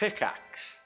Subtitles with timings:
[0.00, 0.78] Pickaxe.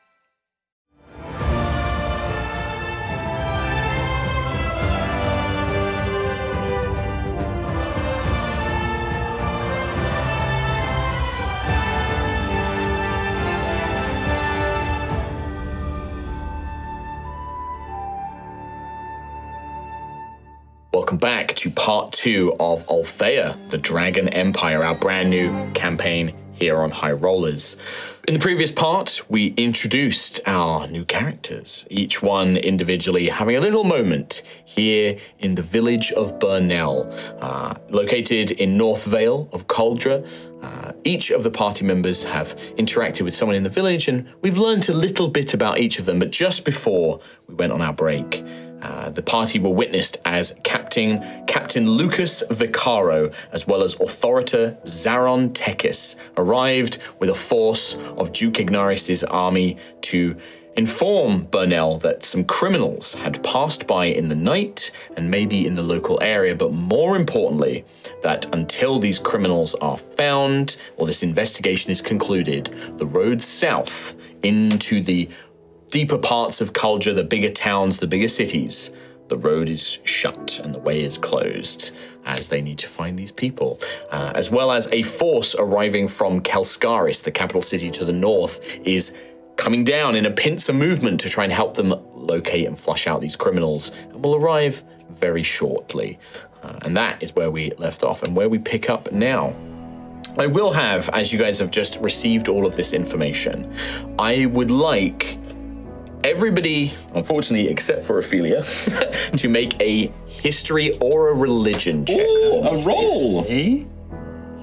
[20.92, 26.78] Welcome back to part two of Altheya, the Dragon Empire, our brand new campaign here
[26.78, 27.76] on High Rollers.
[28.26, 33.84] In the previous part, we introduced our new characters, each one individually having a little
[33.84, 40.27] moment here in the village of Burnell, uh, located in North Vale of Cauldra.
[40.62, 44.56] Uh, each of the party members have interacted with someone in the village, and we've
[44.56, 46.19] learned a little bit about each of them.
[46.19, 48.42] But just before we went on our break,
[48.84, 55.52] uh, the party were witnessed as Captain Captain Lucas Vicaro, as well as Authorita Zaron
[55.55, 60.36] Tekis, arrived with a force of Duke Ignaris's army to
[60.77, 65.83] inform Burnell that some criminals had passed by in the night and maybe in the
[65.83, 67.84] local area, but more importantly,
[68.22, 72.66] that until these criminals are found or this investigation is concluded,
[72.98, 75.28] the road south into the
[75.95, 78.91] deeper parts of Cauldra, the bigger towns, the bigger cities,
[79.28, 81.95] the road is shut and the way is closed
[82.27, 83.78] as they need to find these people,
[84.11, 88.77] uh, as well as a force arriving from Kelskaris, the capital city to the north,
[88.84, 89.17] is
[89.55, 93.20] coming down in a pincer movement to try and help them locate and flush out
[93.20, 96.19] these criminals, and will arrive very shortly.
[96.65, 99.55] Uh, and that is where we left off and where we pick up now.
[100.37, 103.72] I will have, as you guys have just received all of this information,
[104.19, 105.39] I would like
[106.25, 108.62] everybody, unfortunately, except for Ophelia,
[109.36, 112.16] to make a history or a religion check.
[112.19, 113.44] for a me, roll.
[113.48, 113.84] Eh?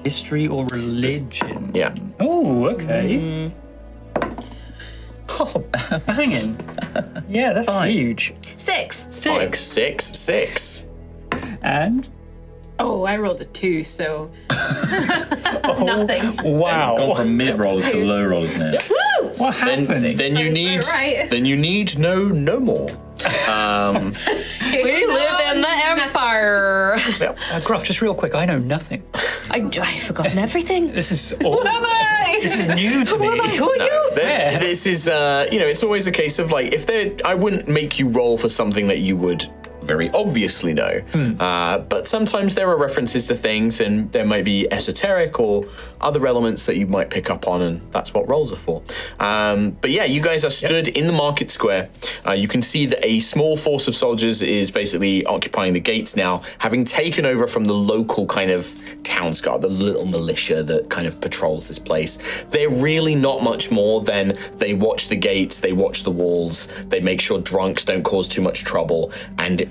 [0.04, 1.70] History or religion?
[1.74, 1.94] Yeah.
[2.20, 3.52] Oh, okay.
[5.28, 5.64] Oh,
[6.06, 6.58] banging.
[7.28, 8.34] Yeah, that's huge.
[8.56, 9.24] Six.
[9.24, 10.86] Five, six, six.
[11.62, 12.08] And
[12.78, 14.28] Oh, I rolled a two, so
[15.84, 16.36] nothing.
[16.58, 16.96] Wow.
[16.96, 18.72] Gone from mid rolls to low rolls now.
[19.38, 20.16] What Then, happening?
[20.16, 21.28] then you need, right.
[21.30, 22.88] then you need no, no more.
[23.50, 24.12] Um,
[24.72, 26.94] We live in the empire.
[26.96, 29.02] uh, Gruff, just real quick, I know nothing.
[29.50, 30.92] I, I've forgotten everything.
[30.92, 32.38] This is all, Who am I?
[32.42, 33.46] this is new to Who am I?
[33.48, 33.56] me.
[33.56, 34.10] Who are you?
[34.14, 37.34] This, this is, uh, you know, it's always a case of like, if there, I
[37.34, 39.44] wouldn't make you roll for something that you would
[39.84, 41.00] very obviously know.
[41.12, 41.40] Hmm.
[41.40, 45.64] Uh, but sometimes there are references to things, and there might be esoteric or
[46.00, 48.82] other elements that you might pick up on, and that's what rolls are for.
[49.18, 51.88] Um, but yeah, you guys are stood in the market square.
[52.26, 56.16] Uh, you can see that a small force of soldiers is basically occupying the gates
[56.16, 60.90] now, having taken over from the local kind of town guard, the little militia that
[60.90, 62.44] kind of patrols this place.
[62.50, 67.00] They're really not much more than they watch the gates, they watch the walls, they
[67.00, 69.70] make sure drunks don't cause too much trouble, and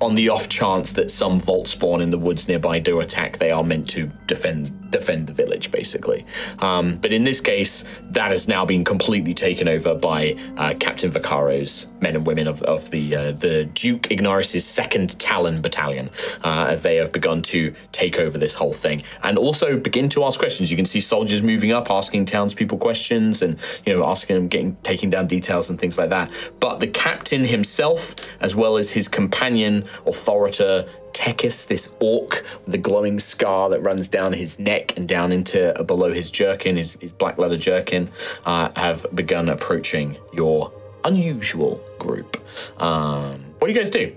[0.00, 3.50] on the off chance that some vault spawn in the woods nearby do attack, they
[3.50, 6.26] are meant to defend defend the village, basically.
[6.58, 11.10] Um, but in this case, that has now been completely taken over by uh, Captain
[11.10, 16.10] Vicaro's men and women of, of the uh, the Duke Ignaris's second Talon battalion.
[16.42, 20.38] Uh, they have begun to take over this whole thing and also begin to ask
[20.38, 20.70] questions.
[20.70, 24.76] You can see soldiers moving up, asking townspeople questions, and you know asking them, getting
[24.82, 26.30] taking down details and things like that.
[26.58, 32.78] But the captain himself, as well as his companion Authorita Tekis, this orc with the
[32.78, 36.94] glowing scar that runs down his neck and down into uh, below his jerkin, his,
[36.94, 38.08] his black leather jerkin,
[38.46, 40.72] uh, have begun approaching your
[41.04, 42.36] unusual group.
[42.80, 44.14] Um, what do you guys do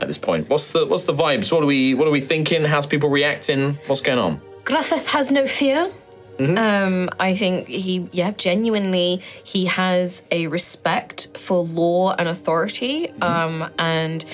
[0.00, 0.48] at this point?
[0.48, 1.50] What's the what's the vibes?
[1.52, 2.64] What are we what are we thinking?
[2.64, 3.74] How's people reacting?
[3.86, 4.40] What's going on?
[4.64, 5.90] Griffith has no fear.
[6.38, 13.10] Um, I think he, yeah, genuinely, he has a respect for law and authority.
[13.22, 14.24] Um, and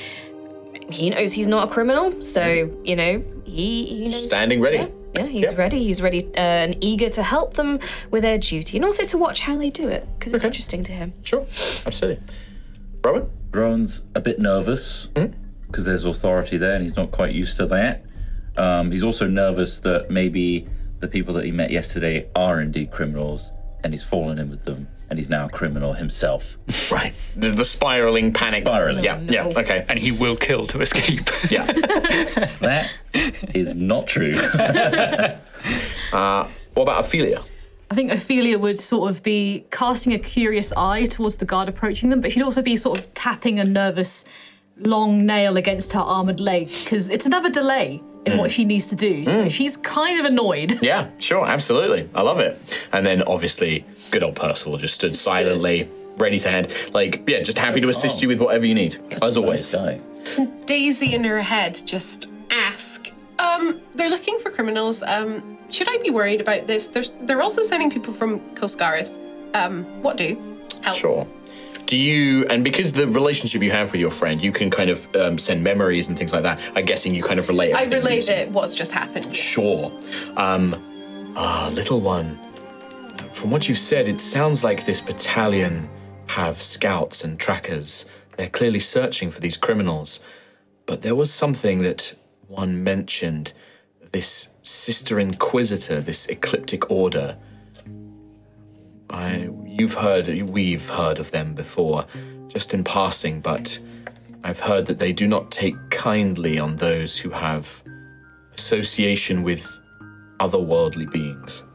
[0.92, 4.26] he knows he's not a criminal, so you know he, he knows.
[4.28, 4.76] Standing ready.
[4.78, 5.58] Yeah, yeah, he's Yep.
[5.58, 5.82] ready.
[5.82, 7.78] He's ready uh, and eager to help them
[8.10, 10.92] with their duty, and also to watch how they do it because it's interesting to
[10.92, 11.12] him.
[11.24, 11.42] Sure,
[11.86, 12.22] absolutely.
[13.04, 13.30] Rowan?
[13.52, 15.08] Rowan's a bit nervous
[15.66, 18.04] because there's authority there and he's not quite used to that.
[18.56, 20.66] Um, he's also nervous that maybe
[21.00, 23.52] the people that he met yesterday are indeed criminals
[23.82, 26.56] and he's fallen in with them and he's now a criminal himself.
[26.90, 27.12] Right.
[27.36, 28.62] The, the spiraling panic.
[28.62, 29.04] Spiraling.
[29.04, 29.84] Yeah, yeah, okay.
[29.88, 31.28] And he will kill to escape.
[31.50, 31.66] Yeah.
[32.60, 32.90] That
[33.54, 34.34] is not true.
[36.12, 37.40] uh, what about Ophelia?
[37.90, 42.08] I think Ophelia would sort of be casting a curious eye towards the guard approaching
[42.10, 44.24] them, but she'd also be sort of tapping a nervous
[44.78, 48.00] long nail against her armored leg because it's another delay.
[48.24, 49.24] in what she needs to do.
[49.24, 50.80] So she's kind of annoyed.
[50.80, 52.08] Yeah, sure, absolutely.
[52.14, 52.88] I love it.
[52.92, 55.88] And then obviously, good old Percival just stood silently,
[56.18, 56.90] ready to hand.
[56.92, 59.74] Like, yeah, just happy to assist you with whatever you need, as always.
[59.74, 59.98] Nice
[60.38, 60.44] guy.
[60.66, 63.10] Daisy in her head just ask,
[63.40, 65.02] um, they're looking for criminals.
[65.02, 66.88] Um, should I be worried about this?
[66.88, 69.18] There's, they're also sending people from Kelskaris.
[69.56, 70.40] Um, what do?
[70.82, 70.96] Help.
[70.96, 71.26] Sure.
[71.86, 75.08] Do you, and because the relationship you have with your friend, you can kind of
[75.16, 76.60] um, send memories and things like that.
[76.76, 77.72] I'm guessing you kind of relate.
[77.72, 79.34] I everything relayed using- it, what's just happened.
[79.34, 79.90] Sure.
[80.36, 82.38] Um, ah, little one.
[83.32, 85.88] From what you've said, it sounds like this battalion
[86.28, 88.06] have scouts and trackers.
[88.36, 90.20] They're clearly searching for these criminals.
[90.86, 92.14] But there was something that
[92.46, 93.52] one mentioned
[94.12, 97.38] this Sister Inquisitor, this ecliptic order.
[99.10, 102.04] I, you've heard, we've heard of them before,
[102.48, 103.78] just in passing, but
[104.44, 107.82] I've heard that they do not take kindly on those who have
[108.54, 109.80] association with
[110.38, 111.66] otherworldly beings.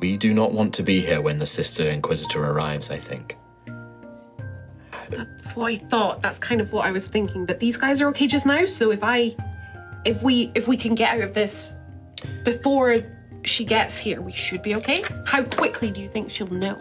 [0.00, 3.36] We do not want to be here when the Sister Inquisitor arrives, I think.
[5.08, 6.20] That's what I thought.
[6.22, 7.46] That's kind of what I was thinking.
[7.46, 8.66] But these guys are okay just now.
[8.66, 9.34] So if I,
[10.04, 11.76] if we, if we can get out of this
[12.44, 12.98] before
[13.44, 15.02] she gets here, we should be okay.
[15.26, 16.78] How quickly do you think she'll know?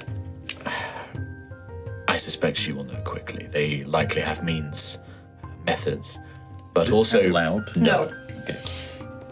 [2.08, 3.48] I suspect she will know quickly.
[3.48, 5.00] They likely have means,
[5.44, 6.20] uh, methods,
[6.74, 7.30] but also.
[7.30, 7.76] loud.
[7.78, 8.12] No.
[8.44, 8.58] Okay.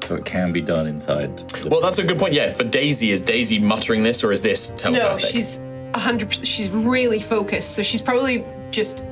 [0.03, 1.37] So it can be done inside.
[1.49, 2.33] the- Well, that's a good point.
[2.33, 5.29] Yeah, for Daisy, is Daisy muttering this or is this No, telepathic?
[5.31, 5.61] she's
[5.95, 6.47] hundred percent.
[6.47, 7.71] She's really focused.
[7.75, 9.03] So she's probably just.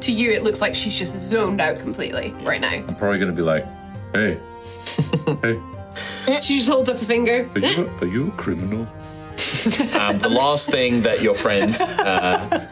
[0.00, 2.70] To you, it looks like she's just zoned out completely right now.
[2.86, 3.64] I'm probably gonna be like,
[4.12, 4.38] hey,
[5.42, 5.58] hey,
[6.42, 7.48] She just holds up a finger.
[7.54, 8.82] are you a, are you a criminal?
[9.98, 12.66] Um, the last thing that your friend, uh,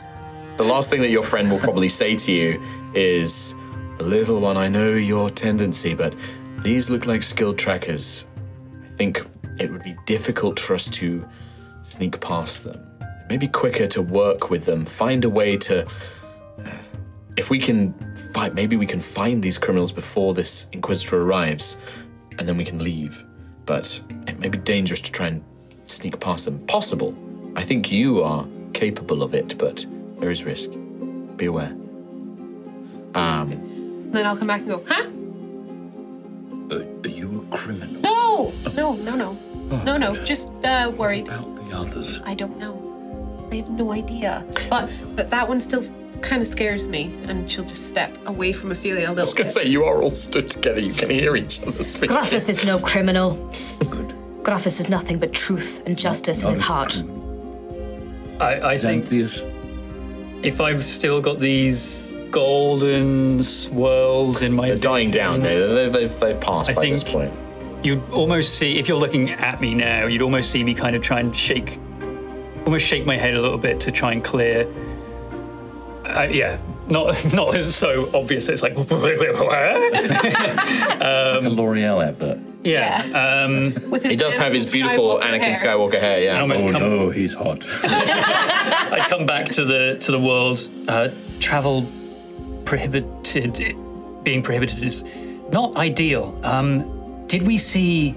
[0.59, 2.63] the last thing that your friend will probably say to you
[2.95, 3.55] is,
[3.99, 6.15] "Little one, I know your tendency, but
[6.65, 8.27] these look like skilled trackers.
[8.83, 9.25] I think
[9.61, 11.25] it would be difficult for us to
[11.83, 12.81] sneak past them.
[13.01, 15.87] It may be quicker to work with them, find a way to.
[17.37, 17.93] If we can
[18.33, 21.77] fight, maybe we can find these criminals before this Inquisitor arrives,
[22.39, 23.25] and then we can leave.
[23.67, 25.45] But it may be dangerous to try and
[25.85, 26.65] sneak past them.
[26.67, 27.15] Possible.
[27.57, 29.85] I think you are capable of it, but
[30.19, 30.71] there is risk.
[31.37, 31.77] Be aware.
[33.15, 35.11] Um then I'll come back and go, huh?
[36.75, 38.01] Are, are you a criminal?
[38.01, 39.39] No, no, no, no,
[39.85, 40.17] no, no.
[40.25, 41.29] Just uh, worried.
[41.29, 42.21] About the others.
[42.25, 43.49] I don't know.
[43.53, 44.45] I have no idea.
[44.71, 45.85] But but that one still
[46.23, 49.35] kind of scares me, and she'll just step away from Ophelia a little I was
[49.35, 50.81] going to say, you are all stood together.
[50.81, 52.11] You can hear each other speak.
[52.11, 53.35] Gruffith is no criminal.
[53.91, 54.15] Good.
[54.43, 56.93] Gruffith is nothing but truth and justice in his heart.
[56.93, 57.23] criminal.
[58.41, 59.45] I, I think Xanthias,
[60.45, 65.41] if I've still got these golden swirls in my They're dying down.
[65.41, 67.33] They, they, they've, they've passed I by this point.
[67.85, 71.03] you'd almost see if you're looking at me now you'd almost see me kind of
[71.03, 71.79] try and shake
[72.67, 74.67] almost shake my head a little bit to try and clear
[76.07, 76.59] uh, yeah
[76.89, 78.95] not not so obvious it's like like a
[81.49, 82.39] L'Oreal advert.
[82.65, 85.55] yeah um With his He does have his beautiful Skywalker Anakin hair.
[85.55, 86.43] Skywalker hair, yeah.
[86.43, 87.65] Oh come, no, he's hot.
[87.85, 91.09] I come back to the to the world uh,
[91.41, 91.87] travel
[92.65, 93.55] prohibited
[94.23, 95.05] being prohibited is
[95.51, 96.85] not ideal um
[97.27, 98.15] did we see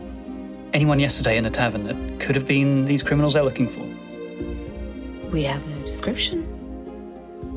[0.74, 3.86] anyone yesterday in the tavern that could have been these criminals they're looking for
[5.32, 6.40] We have no description.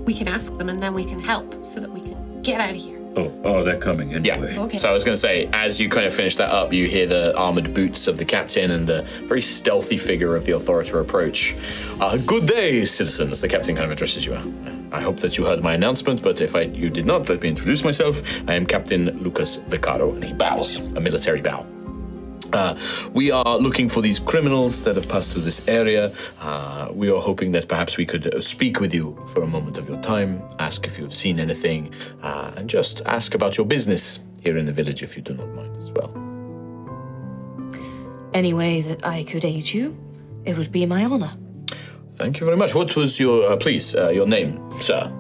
[0.05, 2.71] We can ask them, and then we can help so that we can get out
[2.71, 3.00] of here.
[3.17, 4.57] Oh, oh, they're coming anyway.
[4.57, 4.79] Okay.
[4.79, 7.07] So I was going to say, as you kind of finish that up, you hear
[7.07, 11.57] the armored boots of the captain and the very stealthy figure of the authorita approach.
[12.01, 13.41] Uh, good day, citizens.
[13.41, 14.35] The captain kind of addresses you.
[14.93, 17.49] I hope that you heard my announcement, but if I, you did not, let me
[17.49, 18.23] introduce myself.
[18.49, 21.67] I am Captain Lucas Vicaro, and he bows, a military bow.
[22.53, 22.77] Uh,
[23.13, 26.13] we are looking for these criminals that have passed through this area.
[26.41, 29.79] Uh, we are hoping that perhaps we could uh, speak with you for a moment
[29.79, 31.93] of your time, ask if you have seen anything,
[32.23, 35.49] uh, and just ask about your business here in the village if you do not
[35.55, 36.13] mind as well.
[38.35, 39.97] Any way that I could aid you,
[40.45, 41.33] it would be my honor.
[42.15, 42.75] Thank you very much.
[42.75, 45.13] What was your, uh, please, uh, your name, sir?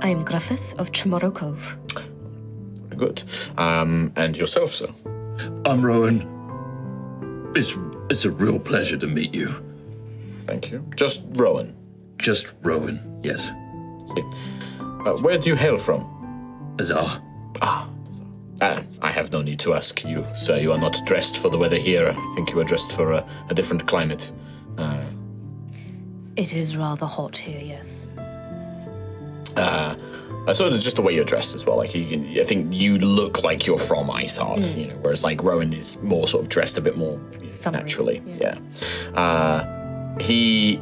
[0.00, 1.78] I am Griffith of Tomorrow Cove.
[2.88, 3.22] Very good.
[3.56, 4.88] Um, and yourself, sir?
[5.64, 6.31] I'm Rowan.
[7.54, 7.76] It's
[8.10, 9.48] it's a real pleasure to meet you.
[10.46, 10.84] Thank you.
[10.96, 11.76] Just Rowan.
[12.18, 13.48] Just Rowan, yes.
[14.14, 14.22] See.
[14.80, 16.06] Uh, where do you hail from?
[16.80, 17.22] Azar.
[17.60, 17.88] Ah,
[18.60, 20.56] I have no need to ask you, sir.
[20.56, 22.14] You are not dressed for the weather here.
[22.16, 24.32] I think you are dressed for a, a different climate.
[26.34, 28.08] It is rather hot here, yes.
[29.56, 29.96] Uh,
[30.52, 31.76] sort of just the way you're dressed as well.
[31.76, 35.22] Like you, can- I think you look like you're from Ice Heart, you know, whereas
[35.24, 37.18] like Rowan is more sort of dressed a bit more
[37.70, 38.22] naturally.
[38.26, 38.56] Yeah.
[39.14, 39.64] Uh,
[40.20, 40.76] he,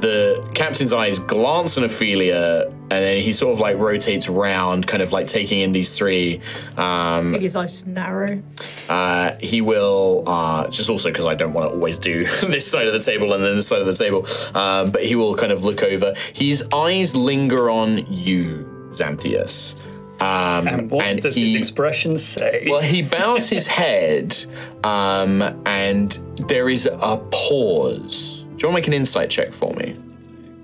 [0.00, 5.02] the captain's eyes glance on Ophelia, and then he sort of like rotates around, kind
[5.02, 6.40] of like taking in these three.
[6.76, 8.42] Um, I think His eyes just narrow.
[8.88, 12.86] uh, he will uh, just also because I don't want to always do this side
[12.88, 15.52] of the table and then this side of the table, um, but he will kind
[15.52, 16.14] of look over.
[16.34, 19.80] His eyes linger on you, Xanthias.
[20.20, 22.66] Um, And what does he, his expression say?
[22.70, 24.36] well, he bows his head,
[24.84, 26.12] um, and
[26.48, 28.42] there is a pause.
[28.42, 29.96] Do you want to make an insight check for me?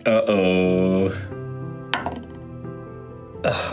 [0.06, 1.25] Uh oh.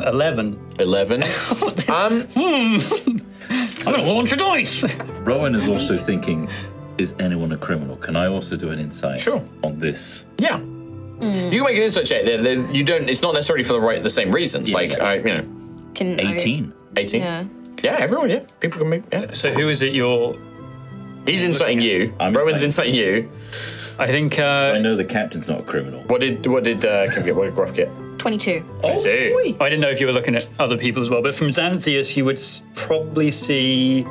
[0.06, 0.60] 11.
[0.80, 1.24] 11.
[1.94, 4.96] um, I'm going to launch a dice.
[5.22, 6.50] Rowan is also thinking,
[6.98, 7.98] is anyone a criminal?
[7.98, 9.44] Can I also do an insight Sure.
[9.64, 10.26] on this?
[10.38, 10.62] yeah.
[11.22, 12.26] You can make an insight check.
[12.26, 13.10] They're- they're- You don't.
[13.10, 14.70] It's not necessarily for the right, the same reasons.
[14.72, 15.04] Yeah, like, yeah.
[15.04, 15.46] I, you know,
[15.94, 16.74] Can I- 18.
[16.98, 17.22] 18.
[17.22, 17.44] yeah.
[17.84, 18.40] Yeah, everyone, yeah.
[18.60, 19.04] People can make.
[19.12, 19.32] Yeah.
[19.32, 20.36] So who is it you're...
[21.26, 22.14] He's inciting you.
[22.20, 23.30] I'm Rowan's inciting- inciting you.
[23.98, 24.38] I think...
[24.40, 26.02] I Uh, know the captain's not a criminal.
[26.08, 27.36] What did what did uh, Kim get?
[27.36, 27.90] What did Gruff get?
[28.18, 28.64] 22.
[28.84, 29.56] I see.
[29.60, 32.16] I didn't know if you were looking at other people as well, but from Xanthias,
[32.18, 34.06] you would s- probably see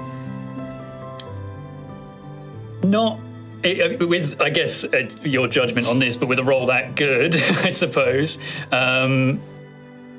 [2.82, 3.18] not
[3.64, 6.94] eh, uh, with, I guess, uh, your judgment on this, but with a roll that
[6.96, 8.38] good, I suppose.
[8.72, 9.40] Um,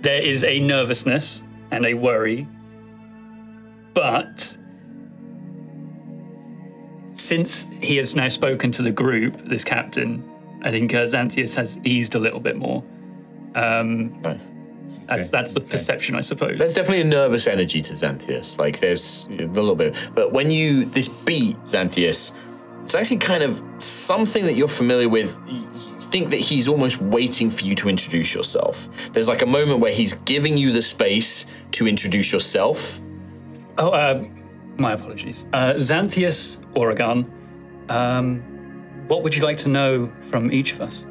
[0.02, 2.48] there is a nervousness and a worry,
[3.94, 4.58] but
[7.14, 10.24] since he has now spoken to the group, this captain,
[10.62, 12.84] I think uh, Xanthias has eased a little bit more.
[13.56, 14.52] Nice.
[15.08, 16.58] That's that's the perception, I suppose.
[16.58, 18.58] There's definitely a nervous energy to Xanthias.
[18.58, 22.34] Like there's a little bit, but when you this beat Xanthias,
[22.86, 25.40] it's actually kind of something that you're familiar with.
[25.48, 25.68] You
[26.12, 29.12] think that he's almost waiting for you to introduce yourself.
[29.12, 33.02] There's like a moment where he's giving you the space to introduce yourself.
[33.80, 34.24] Oh, uh,
[34.78, 35.48] my apologies.
[35.52, 37.30] Uh, Xanthias, Oregon.
[37.90, 38.42] Um,
[39.08, 41.08] what would you like to know from each of us?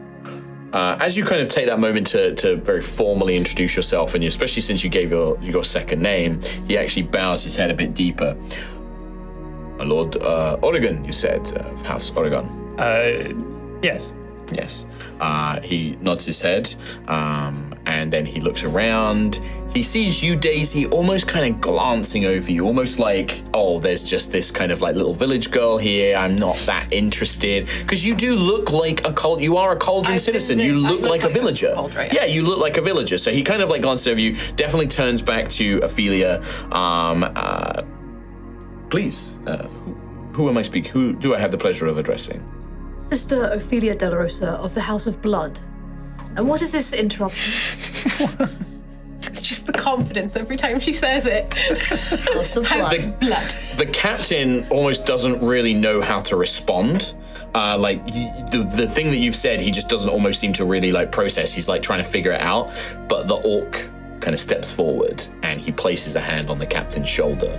[0.72, 4.22] Uh, as you kind of take that moment to, to very formally introduce yourself, and
[4.22, 7.74] you, especially since you gave your your second name, he actually bows his head a
[7.74, 8.36] bit deeper.
[9.78, 12.46] My lord uh, Oregon, you said, uh, of House Oregon.
[12.78, 13.34] Uh,
[13.82, 14.12] yes.
[14.52, 14.86] Yes.
[15.20, 16.72] Uh, he nods his head,
[17.08, 19.40] um, and then he looks around.
[19.72, 24.30] He sees you, Daisy, almost kind of glancing over you, almost like, oh, there's just
[24.30, 26.14] this kind of like little village girl here.
[26.16, 29.40] I'm not that interested because you do look like a cult.
[29.40, 30.58] You are a Cauldron I've citizen.
[30.58, 31.72] been- You look, look like, a like a villager.
[31.74, 32.24] Cauldron, yeah, yeah.
[32.26, 33.16] you look like a villager.
[33.16, 34.36] So he kind of like glances over you.
[34.56, 36.42] Definitely turns back to Ophelia.
[36.70, 37.82] Um, uh,
[38.94, 39.92] please, uh, who,
[40.34, 40.92] who am I speaking?
[40.92, 42.40] Who do I have the pleasure of addressing?
[42.96, 45.58] Sister Ophelia De La Rosa of the House of Blood.
[46.36, 48.28] And what is this interruption?
[49.26, 51.52] It's just the confidence every time she says it.
[52.34, 52.94] House of Blood.
[52.98, 53.54] of blood.
[53.78, 57.14] the captain almost doesn't really know how to respond.
[57.54, 60.92] Uh, like the the thing that you've said, he just doesn't almost seem to really
[60.92, 61.52] like process.
[61.52, 62.70] He's like trying to figure it out.
[63.08, 63.72] But the orc
[64.20, 67.58] kind of steps forward and he places a hand on the captain's shoulder.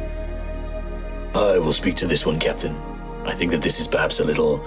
[1.35, 2.75] I will speak to this one, Captain.
[3.25, 4.63] I think that this is perhaps a little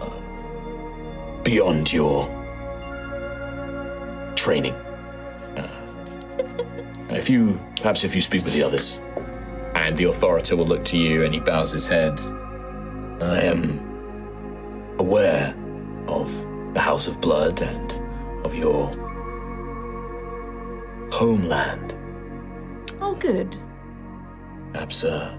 [0.00, 2.24] uh, beyond your
[4.34, 4.74] training.
[5.56, 5.68] Uh,
[7.10, 9.02] if you perhaps if you speak with the others,
[9.74, 12.18] and the authority will look to you and he bows his head.
[13.20, 13.78] I am
[14.98, 15.54] aware
[16.06, 16.32] of
[16.74, 18.86] the House of Blood and of your
[21.12, 21.94] homeland.
[23.00, 23.56] Oh, good.
[24.72, 25.36] Perhaps, uh.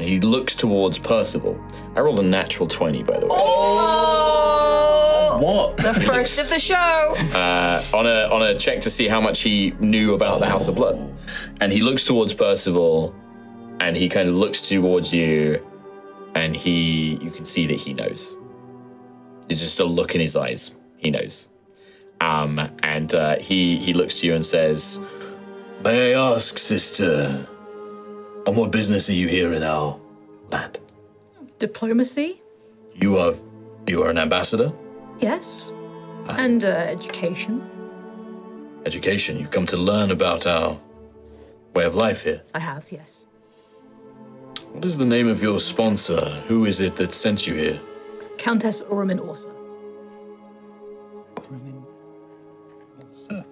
[0.00, 1.62] And He looks towards Percival.
[1.94, 3.36] I rolled a natural 20, by the way.
[5.44, 5.76] What?
[5.78, 7.14] The first of the show.
[7.38, 10.68] uh, on a on a check to see how much he knew about the House
[10.68, 10.98] of Blood.
[11.60, 13.14] And he looks towards Percival,
[13.80, 15.64] and he kind of looks towards you,
[16.34, 18.36] and he you can see that he knows.
[19.48, 20.74] There's just a look in his eyes.
[20.98, 21.48] He knows.
[22.20, 25.00] Um, and uh, he he looks to you and says,
[25.82, 27.46] "May I ask, sister,
[28.46, 29.98] on what business are you here in our
[30.50, 30.78] land?
[31.58, 32.42] Diplomacy?
[32.94, 33.34] You are
[33.86, 34.72] you are an ambassador.
[35.20, 35.72] Yes.
[36.28, 37.68] And uh, education?
[38.86, 39.38] Education.
[39.38, 40.76] You've come to learn about our
[41.74, 43.26] way of life here." I have, yes.
[44.72, 46.20] What is the name of your sponsor?
[46.48, 47.80] Who is it that sent you here?
[48.38, 49.52] Countess Oromin Orsa.
[51.34, 51.84] Oriman
[53.02, 53.44] Orsa.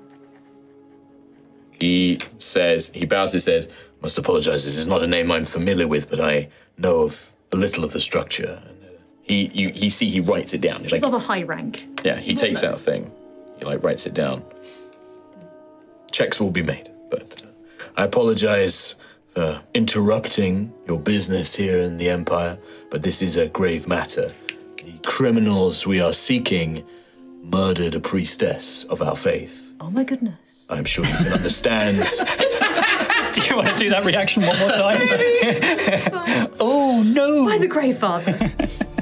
[1.73, 3.67] He says, he bows his head.
[4.03, 4.67] Must apologize.
[4.67, 7.93] It is not a name I'm familiar with, but I know of a little of
[7.93, 8.63] the structure.
[8.69, 8.89] And, uh,
[9.23, 10.81] He, you, he see, he writes it down.
[10.83, 11.85] He's She's like, of a high rank.
[12.05, 13.11] yeah, he takes out a thing.
[13.59, 14.43] He like writes it down.
[16.13, 16.89] checks will be made.
[17.11, 18.95] But uh, I apologize
[19.27, 22.59] for interrupting your business here in the Empire,
[22.91, 24.31] but this is a grave matter.
[24.85, 26.85] The criminals we are seeking
[27.43, 29.75] murdered a priestess of our faith.
[29.81, 30.67] Oh my goodness.
[30.71, 31.99] I'm sure you can understand.
[33.33, 35.01] Do you want to do that reaction one more time?
[36.61, 37.45] oh no!
[37.45, 38.33] By the Grey Father.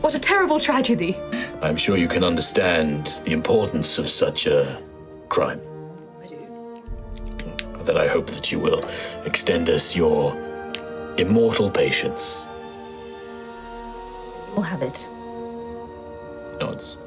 [0.01, 1.17] what a terrible tragedy.
[1.63, 4.83] I'm sure you can understand the importance of such a
[5.29, 5.61] crime.
[6.23, 6.37] I do.
[7.85, 8.85] Then I hope that you will
[9.25, 10.37] extend us your
[11.19, 12.49] immortal patience.
[14.55, 15.09] We'll have it.
[16.61, 16.99] nods.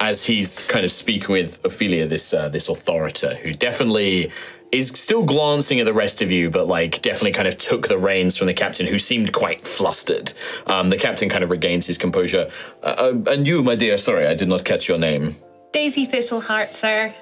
[0.00, 4.30] As he's kind of speaking with Ophelia, this uh, this authorita, who definitely
[4.74, 7.98] is still glancing at the rest of you, but like definitely kind of took the
[7.98, 10.32] reins from the captain, who seemed quite flustered.
[10.66, 12.50] Um, the captain kind of regains his composure.
[12.82, 15.34] Uh, uh, and you, my dear, sorry, I did not catch your name.
[15.72, 17.12] Daisy Thistleheart, sir.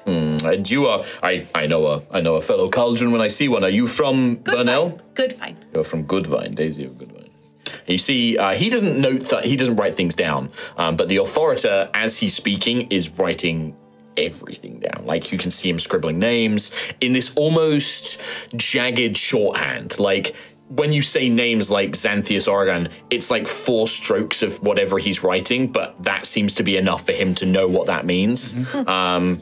[0.44, 3.48] And you are, I, I know a, I know a fellow cauldron when I see
[3.48, 3.64] one.
[3.64, 4.90] Are you from Burnell?
[4.90, 5.00] Fine.
[5.14, 5.56] Good fine.
[5.72, 7.30] You're from Goodvine, Daisy of Goodvine.
[7.86, 11.16] You see, uh, he doesn't note that he doesn't write things down, um, but the
[11.16, 13.74] authorita, as he's speaking, is writing
[14.16, 15.04] everything down.
[15.06, 18.20] Like you can see him scribbling names in this almost
[18.56, 19.98] jagged shorthand.
[19.98, 20.34] Like
[20.68, 25.66] when you say names like Xanthias Oregon, it's like four strokes of whatever he's writing,
[25.70, 28.54] but that seems to be enough for him to know what that means.
[28.74, 29.36] Um,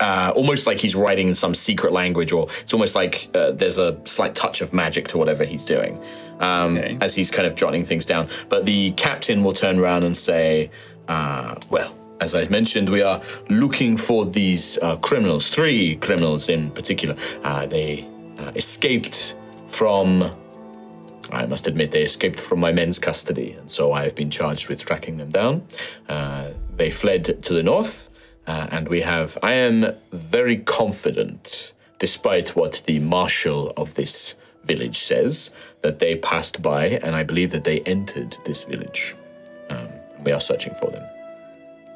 [0.00, 3.78] uh, almost like he's writing in some secret language, or it's almost like uh, there's
[3.78, 5.96] a slight touch of magic to whatever he's doing
[6.40, 6.98] um, Okay.
[7.00, 8.26] as he's kind of jotting things down.
[8.48, 10.70] But the captain will turn around and say,
[11.08, 16.70] uh, Well, as I mentioned, we are looking for these uh, criminals, three criminals in
[16.70, 17.16] particular.
[17.42, 18.06] Uh, they
[18.38, 19.36] uh, escaped
[19.66, 20.24] from.
[21.32, 24.68] I must admit, they escaped from my men's custody, and so I have been charged
[24.68, 25.66] with tracking them down.
[26.08, 28.08] Uh, they fled to the north,
[28.46, 29.36] uh, and we have.
[29.42, 35.50] I am very confident, despite what the marshal of this village says,
[35.80, 39.16] that they passed by, and I believe that they entered this village.
[39.70, 39.88] Um,
[40.22, 41.04] we are searching for them.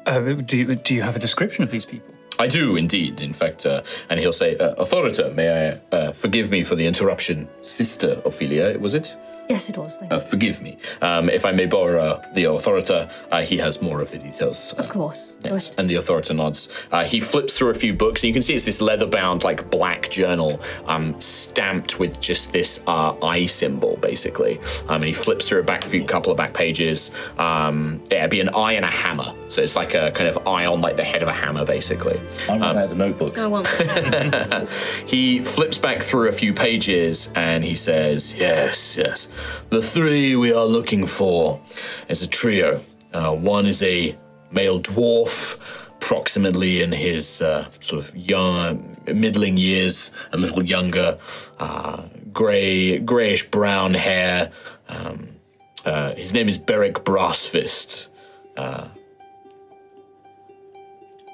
[0.07, 2.15] Uh, do, you, do you have a description of these people?
[2.39, 3.21] I do indeed.
[3.21, 6.85] In fact, uh, and he'll say, uh, "Authorita, may I uh, forgive me for the
[6.85, 8.77] interruption, Sister Ophelia?
[8.79, 9.15] Was it?
[9.49, 9.97] Yes, it was.
[9.97, 10.21] Thank Uh, you.
[10.21, 10.77] forgive me.
[11.01, 14.73] Um, if I may borrow uh, the Authorita, uh, he has more of the details.
[14.77, 15.35] Of course.
[15.43, 16.67] Yes, and the Authorita nods.
[16.91, 19.69] Uh, he flips through a few books, and you can see it's this leather-bound, like
[19.71, 24.59] black journal, um, stamped with just this uh, eye symbol, basically.
[24.89, 27.11] Um, and he flips through a back few couple of back pages.
[27.37, 30.45] Um, yeah, it'd be an eye and a hammer, so it's like a kind of
[30.47, 32.19] eye on like the head of a hammer, basically.
[32.49, 33.37] I'm um, has a notebook.
[33.37, 33.67] I want
[35.07, 39.29] He flips back through a few pages and he says, Yes, yes.
[39.69, 41.61] The three we are looking for
[42.09, 42.79] is a trio.
[43.13, 44.15] Uh, one is a
[44.51, 45.59] male dwarf,
[45.97, 51.17] approximately in his uh, sort of young, middling years, a little younger,
[51.59, 54.51] uh, grey, greyish brown hair.
[54.89, 55.29] Um,
[55.85, 58.09] uh, his name is Beric Brassfist.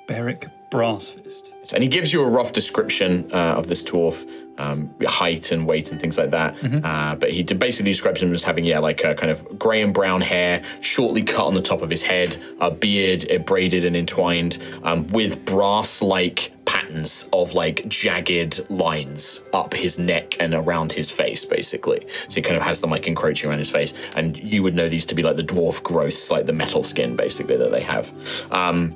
[0.07, 1.51] Beric Brassfist.
[1.73, 5.91] And he gives you a rough description uh, of this dwarf, um, height and weight
[5.91, 6.55] and things like that.
[6.83, 9.93] Uh, but he basically describes him as having, yeah, like a kind of grey and
[9.93, 14.57] brown hair, shortly cut on the top of his head, a beard braided and entwined,
[14.83, 21.45] um, with brass-like patterns of like jagged lines up his neck and around his face,
[21.45, 22.05] basically.
[22.27, 24.89] So he kind of has them like encroaching around his face, and you would know
[24.89, 28.11] these to be like the dwarf growths, like the metal skin, basically that they have.
[28.51, 28.95] Um,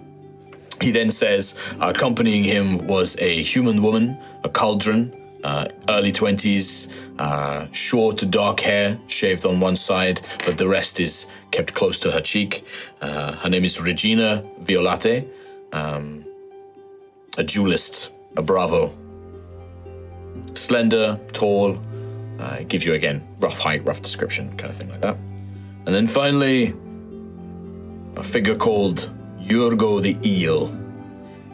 [0.81, 5.13] he then says accompanying him was a human woman, a cauldron,
[5.43, 11.27] uh, early 20s, uh, short dark hair, shaved on one side, but the rest is
[11.51, 12.65] kept close to her cheek.
[13.01, 15.27] Uh, her name is Regina Violate,
[15.71, 16.25] um,
[17.37, 18.91] a duelist, a bravo.
[20.53, 21.79] Slender, tall,
[22.39, 25.17] uh, gives you again rough height, rough description, kind of thing like that.
[25.85, 26.73] And then finally,
[28.15, 29.09] a figure called
[29.47, 30.73] Yurgo the Eel,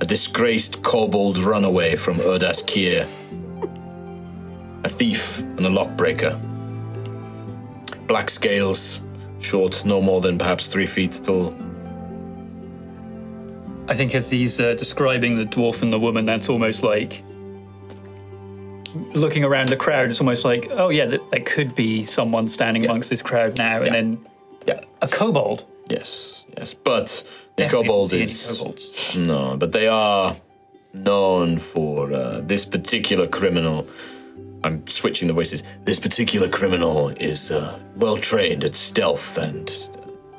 [0.01, 3.03] a disgraced kobold runaway from Urdas Kier,
[4.83, 6.39] a thief and a lockbreaker.
[8.07, 8.99] Black scales,
[9.39, 11.55] short, no more than perhaps three feet tall.
[13.87, 17.23] I think as he's uh, describing the dwarf and the woman, that's almost like
[19.13, 20.09] looking around the crowd.
[20.09, 23.77] It's almost like, oh yeah, that, that could be someone standing amongst this crowd now,
[23.77, 23.91] and Yeah.
[23.91, 24.25] then
[24.65, 24.79] Yeah.
[25.01, 25.65] a kobold.
[25.89, 27.23] Yes, yes, but
[27.55, 29.17] the kobold don't see any is kobolds.
[29.17, 30.35] no, but they are
[30.93, 33.87] known for uh, this particular criminal.
[34.63, 35.63] I'm switching the voices.
[35.83, 39.69] This particular criminal is uh, well trained at stealth and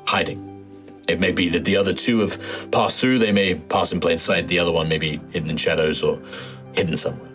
[0.05, 0.51] hiding.
[1.07, 3.19] It may be that the other two have passed through.
[3.19, 4.47] They may pass in plain sight.
[4.47, 6.19] The other one may be hidden in shadows or
[6.73, 7.29] hidden somewhere.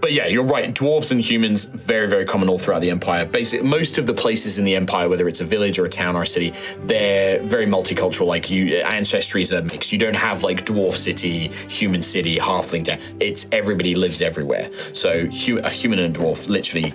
[0.00, 0.74] But yeah, you're right.
[0.74, 3.24] Dwarves and humans, very, very common all throughout the Empire.
[3.24, 6.16] Basically, most of the places in the Empire, whether it's a village or a town
[6.16, 8.26] or a city, they're very multicultural.
[8.26, 9.92] Like you, ancestry is a mix.
[9.92, 12.98] You don't have like dwarf city, human city, halfling town.
[13.20, 14.70] It's everybody lives everywhere.
[14.92, 16.92] So hu- a human and a dwarf literally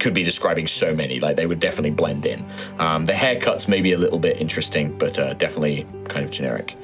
[0.00, 1.20] could be describing so many.
[1.20, 2.44] Like they would definitely blend in.
[2.78, 6.76] Um, the haircuts may be a little bit interesting, but uh, definitely kind of generic.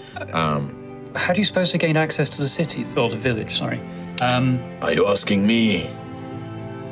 [1.16, 3.56] How do you suppose to gain access to the city or the village?
[3.56, 3.80] Sorry.
[4.20, 5.90] Um, Are you asking me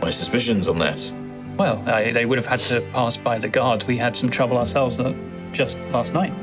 [0.01, 1.01] my suspicions on that?
[1.57, 3.87] well, I, they would have had to pass by the guards.
[3.87, 5.15] We had some trouble ourselves uh,
[5.53, 6.33] just last night.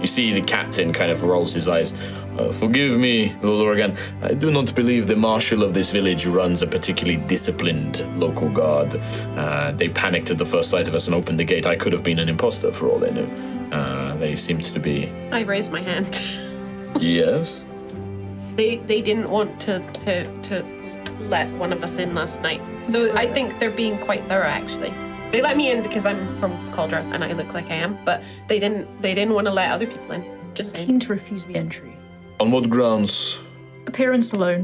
[0.00, 1.92] You see the captain kind of rolls his eyes.
[2.38, 3.94] Uh, forgive me, Lord Oregon.
[4.22, 8.94] I do not believe the marshal of this village runs a particularly disciplined local guard.
[9.36, 11.66] Uh, they panicked at the first sight of us and opened the gate.
[11.66, 13.28] I could have been an impostor for all they knew.
[13.72, 15.10] Uh, they seemed to be.
[15.32, 16.20] I raised my hand.
[17.00, 17.64] Yes?
[18.60, 20.14] They they didn't want to to
[20.48, 20.56] to
[21.34, 22.60] let one of us in last night.
[22.82, 24.92] So I think they're being quite thorough actually.
[25.32, 28.22] They let me in because I'm from Cauldra and I look like I am, but
[28.48, 30.22] they didn't they didn't want to let other people in.
[30.54, 30.86] Just saying.
[30.86, 31.96] Keen to refuse me entry.
[32.38, 33.40] On what grounds?
[33.86, 34.62] Appearance alone.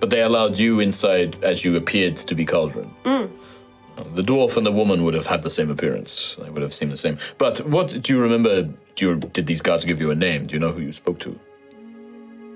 [0.00, 2.90] But they allowed you inside as you appeared to be Cauldron.
[3.04, 3.28] Uh,
[4.18, 6.36] The dwarf and the woman would have had the same appearance.
[6.42, 7.16] They would have seemed the same.
[7.38, 8.54] But what do you remember?
[8.96, 10.40] Do you, did these guards give you a name?
[10.46, 11.38] Do you know who you spoke to?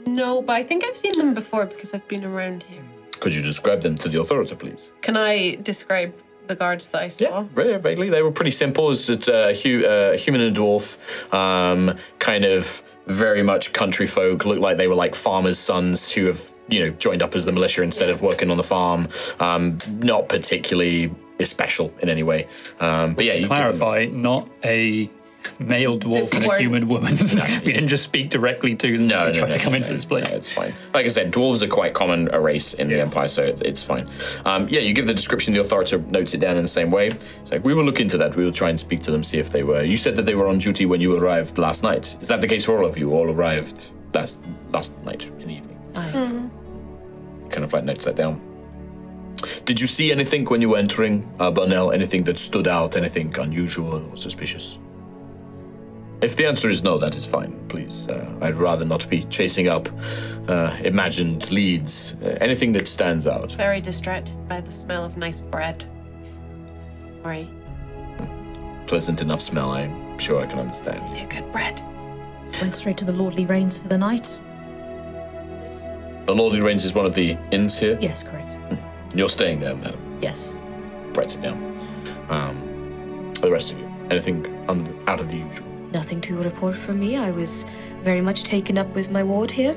[0.06, 2.82] No, but I think I've seen them before because I've been around here.
[3.20, 4.92] Could you describe them to the authority, please?
[5.00, 6.14] Can I describe
[6.46, 7.42] the guards that I saw?
[7.42, 8.10] very vaguely.
[8.10, 8.90] They were pretty simple.
[8.90, 14.06] It's just a hu- uh, human and a dwarf, um, kind of very much country
[14.06, 14.44] folk.
[14.44, 17.52] Looked like they were like farmers' sons who have, you know, joined up as the
[17.52, 19.08] militia instead of working on the farm.
[19.40, 22.46] Um, not particularly special in any way.
[22.80, 25.08] Um, but yeah, you give them- Clarify, not a
[25.58, 27.12] male dwarf and a human woman.
[27.64, 29.06] we didn't just speak directly to them.
[29.06, 30.28] No, when no, we tried no, to come no, into no, this place.
[30.28, 30.72] no, it's fine.
[30.92, 33.82] Like I said, dwarves are quite common a race in the Empire, so it's, it's
[33.82, 34.08] fine.
[34.44, 37.06] Um, yeah, you give the description, the authority notes it down in the same way.
[37.06, 38.36] It's like, we will look into that.
[38.36, 39.82] We will try and speak to them, see if they were.
[39.82, 42.16] You said that they were on duty when you arrived last night.
[42.20, 43.12] Is that the case for all of you?
[43.12, 46.50] All arrived last last night in the evening?
[47.50, 48.40] Kind of like notes that down.
[49.64, 51.92] Did you see anything when you were entering uh, Burnell?
[51.92, 52.96] Anything that stood out?
[52.96, 54.78] Anything unusual or suspicious?
[56.20, 57.60] If the answer is no, that is fine.
[57.68, 59.88] Please, uh, I'd rather not be chasing up
[60.48, 62.16] uh, imagined leads.
[62.22, 63.52] Uh, anything that stands out.
[63.52, 65.84] Very distracted by the smell of nice bread.
[67.22, 67.48] Sorry.
[68.86, 69.70] Pleasant enough smell.
[69.72, 71.14] I'm sure I can understand.
[71.14, 71.82] Do good bread.
[72.60, 74.40] Went straight to the Lordly Reigns for the night.
[76.26, 77.98] The Lordly Range is one of the inns here.
[78.00, 78.58] Yes, correct.
[79.14, 80.18] You're staying there, madam.
[80.22, 80.56] Yes.
[81.14, 81.78] Writes it down.
[82.28, 85.68] Um, the rest of you, anything un- out of the usual?
[85.94, 87.16] Nothing to report from me.
[87.16, 87.64] I was
[88.02, 89.76] very much taken up with my ward here.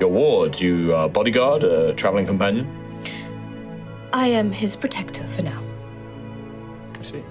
[0.00, 2.66] Your ward, you uh, bodyguard, a traveling companion.
[4.14, 5.62] I am his protector for now.
[6.98, 7.22] I see.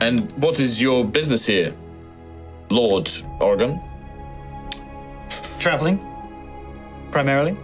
[0.00, 1.74] And what is your business here,
[2.70, 3.10] Lord
[3.40, 3.80] Oregon?
[5.58, 5.98] Traveling,
[7.10, 7.56] primarily.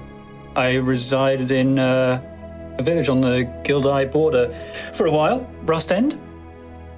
[0.57, 2.20] I resided in uh,
[2.79, 4.53] a village on the Gildai border
[4.92, 6.18] for a while, Rust End.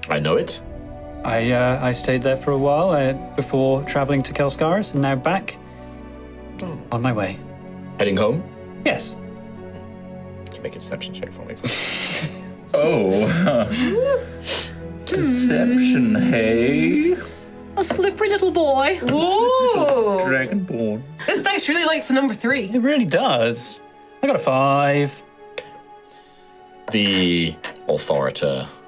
[0.08, 0.62] I know it.
[1.24, 5.14] I uh, I stayed there for a while uh, before traveling to Kelskaris, and now
[5.16, 5.56] back
[6.92, 7.38] on my way.
[7.98, 8.42] Heading home.
[8.84, 9.16] Yes.
[10.54, 11.54] You Make a deception check for me.
[12.74, 13.10] Oh.
[15.06, 17.16] Deception, hey?
[17.78, 18.98] A slippery little boy.
[19.04, 20.18] Ooh!
[20.26, 21.02] Dragonborn.
[21.26, 22.64] this dice really likes the number three.
[22.64, 23.80] It really does.
[24.22, 25.22] I got a five.
[26.92, 27.54] the
[27.88, 28.82] authority sort of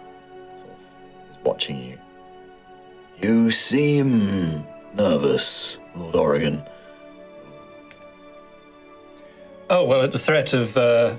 [0.57, 1.99] is watching you.
[3.23, 6.63] You seem nervous, Lord Oregon.
[9.69, 11.17] Oh well, at the threat of uh,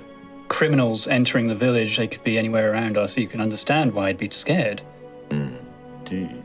[0.48, 3.14] criminals entering the village, they could be anywhere around us.
[3.14, 4.82] So you can understand why I'd be scared.
[5.30, 6.44] Indeed,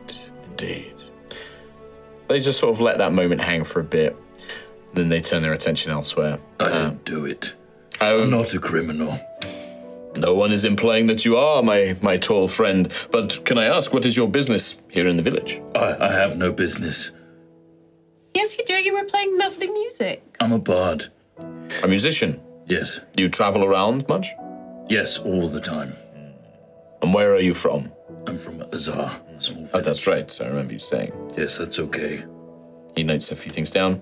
[0.49, 0.93] indeed.
[2.27, 4.15] They just sort of let that moment hang for a bit.
[4.93, 6.39] Then they turn their attention elsewhere.
[6.59, 7.55] I didn't do it.
[7.99, 9.19] Oh, I'm not a criminal.
[10.17, 12.91] No one is implying that you are, my, my tall friend.
[13.11, 15.61] But can I ask, what is your business here in the village?
[15.75, 17.11] I, I have no business.
[18.33, 18.73] Yes, you do.
[18.73, 20.23] You were playing lovely music.
[20.39, 21.07] I'm a bard.
[21.83, 22.39] A musician.
[22.65, 22.99] Yes.
[23.15, 24.27] Do you travel around much?
[24.89, 25.93] Yes, all the time.
[27.01, 27.91] And where are you from?
[28.27, 30.41] I'm from Azar, a small Oh, that's right.
[30.41, 31.13] I remember you saying.
[31.37, 32.23] Yes, that's okay.
[32.95, 34.01] He notes a few things down.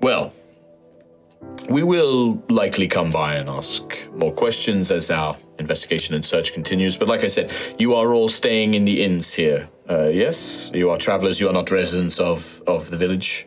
[0.00, 0.32] Well,
[1.68, 6.96] We will likely come by and ask more questions as our investigation and search continues.
[6.96, 9.68] But like I said, you are all staying in the inns here.
[9.88, 11.40] Uh, yes, you are travelers.
[11.40, 13.46] You are not residents of of the village.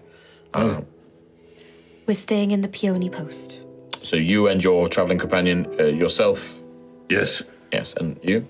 [2.08, 3.60] We're staying in the Peony Post.
[4.02, 6.62] So you and your traveling companion, uh, yourself,
[7.10, 7.44] Yes.
[7.72, 8.46] yes, and you.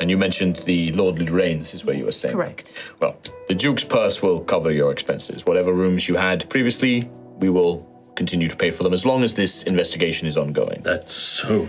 [0.00, 2.34] And you mentioned the Lordly Reigns is where you were staying.
[2.34, 2.92] Correct.
[3.00, 3.16] Well,
[3.48, 5.44] the Duke's purse will cover your expenses.
[5.46, 9.34] Whatever rooms you had previously, we will continue to pay for them as long as
[9.34, 10.82] this investigation is ongoing.
[10.82, 11.68] That's so.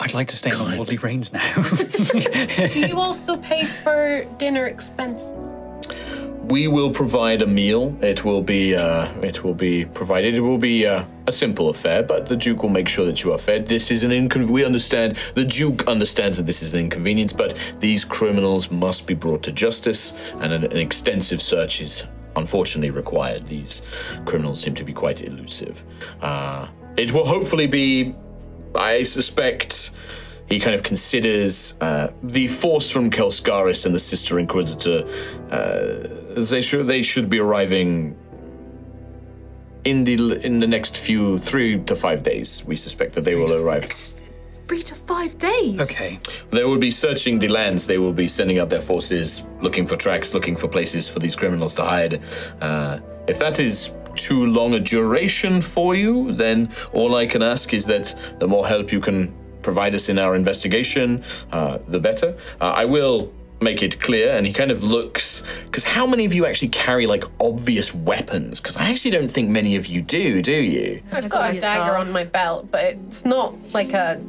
[0.00, 0.76] I'd like to stay in Kind.
[0.76, 1.54] Lordly Range now.
[2.72, 5.54] Do you also pay for dinner expenses?
[6.48, 7.96] We will provide a meal.
[8.02, 10.34] It will be uh, it will be provided.
[10.34, 13.32] It will be uh, a simple affair, but the Duke will make sure that you
[13.32, 13.66] are fed.
[13.66, 14.50] This is an incon.
[14.50, 15.16] We understand.
[15.34, 19.52] The Duke understands that this is an inconvenience, but these criminals must be brought to
[19.52, 22.04] justice, and an, an extensive search is
[22.36, 23.44] unfortunately required.
[23.44, 23.82] These
[24.26, 25.84] criminals seem to be quite elusive.
[26.20, 28.14] Uh, it will hopefully be
[28.74, 29.90] I suspect
[30.48, 35.04] he kind of considers uh, the force from Kelskaris and the Sister Inquisitor.
[35.50, 38.16] Uh, they should they should be arriving
[39.84, 42.64] in the in the next few three to five days.
[42.64, 43.88] We suspect that they will arrive.
[44.68, 45.80] Three to five days.
[45.80, 46.18] okay.
[46.50, 47.86] They will be searching the lands.
[47.86, 51.36] They will be sending out their forces, looking for tracks, looking for places for these
[51.36, 52.22] criminals to hide.
[52.60, 57.74] Uh, if that is too long a duration for you, then all I can ask
[57.74, 61.22] is that the more help you can provide us in our investigation,
[61.52, 62.36] uh, the better.
[62.60, 65.42] Uh, I will make it clear, and he kind of looks.
[65.64, 68.60] Because how many of you actually carry like obvious weapons?
[68.60, 70.42] Because I actually don't think many of you do.
[70.42, 71.02] Do you?
[71.12, 74.20] I've got got a dagger on my belt, but it's not like a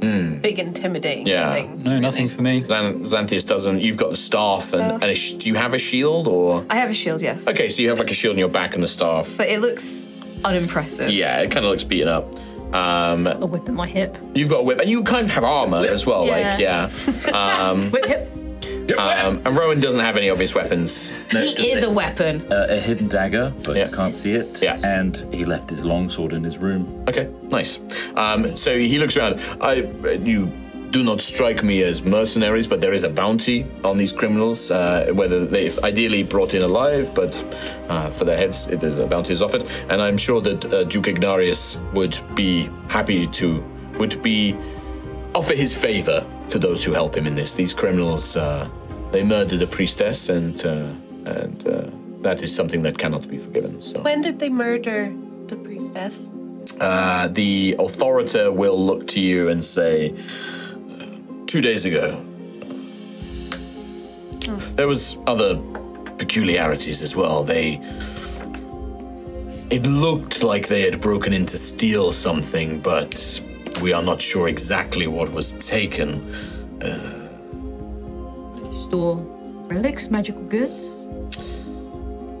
[0.00, 1.52] big intimidating Yeah.
[1.54, 1.82] thing.
[1.82, 2.62] No, nothing for me.
[2.62, 3.80] Xan- Xanthias doesn't.
[3.80, 6.64] You've got the staff, and, and a sh- do you have a shield or?
[6.70, 7.48] I have a shield, yes.
[7.48, 9.34] Okay, so you have like a shield on your back and the staff.
[9.36, 10.08] But it looks
[10.44, 11.10] unimpressive.
[11.10, 12.34] Yeah, it kind of looks beaten up.
[12.74, 14.16] Um, A whip at my hip.
[14.34, 16.26] you've got a whip, and you kind of have armor as well.
[16.26, 16.88] Like, yeah.
[17.90, 18.28] Whip hip.
[18.94, 21.12] Um, and Rowan doesn't have any obvious weapons.
[21.30, 22.40] He is a weapon.
[22.52, 23.86] Uh, a hidden dagger, but Yeah.
[23.90, 24.62] you can't see it.
[24.62, 24.78] Yeah.
[24.84, 27.04] And he left his longsword in his room.
[27.08, 27.78] Okay, nice.
[28.16, 29.40] Um, so he looks around.
[29.60, 29.88] I,
[30.22, 30.52] you
[30.90, 34.70] do not strike me as mercenaries, but there is a bounty on these criminals.
[34.70, 37.32] Uh, whether they ideally brought in alive, but
[37.88, 39.64] uh, for their heads, it is a bounty is offered.
[39.90, 43.62] And I'm sure that uh, Duke Ignarius would be happy to
[43.98, 44.54] would be
[45.34, 47.54] offer his favor to those who help him in this.
[47.54, 48.68] These criminals, uh,
[49.12, 50.88] they murdered a priestess, and uh,
[51.24, 51.90] and uh,
[52.22, 53.80] that is something that cannot be forgiven.
[53.82, 54.00] So.
[54.00, 55.12] When did they murder
[55.46, 56.30] the priestess?
[56.80, 60.14] Uh, the authority will look to you and say,
[61.46, 62.22] two days ago.
[64.76, 65.60] There was other
[66.18, 67.44] peculiarities as well.
[67.44, 67.80] They.
[69.68, 73.42] It looked like they had broken in to steal something, but
[73.80, 76.32] we are not sure exactly what was taken.
[78.88, 79.16] Store
[79.68, 81.08] relics, magical goods.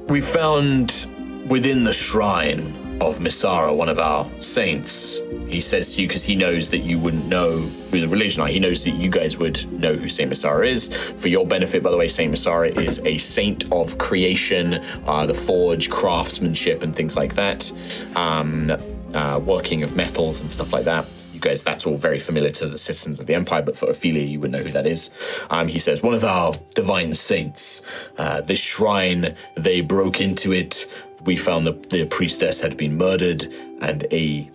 [0.08, 1.06] We found
[1.48, 5.20] within the shrine of Misara, one of our saints.
[5.48, 7.58] He says to you because he knows that you wouldn't know
[7.90, 8.48] who the religion are.
[8.48, 10.94] He knows that you guys would know who Saint Misara is.
[11.16, 14.74] For your benefit, by the way, Saint Misara is a saint of creation,
[15.06, 17.70] uh, the forge, craftsmanship, and things like that.
[18.16, 18.72] Um,
[19.14, 21.06] uh, working of metals and stuff like that.
[21.46, 24.40] Guys, that's all very familiar to the citizens of the Empire, but for Ophelia, you
[24.40, 25.10] would know who that is.
[25.48, 27.82] Um, he says, one of our divine saints,
[28.18, 30.86] uh, this shrine, they broke into it.
[31.24, 33.46] We found that the priestess had been murdered,
[33.80, 34.50] and a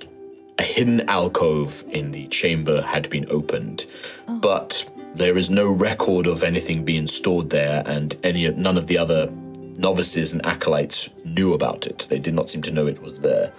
[0.59, 3.85] a hidden alcove in the chamber had been opened.
[4.27, 8.97] But there is no record of anything being stored there, and any none of the
[8.97, 9.31] other
[9.77, 12.07] novices and acolytes knew about it.
[12.09, 13.53] They did not seem to know it was there.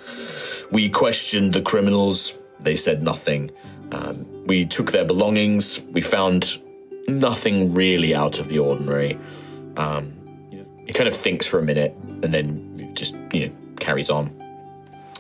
[0.71, 2.39] We questioned the criminals.
[2.63, 3.51] They said nothing.
[3.93, 5.81] Um, we took their belongings.
[5.93, 6.59] We found
[7.09, 9.19] nothing really out of the ordinary.
[9.77, 10.13] Um,
[10.87, 14.31] he kind of thinks for a minute and then just, you know, carries on.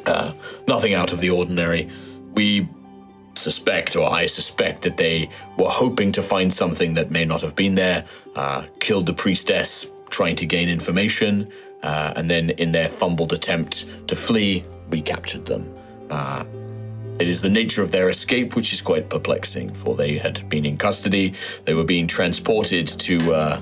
[0.06, 0.32] Uh,
[0.66, 1.88] nothing out of the ordinary.
[2.34, 2.68] We
[3.34, 7.56] suspect, or I suspect, that they were hoping to find something that may not have
[7.56, 8.04] been there,
[8.36, 11.50] uh, killed the priestess trying to gain information,
[11.82, 15.74] uh, and then in their fumbled attempt to flee, we captured them.
[16.10, 16.44] Uh,
[17.22, 20.66] it is the nature of their escape which is quite perplexing, for they had been
[20.66, 21.34] in custody.
[21.64, 23.60] They were being transported to uh,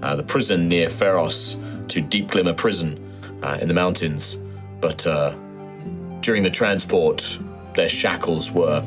[0.00, 2.96] uh, the prison near Pharos, to Deep Glimmer Prison
[3.42, 4.38] uh, in the mountains.
[4.80, 5.34] But uh,
[6.20, 7.40] during the transport,
[7.74, 8.80] their shackles were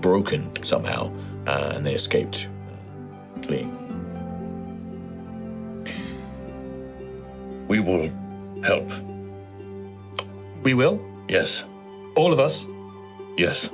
[0.00, 1.12] broken somehow,
[1.48, 3.72] uh, and they escaped, uh, fleeing.
[7.66, 8.12] We will
[8.62, 8.88] help.
[10.62, 11.04] We will.
[11.28, 11.64] Yes.
[12.14, 12.68] All of us.
[13.36, 13.70] Yes.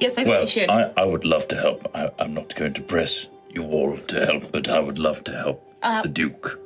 [0.00, 0.68] Yes, I think Well, we should.
[0.68, 1.90] I, I would love to help.
[1.94, 5.32] I, I'm not going to press you all to help, but I would love to
[5.36, 5.64] help
[6.02, 6.58] the Duke.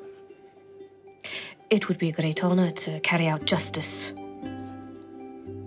[1.69, 4.15] It would be a great honor to carry out justice.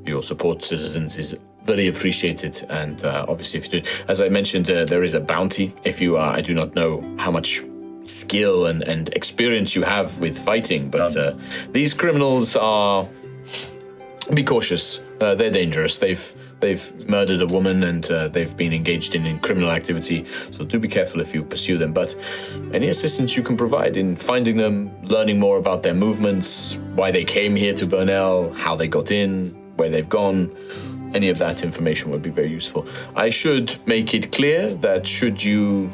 [0.06, 2.66] Your support, citizens, is very appreciated.
[2.70, 5.74] And uh, obviously, if you do, as I mentioned, uh, there is a bounty.
[5.84, 7.62] If you are, I do not know how much
[8.02, 11.34] skill and, and experience you have with fighting, but uh,
[11.72, 13.06] these criminals are.
[14.34, 15.02] Be cautious.
[15.20, 16.00] Uh, they're dangerous.
[16.00, 20.26] They've they've murdered a woman and uh, they've been engaged in, in criminal activity.
[20.52, 21.94] So do be careful if you pursue them.
[21.94, 22.16] But
[22.74, 27.24] any assistance you can provide in finding them, learning more about their movements, why they
[27.24, 30.56] came here to Burnell, how they got in, where they've gone,
[31.14, 32.88] any of that information would be very useful.
[33.16, 35.90] I should make it clear that should you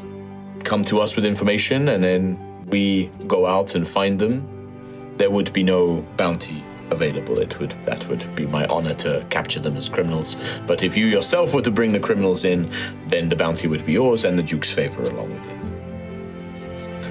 [0.63, 5.53] come to us with information and then we go out and find them, there would
[5.53, 7.39] be no bounty available.
[7.39, 10.37] It would that would be my honor to capture them as criminals.
[10.65, 12.69] But if you yourself were to bring the criminals in,
[13.07, 15.65] then the bounty would be yours and the Duke's favor along with it.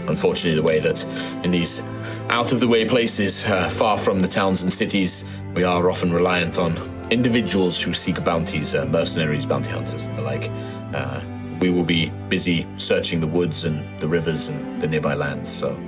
[0.09, 1.05] Unfortunately, the way that
[1.45, 1.83] in these
[2.29, 6.13] out of the way places, uh, far from the towns and cities, we are often
[6.13, 6.77] reliant on
[7.11, 10.51] individuals who seek bounties, uh, mercenaries, bounty hunters, and the like.
[10.95, 11.21] Uh,
[11.61, 15.49] we will be busy searching the woods and the rivers and the nearby lands.
[15.49, 15.79] So,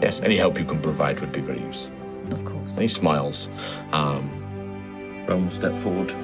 [0.00, 2.01] yes, any help you can provide would be very useful.
[2.32, 2.74] Of course.
[2.74, 3.50] And he smiles.
[3.92, 4.30] Um,
[5.28, 6.14] Ron will step forward,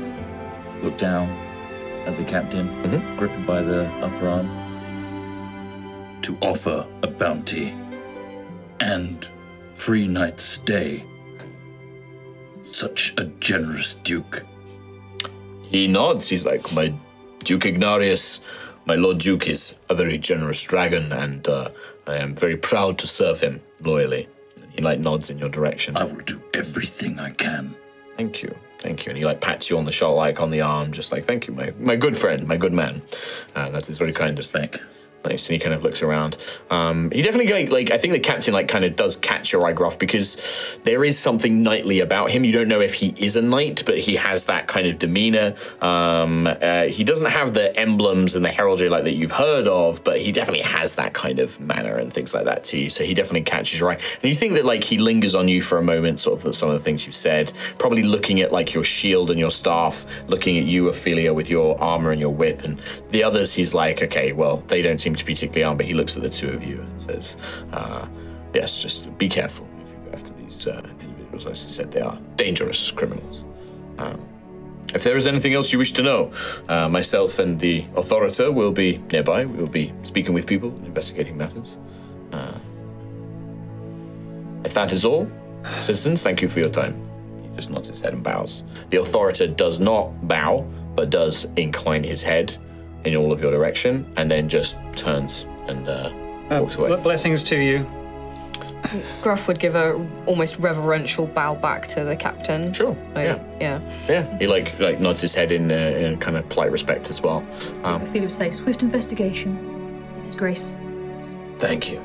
[0.83, 1.29] look down
[2.07, 2.67] at the captain,
[3.17, 4.49] grip him by the upper arm.
[6.23, 7.75] To offer a bounty
[8.81, 9.29] and
[9.75, 11.05] free night's stay.
[12.61, 14.43] Such a generous duke.
[15.63, 16.29] he nods.
[16.29, 16.93] He's like, My
[17.45, 18.41] Duke Ignarius,
[18.85, 21.71] my Lord Duke is a very generous dragon, and uh,
[22.07, 24.29] I am very proud to serve him loyally.
[24.79, 25.97] He like nods in your direction.
[25.97, 27.75] I will do everything I can.
[28.17, 28.55] Thank you.
[28.79, 29.11] Thank you.
[29.11, 31.49] And he like pats you on the shoulder, like on the arm, just like, thank
[31.49, 33.03] you, my, my good friend, my good man.
[33.57, 34.81] Uh, that is very kind of Thank.
[35.25, 36.37] Nice, and he kind of looks around.
[36.71, 39.67] Um, he definitely like, like I think the captain like kind of does catch your
[39.67, 42.45] eye, Gruff, because there is something knightly about him.
[42.45, 45.55] You don't know if he is a knight, but he has that kind of demeanor.
[45.83, 50.05] Um, uh, he doesn't have the emblems and the heraldry like that you've heard of,
[50.05, 52.89] but he definitely has that kind of manner and things like that too.
[52.89, 55.61] So he definitely catches your eye, and you think that like he lingers on you
[55.61, 58.73] for a moment, sort of some of the things you've said, probably looking at like
[58.73, 62.63] your shield and your staff, looking at you, Ophelia, with your armor and your whip,
[62.63, 62.79] and
[63.11, 63.53] the others.
[63.53, 66.23] He's like, okay, well, they don't seem to be particularly armed, but he looks at
[66.23, 67.37] the two of you and says,
[67.73, 68.07] uh,
[68.53, 71.47] yes, just be careful if you go after these uh, individuals.
[71.47, 73.45] As I said, they are dangerous criminals.
[73.97, 74.21] Um,
[74.95, 76.31] if there is anything else you wish to know,
[76.69, 79.47] uh, myself and the authorita will be nearby.
[79.47, 81.79] We will be speaking with people, investigating matters.
[82.33, 82.59] Uh,
[84.65, 85.27] if that is all,
[85.65, 86.95] citizens, thank you for your time.
[87.43, 88.65] He just nods his head and bows.
[88.91, 92.59] The authorita does not bow, but does incline his head
[93.05, 96.11] in all of your direction, and then just turns and uh,
[96.51, 96.89] walks away.
[96.89, 97.87] Ble- Blessings to you.
[99.23, 99.95] Gruff would give a
[100.27, 102.73] almost reverential bow back to the captain.
[102.73, 102.97] Sure.
[103.15, 103.43] Like, yeah.
[103.61, 103.81] yeah.
[104.09, 104.39] Yeah.
[104.39, 107.47] He like like nods his head in, uh, in kind of polite respect as well.
[107.85, 110.03] Um, Ophelia would say, swift investigation.
[110.25, 110.77] His Grace.
[111.57, 112.03] Thank you.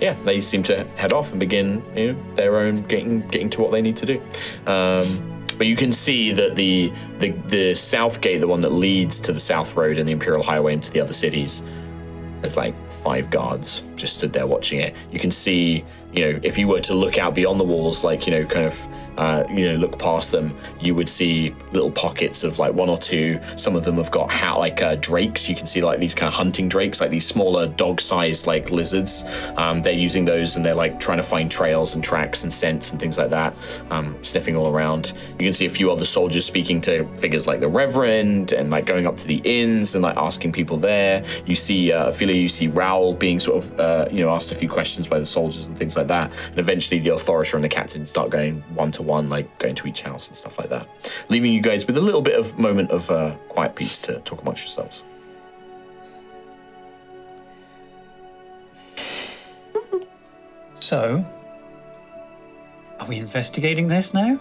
[0.00, 3.62] Yeah, they seem to head off and begin, you know, their own getting getting to
[3.62, 4.22] what they need to do.
[4.66, 9.20] Um, but you can see that the, the the south gate, the one that leads
[9.20, 11.64] to the south road and the Imperial Highway into the other cities,
[12.42, 14.94] there's like five guards just stood there watching it.
[15.10, 15.84] You can see,
[16.16, 18.64] you know, if you were to look out beyond the walls, like you know, kind
[18.64, 22.88] of, uh, you know, look past them, you would see little pockets of like one
[22.88, 23.38] or two.
[23.56, 25.46] Some of them have got hat like uh, drakes.
[25.46, 29.24] You can see like these kind of hunting drakes, like these smaller dog-sized like lizards.
[29.56, 32.92] Um, they're using those and they're like trying to find trails and tracks and scents
[32.92, 33.54] and things like that,
[33.90, 35.12] um, sniffing all around.
[35.38, 38.86] You can see a few other soldiers speaking to figures like the Reverend and like
[38.86, 41.24] going up to the inns and like asking people there.
[41.44, 44.54] You see, uh, Ophelia, you see Raoul being sort of, uh, you know, asked a
[44.54, 46.05] few questions by the soldiers and things like that.
[46.06, 49.74] That and eventually the authorita and the captain start going one to one, like going
[49.76, 50.88] to each house and stuff like that,
[51.28, 54.42] leaving you guys with a little bit of moment of uh, quiet peace to talk
[54.42, 55.02] amongst yourselves.
[60.78, 61.24] So,
[63.00, 64.38] are we investigating this now?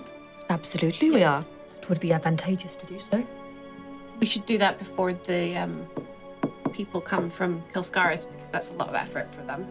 [0.50, 1.44] Absolutely, we are.
[1.82, 3.26] It would be advantageous to do so.
[4.20, 5.88] We should do that before the um,
[6.72, 9.66] people come from Kelskaris because that's a lot of effort for them.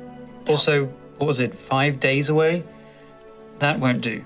[0.48, 1.54] Also, what was it?
[1.54, 2.64] Five days away?
[3.58, 4.24] That won't do.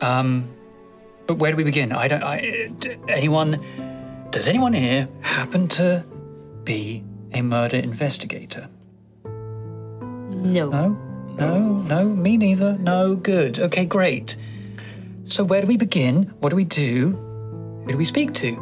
[0.00, 0.48] Um,
[1.26, 1.92] but where do we begin?
[1.92, 2.22] I don't.
[2.22, 3.60] I, d- anyone?
[4.30, 6.04] Does anyone here happen to
[6.64, 8.68] be a murder investigator?
[9.24, 10.70] No.
[10.70, 10.88] No,
[11.38, 12.04] no, no.
[12.04, 12.76] Me neither.
[12.78, 13.14] No.
[13.14, 13.58] Good.
[13.60, 14.36] Okay, great.
[15.24, 16.34] So where do we begin?
[16.40, 17.12] What do we do?
[17.84, 18.56] Who do we speak to?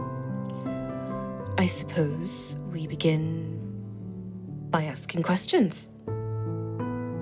[1.59, 3.59] I suppose we begin
[4.71, 5.92] by asking questions.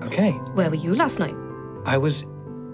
[0.03, 1.35] Okay, Where were you last night?
[1.85, 2.25] I was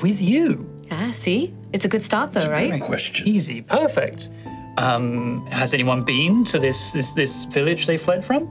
[0.02, 0.70] with you.
[0.92, 1.54] Ah, see?
[1.74, 2.70] It's a good start though, right?
[2.70, 2.82] Great.
[2.82, 3.28] Question.
[3.28, 4.30] Easy, perfect.
[4.78, 8.44] Um, has anyone been to this this, this village they fled from?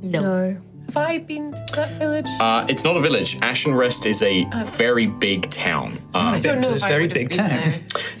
[0.00, 0.20] No.
[0.20, 0.56] No.
[0.88, 2.24] Have I been to that village?
[2.40, 3.36] Uh, it's not a village.
[3.42, 5.98] Ashen Rest is a very big town.
[6.14, 7.48] Um, I don't know to if this I very would have big been town.
[7.50, 7.72] there.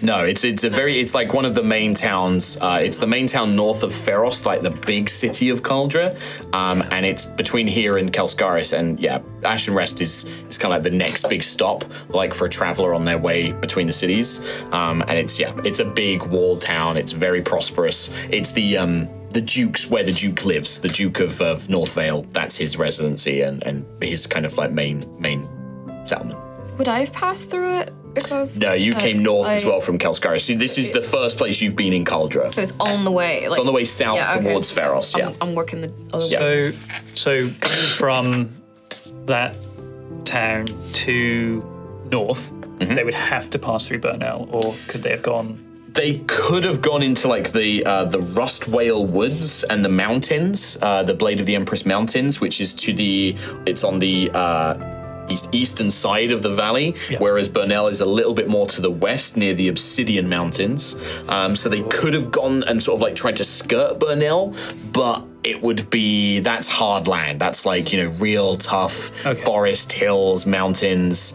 [0.02, 2.58] No, it's it's a very it's like one of the main towns.
[2.60, 6.14] Uh, it's the main town north of Feros, like the big city of Cauldra,
[6.54, 8.78] um, and it's between here and Kelskaris.
[8.78, 12.44] And yeah, Ashen Rest is is kind of like the next big stop, like for
[12.44, 14.40] a traveler on their way between the cities.
[14.72, 16.98] Um, and it's yeah, it's a big walled town.
[16.98, 18.10] It's very prosperous.
[18.30, 20.80] It's the um, the Duke's where the Duke lives.
[20.80, 22.22] The Duke of, of North Vale.
[22.32, 25.48] That's his residency and and his kind of like main main
[26.06, 26.38] settlement.
[26.78, 28.58] Would I have passed through it if I was?
[28.58, 30.42] No, you uh, came north as well from Kelskaris.
[30.42, 32.48] So this is the first place you've been in Cauldra.
[32.48, 33.40] So it's on the way.
[33.40, 34.48] Like, It's on the way south Yeah, okay.
[34.48, 35.28] towards Feros, yeah.
[35.28, 36.40] I'm, I'm working the other Yeah.
[36.40, 36.70] way.
[36.70, 38.54] So, so coming from
[39.26, 39.58] that
[40.24, 42.94] town to north, Mm-hmm.
[42.94, 45.58] they would have to pass through Burnell, or could they have gone?
[45.98, 50.78] They could have gone into like the uh, the Rust Whale Woods and the mountains,
[50.80, 53.34] uh, the Blade of the Empress Mountains, which is to the
[53.66, 57.18] it's on the uh, east, eastern side of the valley, Yeah.
[57.18, 60.94] whereas Burnell is a little bit more to the west near the Obsidian Mountains.
[61.28, 64.54] Um, so they could have gone and sort of like tried to skirt Burnell,
[64.92, 67.40] but it would be that's hard land.
[67.40, 69.42] That's like you know real tough Okay.
[69.42, 71.34] forest, hills, mountains.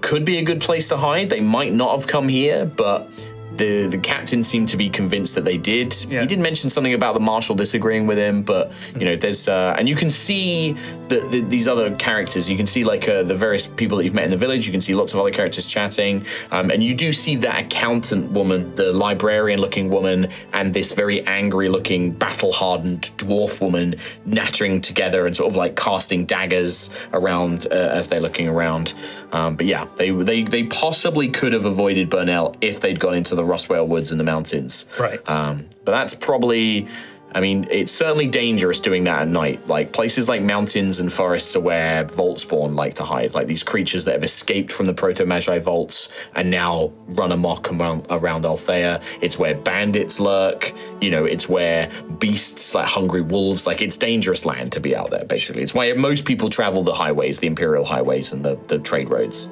[0.00, 1.28] Could be a good place to hide.
[1.30, 3.08] They might not have come here, but
[3.56, 5.94] the the captain seemed to be convinced that they did.
[6.08, 6.20] Yeah.
[6.20, 9.74] He did mention something about the marshal disagreeing with him, but you know, there's uh,
[9.78, 10.72] and you can see
[11.08, 12.50] the, the, these other characters.
[12.50, 14.66] You can see like uh, the various people that you've met in the village.
[14.66, 18.30] You can see lots of other characters chatting, um, and you do see that accountant
[18.32, 23.94] woman, the librarian-looking woman, and this very angry-looking, battle-hardened dwarf woman
[24.24, 28.94] nattering together and sort of like casting daggers around uh, as they're looking around.
[29.32, 33.34] Um, but yeah, they they they possibly could have avoided Burnell if they'd gone into
[33.34, 34.86] the Rustwale Woods in the mountains.
[34.98, 35.26] Right.
[35.28, 36.88] Um, but that's probably,
[37.32, 39.66] I mean, it's certainly dangerous doing that at night.
[39.68, 43.34] Like places like mountains and forests are where vault spawn like to hide.
[43.34, 47.70] Like these creatures that have escaped from the Proto Magi vaults and now run amok
[47.70, 49.02] around, around Altheya.
[49.20, 50.72] It's where bandits lurk.
[51.00, 53.66] You know, it's where beasts like hungry wolves.
[53.66, 55.24] Like it's dangerous land to be out there.
[55.24, 59.10] Basically, it's why most people travel the highways, the imperial highways, and the, the trade
[59.10, 59.48] roads.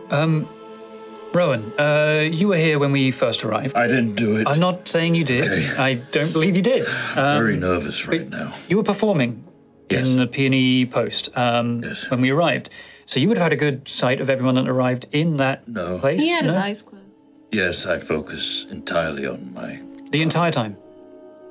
[1.35, 3.75] Rowan, uh, you were here when we first arrived.
[3.75, 4.47] I didn't do it.
[4.47, 5.45] I'm not saying you did.
[5.45, 5.77] Okay.
[5.77, 6.87] I don't believe you did.
[7.17, 8.55] I'm um, very nervous right now.
[8.69, 9.43] you were performing
[9.91, 10.09] Yes.
[10.09, 12.09] in the Peony Post um, Yes.
[12.11, 12.71] when we arrived.
[13.07, 15.99] So you would have had a good sight of everyone that arrived in that No.
[15.99, 16.21] place?
[16.23, 17.05] He had his eyes closed.
[17.53, 19.81] Yes, I focus entirely on my.
[20.11, 20.77] The entire time.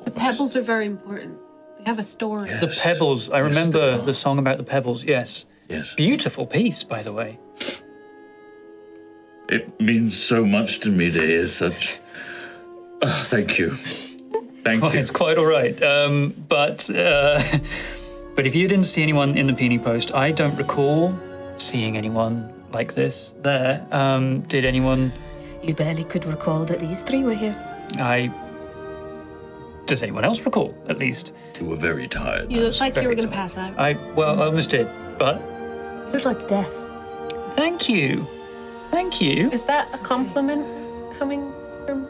[0.06, 1.38] The pebbles are very important.
[1.78, 2.50] They have a story.
[2.50, 2.62] Yes.
[2.62, 3.30] The Pebbles.
[3.30, 5.46] I Yes, remember the song about the Pebbles, yes.
[5.70, 5.94] Yes.
[5.96, 7.38] Beautiful piece, by the way.
[9.50, 12.00] It means so much to me to hear such.
[13.02, 13.72] Oh, thank you.
[14.64, 15.00] Thank Well, you.
[15.00, 15.82] it's quite all right.
[15.84, 17.42] Um, but uh,
[18.36, 21.18] but if you didn't see anyone in the Peony Post, I don't recall
[21.58, 23.86] seeing anyone like this there.
[23.92, 25.12] Um, did anyone?
[25.62, 27.56] You barely could recall that these three were here.
[28.00, 28.32] I.
[29.86, 30.74] Does anyone else recall?
[30.88, 32.50] At least You were very tired.
[32.50, 33.78] You looked like you were going to pass out.
[33.78, 33.94] I.
[34.16, 34.88] Well, I almost did.
[35.18, 35.42] But
[36.08, 36.74] You looked like death.
[37.52, 38.26] thank you,
[38.94, 39.50] thank you.
[39.52, 40.66] Is that a compliment
[41.18, 41.52] coming
[41.86, 42.08] from?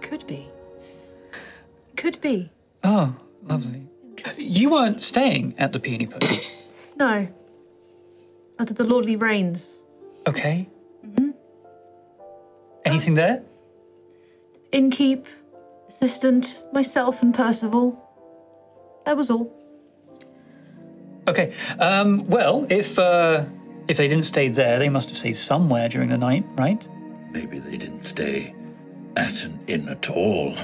[0.00, 0.46] Could be.
[1.96, 2.50] Could be.
[2.84, 3.88] Oh, lovely.
[4.36, 6.46] You weren't staying at the Peony Post,
[6.96, 7.26] No.
[8.58, 9.82] Under the lordly reigns.
[10.26, 10.68] okay?
[11.16, 11.30] Hmm.
[12.84, 13.42] Anything there?
[14.72, 15.26] Innkeep,
[15.88, 18.02] assistant, myself, and Percival.
[19.04, 19.52] That was all.
[21.28, 21.52] Okay.
[21.78, 23.44] Um, well, if uh,
[23.88, 26.86] if they didn't stay there, they must have stayed somewhere during the night, right?
[27.32, 28.54] Maybe they didn't stay
[29.16, 30.54] at an inn at all.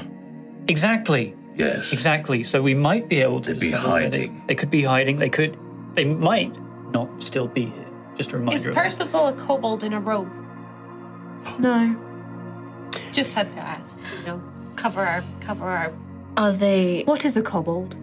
[0.68, 1.34] Exactly.
[1.56, 1.92] Yes.
[1.92, 2.42] Exactly.
[2.42, 4.42] So we might be able to They'd be discover where they- hiding.
[4.46, 5.16] They, could be hiding.
[5.16, 5.56] They could.
[5.94, 6.56] They might
[6.92, 7.86] not still be here.
[8.16, 8.56] Just a reminder.
[8.56, 8.82] Is of that.
[8.84, 10.30] Percival a kobold in a robe?
[11.58, 11.96] No.
[13.12, 14.00] Just had to ask.
[14.20, 14.42] You know,
[14.76, 15.92] cover our cover our.
[16.36, 17.02] Are they?
[17.04, 17.96] What is a kobold?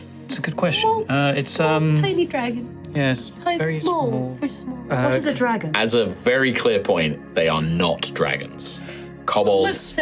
[0.00, 0.88] It's a good question.
[0.88, 1.96] Small, Uh, it's small, um.
[1.96, 2.66] tiny dragon.
[2.94, 3.30] Yes.
[3.30, 4.30] Tiny, Very small, small.
[4.34, 4.78] very small.
[4.92, 5.70] Uh, what is a dragon?
[5.74, 8.82] As a very clear point, they are not dragons.
[9.24, 9.96] kobolds.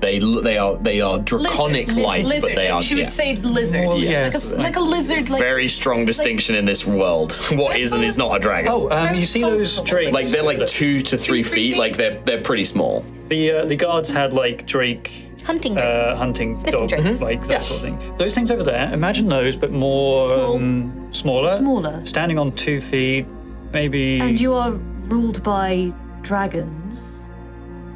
[0.00, 2.50] They they are they are draconic like, lizard.
[2.50, 3.08] but they are She would yeah.
[3.08, 3.86] say lizard.
[3.88, 4.52] Well, like, yes.
[4.52, 5.30] a, like a lizard.
[5.30, 7.32] Like very strong distinction in this world.
[7.56, 8.70] What is and is not a dragon.
[8.70, 10.12] Oh, um, you see those drakes?
[10.12, 11.72] like they're like two to three three feet.
[11.72, 11.78] feet.
[11.78, 13.02] Like they're they're pretty small.
[13.28, 17.22] the uh, the guards had like drake Hunting uh, hunting Sniffing dog, drakes.
[17.22, 18.16] like that sort of thing.
[18.16, 18.92] Those things over there.
[18.92, 21.56] Imagine those, but more um, smaller.
[21.58, 22.04] Smaller.
[22.04, 23.26] Standing on two feet,
[23.72, 24.18] maybe.
[24.20, 24.72] And you are
[25.08, 25.92] ruled by
[26.22, 27.26] dragons.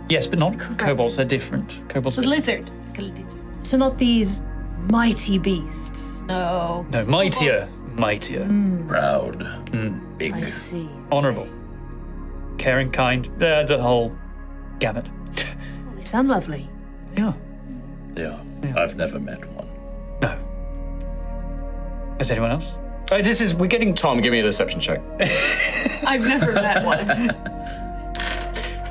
[0.09, 1.17] yes, but not kobolds.
[1.17, 1.83] They're different.
[1.89, 2.19] Kobolds.
[2.19, 2.71] a are- lizard.
[2.89, 3.41] Like a lizard.
[3.63, 4.43] So not these
[4.89, 6.23] mighty beasts.
[6.29, 6.87] No.
[6.91, 8.49] No, mightier, mightier,
[8.87, 9.39] Proud.
[10.19, 10.33] Big.
[10.35, 10.89] I see.
[11.11, 11.49] honourable,
[12.59, 13.27] caring, kind.
[13.43, 14.17] Uh, the whole
[14.79, 15.11] gamut.
[15.97, 16.69] They sound lovely.
[17.17, 17.33] Yeah.
[18.17, 18.39] Yeah.
[18.77, 19.69] I've never met one.
[20.23, 20.39] No.
[22.19, 22.75] Is anyone else?
[23.13, 23.95] Oh, this is we're getting.
[23.95, 25.01] Tom, give me a deception check.
[26.07, 27.07] I've never met one.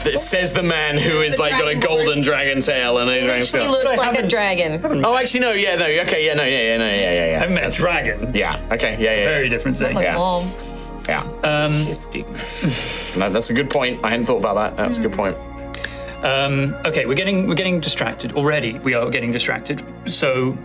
[0.04, 3.10] That says the man who is The like got a dragon golden dragon tail and
[3.10, 3.70] a dragon She tail.
[3.70, 5.06] looks like a dragon.
[5.06, 5.52] Oh, actually, no.
[5.52, 5.86] Yeah, no.
[5.86, 7.44] Okay, yeah, no, yeah, yeah, no, yeah, yeah, yeah.
[7.44, 8.32] I've met a dragon.
[8.34, 8.60] Yeah.
[8.72, 8.94] Okay.
[8.94, 9.26] Yeah, yeah.
[9.26, 9.50] Very yeah.
[9.50, 9.94] different thing.
[9.96, 10.16] My Yeah.
[10.16, 10.50] mom.
[11.08, 11.22] Yeah.
[11.44, 11.74] Um,
[13.20, 14.00] No, that's a good point.
[14.04, 14.78] I hadn't thought about that.
[14.78, 15.36] That's a good point.
[16.24, 18.78] Um, okay, we're getting we're getting distracted already.
[18.80, 19.84] We are getting distracted.
[20.06, 20.58] So,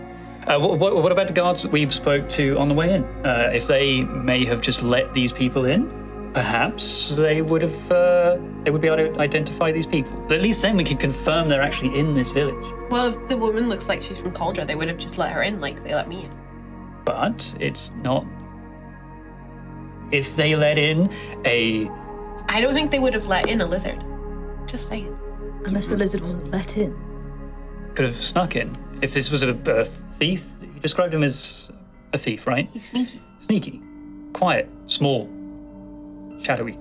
[0.47, 3.03] uh, what, what, what about the guards that we spoke to on the way in?
[3.25, 8.37] Uh, if they may have just let these people in, perhaps they would have uh,
[8.63, 10.13] they would be able to identify these people.
[10.31, 12.65] At least then we can confirm they're actually in this village.
[12.89, 15.43] well, if the woman looks like she's from Cauldra, they would have just let her
[15.43, 16.31] in like they let me in.
[17.05, 18.25] But it's not.
[20.11, 21.09] If they let in
[21.45, 21.89] a
[22.47, 24.03] I don't think they would have let in a lizard.
[24.67, 25.17] Just saying.
[25.65, 26.95] Unless the lizard wasn't let in.
[27.95, 28.71] could have snuck in.
[29.01, 31.71] If this was a, a thief, you described him as
[32.13, 32.69] a thief, right?
[32.71, 33.21] He's sneaky.
[33.39, 33.81] Sneaky,
[34.33, 35.29] quiet, small,
[36.41, 36.77] shadowy.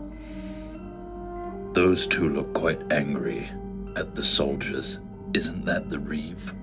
[1.73, 3.49] Those two look quite angry
[3.97, 5.01] at the soldiers.
[5.35, 6.55] Isn't that the Reeve?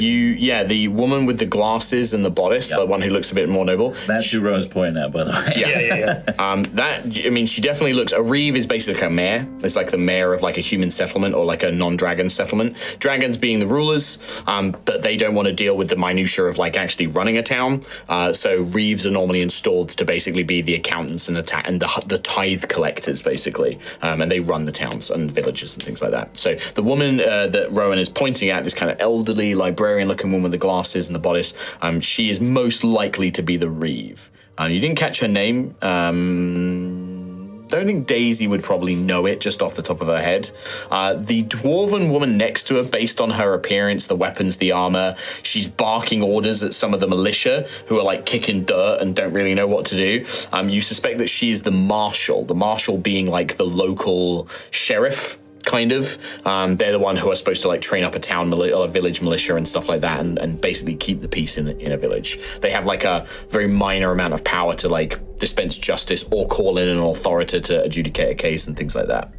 [0.00, 3.34] You, yeah, the woman with the glasses and the bodice, the one who looks a
[3.34, 3.90] bit more noble.
[4.06, 5.52] That's who Rowan's pointing at, by the way.
[5.62, 6.34] Yeah, yeah, yeah.
[6.38, 8.12] Um, that I mean, she definitely looks.
[8.12, 9.46] A reeve is basically like a mayor.
[9.62, 12.96] It's like the mayor of like a human settlement or like a non-dragon settlement.
[12.98, 16.58] Dragons being the rulers, um, but they don't want to deal with the minutia of
[16.58, 17.84] like actually running a town.
[18.08, 21.80] Uh, so reeves are normally installed to basically be the accountants and the ta- and
[21.80, 26.02] the, the tithe collectors basically, um, and they run the towns and villages and things
[26.02, 26.36] like that.
[26.36, 30.44] So the woman uh, that Rowan is pointing at, this kind of elderly librarian-looking woman
[30.44, 34.30] with the glasses and the bodice, um, she is most likely to be the reeve.
[34.58, 35.74] Um, you didn't catch her name.
[35.82, 40.50] Um, don't think Daisy would probably know it just off the top of her head.
[40.90, 45.16] Uh, the dwarven woman next to her, based on her appearance, the weapons, the armor,
[45.42, 49.32] she's barking orders at some of the militia who are like kicking dirt and don't
[49.32, 50.24] really know what to do.
[50.52, 55.38] Um, you suspect that she is the marshal, the marshal being like the local sheriff
[55.64, 56.18] kind of.
[56.46, 58.84] Um, they're the one who are supposed to like train up a town mili- or
[58.86, 61.92] a village militia and stuff like that, and, and basically keep the peace in in
[61.92, 62.38] a village.
[62.60, 66.78] They have like a very minor amount of power to like dispense justice or call
[66.78, 69.32] in an authority to adjudicate a case and things like that.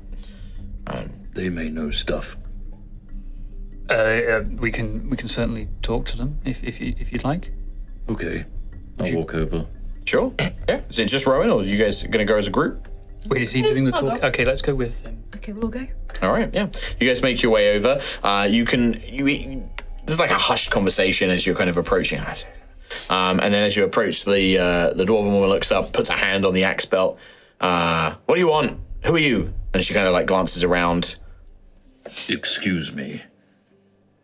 [1.33, 2.37] They may know stuff.
[3.89, 7.23] Uh, uh, we can we can certainly talk to them if if, you, if you'd
[7.23, 7.51] like.
[8.07, 8.45] Okay.
[8.99, 9.65] I'll walk over.
[10.05, 10.33] Sure.
[10.39, 10.81] Yeah.
[10.89, 12.87] Is it just Rowan, or are you guys gonna go as a group?
[13.27, 14.21] Wait, is he doing the I'll talk?
[14.21, 14.27] go.
[14.27, 15.23] Okay, let's go with him.
[15.35, 15.87] Okay, we'll all go.
[16.23, 16.69] All right, yeah.
[16.99, 17.99] You guys make your way over.
[18.23, 19.69] Uh, you can you.
[20.05, 22.21] There's like a hushed conversation as you're kind of approaching.
[23.09, 26.13] Um, and then as you approach, the uh, the dwarven woman looks up, puts a
[26.13, 27.19] hand on the axe belt.
[27.59, 28.79] Uh, what do you want?
[29.05, 29.53] Who are you?
[29.73, 31.17] And she kind of like glances around.
[32.29, 33.21] Excuse me.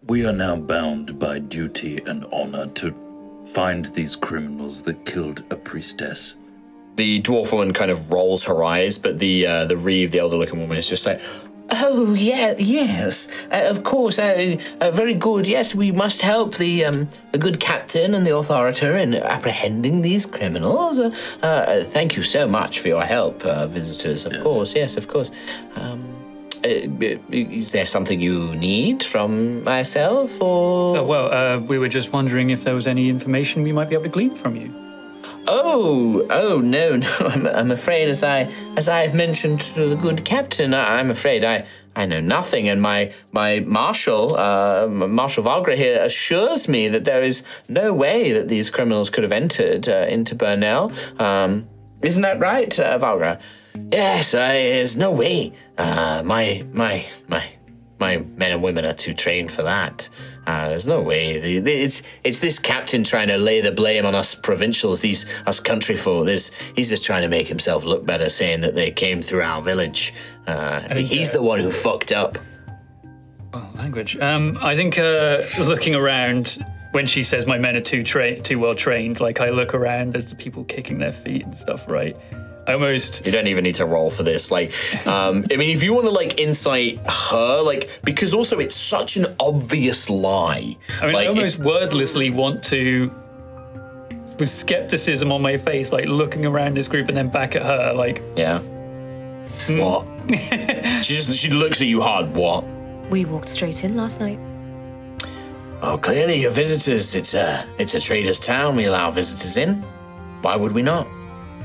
[0.08, 5.56] We are now bound by duty and honor to find these criminals that killed a
[5.56, 6.36] priestess.
[6.96, 10.36] The dwarf woman kind of rolls her eyes, but the uh, the reeve, the elder
[10.36, 11.22] looking woman, is just like,
[11.72, 14.18] Oh yeah, yes, uh, of course.
[14.18, 15.48] Uh, uh, very good.
[15.48, 20.26] Yes, we must help the um, the good captain and the authorita in apprehending these
[20.26, 21.00] criminals.
[21.00, 21.12] Uh,
[21.44, 24.26] uh, thank you so much for your help, uh, visitors.
[24.26, 25.32] Of course, yes, of course.
[25.76, 26.16] Um,
[26.64, 30.98] is there something you need from myself, or?
[30.98, 33.96] Oh, well, uh, we were just wondering if there was any information we might be
[33.96, 34.89] able to glean from you.
[35.48, 37.08] Oh, oh no, no.
[37.22, 41.10] I'm, I'm afraid, as I as I have mentioned to the good captain, I, I'm
[41.10, 41.66] afraid I
[41.96, 47.24] I know nothing, and my my marshal, uh, Marshal Valgra here, assures me that there
[47.24, 50.92] is no way that these criminals could have entered uh, into Burnell.
[51.20, 51.68] Um,
[52.02, 53.40] isn't that right, uh, Valgra?
[53.92, 55.54] Yes, I, there's no way.
[55.78, 57.44] Uh, my my my
[58.00, 60.10] my men and women are too trained for that.
[60.50, 61.34] Uh, there's no way.
[61.34, 65.96] It's it's this captain trying to lay the blame on us provincials, these us country
[65.96, 66.26] folk.
[66.26, 69.62] There's, he's just trying to make himself look better, saying that they came through our
[69.62, 70.12] village.
[70.48, 72.40] Uh, he's the one who fucked up.
[73.76, 74.18] Language.
[74.18, 76.58] Um, I think uh, looking around
[76.94, 80.14] when she says my men are too tra- too well trained, like I look around,
[80.14, 82.18] there's the people kicking their feet and stuff, right?
[82.70, 84.52] I almost You don't even need to roll for this.
[84.52, 84.72] Like,
[85.08, 89.18] um, I mean, if you want to like insight her, like, because also it's such
[89.18, 90.78] an obvious lie.
[91.02, 93.12] I mean, like, I if- almost wordlessly want to,
[94.40, 97.94] with skepticism on my face, like looking around this group and then back at her,
[97.94, 98.60] like, yeah.
[99.70, 100.06] What?
[101.04, 102.36] she just she looks at you hard.
[102.36, 102.64] What?
[103.10, 104.40] We walked straight in last night.
[105.82, 107.16] Oh, clearly you're visitors.
[107.16, 108.76] It's a it's a trader's town.
[108.76, 109.82] We allow visitors in.
[110.42, 111.08] Why would we not?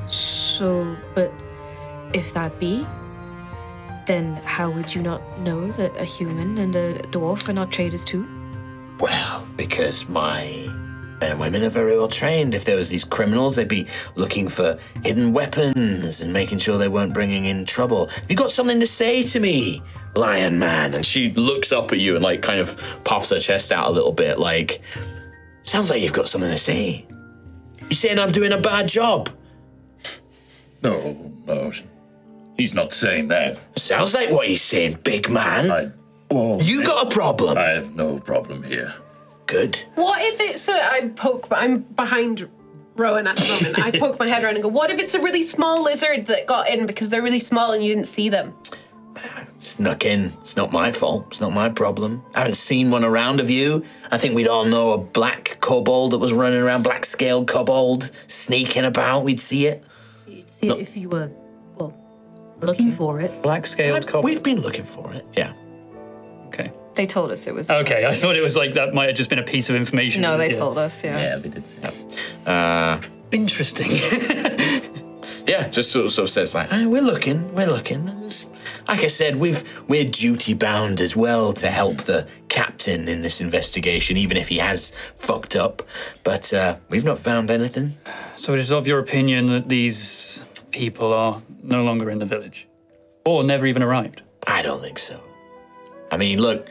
[0.07, 1.32] So, but
[2.12, 2.86] if that be,
[4.07, 8.05] then how would you not know that a human and a dwarf are not traders
[8.05, 8.28] too?
[9.00, 10.68] Well, because my
[11.20, 12.55] men and women are very well trained.
[12.55, 16.88] If there was these criminals, they'd be looking for hidden weapons and making sure they
[16.88, 18.09] weren't bringing in trouble.
[18.09, 19.82] Have you got something to say to me,
[20.14, 20.94] Lion Man?
[20.94, 23.90] And She looks up at you and like kind of puffs her chest out a
[23.90, 24.80] little bit, like,
[25.62, 27.07] sounds like you've got something to say.
[27.88, 29.30] You saying I'm doing a bad job?
[30.85, 31.72] No, no.
[32.57, 33.59] He's not saying that.
[33.76, 35.70] Sounds like what he's saying, big man.
[35.70, 35.91] I,
[36.30, 37.59] well, you got a problem.
[37.59, 38.95] I have no problem here.
[39.47, 39.82] Good.
[39.95, 42.49] What if it's a, I poke, I'm behind
[42.97, 43.78] Rowan at the moment.
[43.78, 46.47] I poke my head around and go, what if it's a really small lizard that
[46.47, 48.55] got in because they're really small and you didn't see them?
[49.59, 50.26] Snuck in.
[50.41, 51.26] It's not my fault.
[51.28, 52.22] It's not my problem.
[52.35, 53.85] I haven't seen one around of you.
[54.11, 58.11] I think we'd all know a black kobold that was running around, black scaled kobold,
[58.26, 59.24] sneaking about.
[59.24, 59.85] We'd see it.
[60.72, 61.30] See, if you were,
[61.76, 61.96] well,
[62.60, 63.30] looking for it.
[63.42, 64.24] black scaled kobold.
[64.24, 65.24] We've been looking for it.
[65.36, 65.52] yeah.
[66.48, 66.70] Okay.
[66.94, 67.68] They told us it was.
[67.70, 70.22] Okay, I thought it was like that might have just been a piece of information.
[70.22, 70.56] No, they Yeah.
[70.58, 71.02] told us.
[71.02, 71.18] Yeah.
[71.18, 71.66] Yeah, they did.
[71.66, 71.90] say.
[72.46, 73.00] Uh,
[73.32, 73.90] Interesting.
[75.46, 77.52] yeah, just sort of, sort of says like, Uh, we're looking.
[77.54, 78.08] We're looking.
[78.08, 78.48] It's-
[78.86, 83.40] like I said, we've we're duty bound as well to help the captain in this
[83.40, 85.82] investigation, even if he has fucked up.
[86.22, 87.92] But uh, we've not found anything.
[88.36, 90.44] so it is of your opinion that these
[90.74, 92.66] people are no longer in the village,
[93.24, 94.22] or never even arrived.
[94.48, 95.20] I don't think so.
[96.10, 96.68] I mean, look,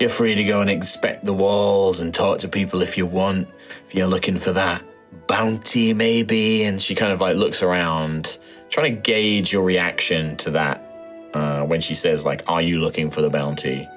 [0.00, 3.48] you're free to go and inspect the walls and talk to people if you want,
[3.86, 4.82] if you're looking for that
[5.28, 6.64] bounty, maybe.
[6.64, 8.38] And and she kind of like looks around,
[8.70, 10.84] trying to gauge your reaction to that
[11.32, 13.88] uh, when she says like, "Are you looking for the bounty?"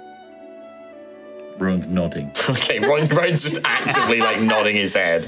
[1.57, 2.31] Rowan's nodding.
[2.49, 5.25] okay, Ron, Ron's just actively like nodding his head.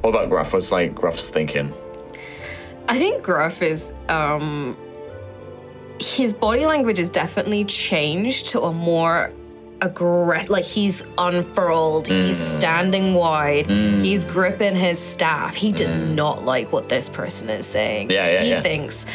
[0.00, 0.54] What about Gruff?
[0.54, 1.72] What's like Gruff's thinking?
[2.90, 4.76] I think Gruff is um
[6.00, 9.32] his body language has definitely changed to a more
[9.80, 12.58] aggressive like he's unfurled, he's mm.
[12.58, 14.02] standing wide, mm.
[14.02, 15.54] he's gripping his staff.
[15.54, 16.14] He does mm.
[16.14, 18.10] not like what this person is saying.
[18.10, 18.62] Yeah, yeah, he yeah.
[18.62, 19.06] thinks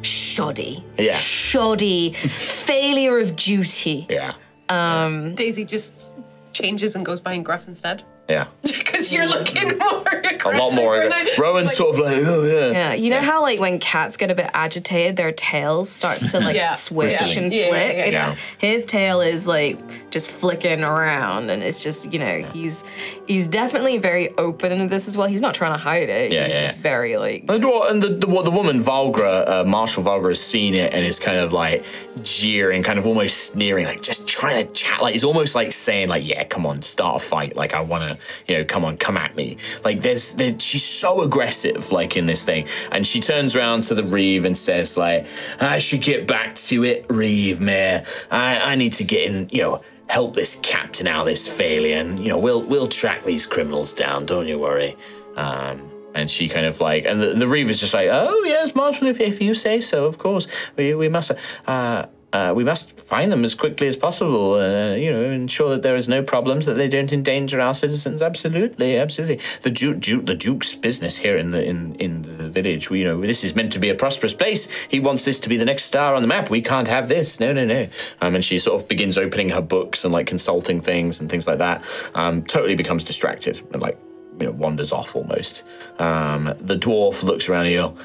[0.00, 0.82] shoddy.
[0.96, 1.14] Yeah.
[1.16, 2.12] Shoddy.
[2.14, 4.06] failure of duty.
[4.08, 4.32] Yeah,
[4.70, 6.16] um, Daisy just
[6.52, 8.02] changes and goes by behind Gruff instead.
[8.30, 8.46] Yeah.
[8.90, 9.78] Because you're looking mm-hmm.
[9.78, 10.60] more aggressive.
[10.60, 10.98] A lot more.
[10.98, 12.70] when Rowan's like- sort of like, oh yeah.
[12.72, 16.40] Yeah, you know how like when cats get a bit agitated, their tails start to
[16.40, 16.74] like Yeah.
[16.74, 17.44] swish Bristling.
[17.44, 17.96] and Yeah, yeah, flick.
[17.96, 18.36] yeah, It's, yeah.
[18.58, 22.84] His tail is like just flicking around, and it's just you know he's
[23.30, 25.28] he's definitely very open into this as well.
[25.28, 26.32] He's not trying to hide it.
[26.32, 29.64] Yeah, he's yeah, just very like The dwar- and the, the the woman Valgra, uh,
[29.64, 31.84] Marshall Valgra, has seen it and is kind of like
[32.22, 35.00] jeering, kind of almost sneering, like just trying to chat.
[35.00, 37.54] Like he's almost like saying, like, "Yeah, come on, start a fight.
[37.54, 38.18] Like I want to,
[38.48, 42.26] you know, come on, come at me." Like there's, there's, she's so aggressive, like in
[42.26, 45.26] this thing, and she turns around to the Reeve and says, like,
[45.60, 48.02] "I should get back to it, Reeve, Mayor.
[48.30, 51.46] I, I need to get in, you know." Help this captain out this
[51.92, 54.26] and you know we'll we'll track these criminals down.
[54.26, 54.96] Don't you worry.
[55.36, 58.74] Um, and she kind of like, and the, the Reeve is just like, oh yes,
[58.74, 61.30] Marshal, if, if you say so, of course, we we must,
[61.66, 64.54] uh, uh, we must find them as quickly as possible.
[64.54, 68.22] Uh, you know, ensure that there is no problems, that they don't endanger our citizens.
[68.22, 69.40] Absolutely, absolutely.
[69.62, 72.88] The Duke, Duke the Duke's business here in the in in the village.
[72.88, 74.70] We, you know, this is meant to be a prosperous place.
[74.86, 76.50] He wants this to be the next star on the map.
[76.50, 77.40] We can't have this.
[77.40, 77.88] No, no, no.
[78.20, 81.48] Um, and she sort of begins opening her books and like consulting things and things
[81.48, 81.84] like that.
[82.14, 83.98] Um, totally becomes distracted and like
[84.38, 85.64] you know, wanders off almost.
[85.98, 87.96] Um, the dwarf looks around and you go,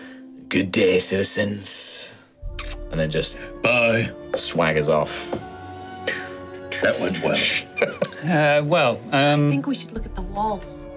[0.50, 2.15] Good day, citizens.
[2.92, 4.12] And then just Bye.
[4.32, 5.32] swaggers off.
[6.82, 8.00] That went well.
[8.26, 10.88] Uh, well, I um, think we should look at the walls.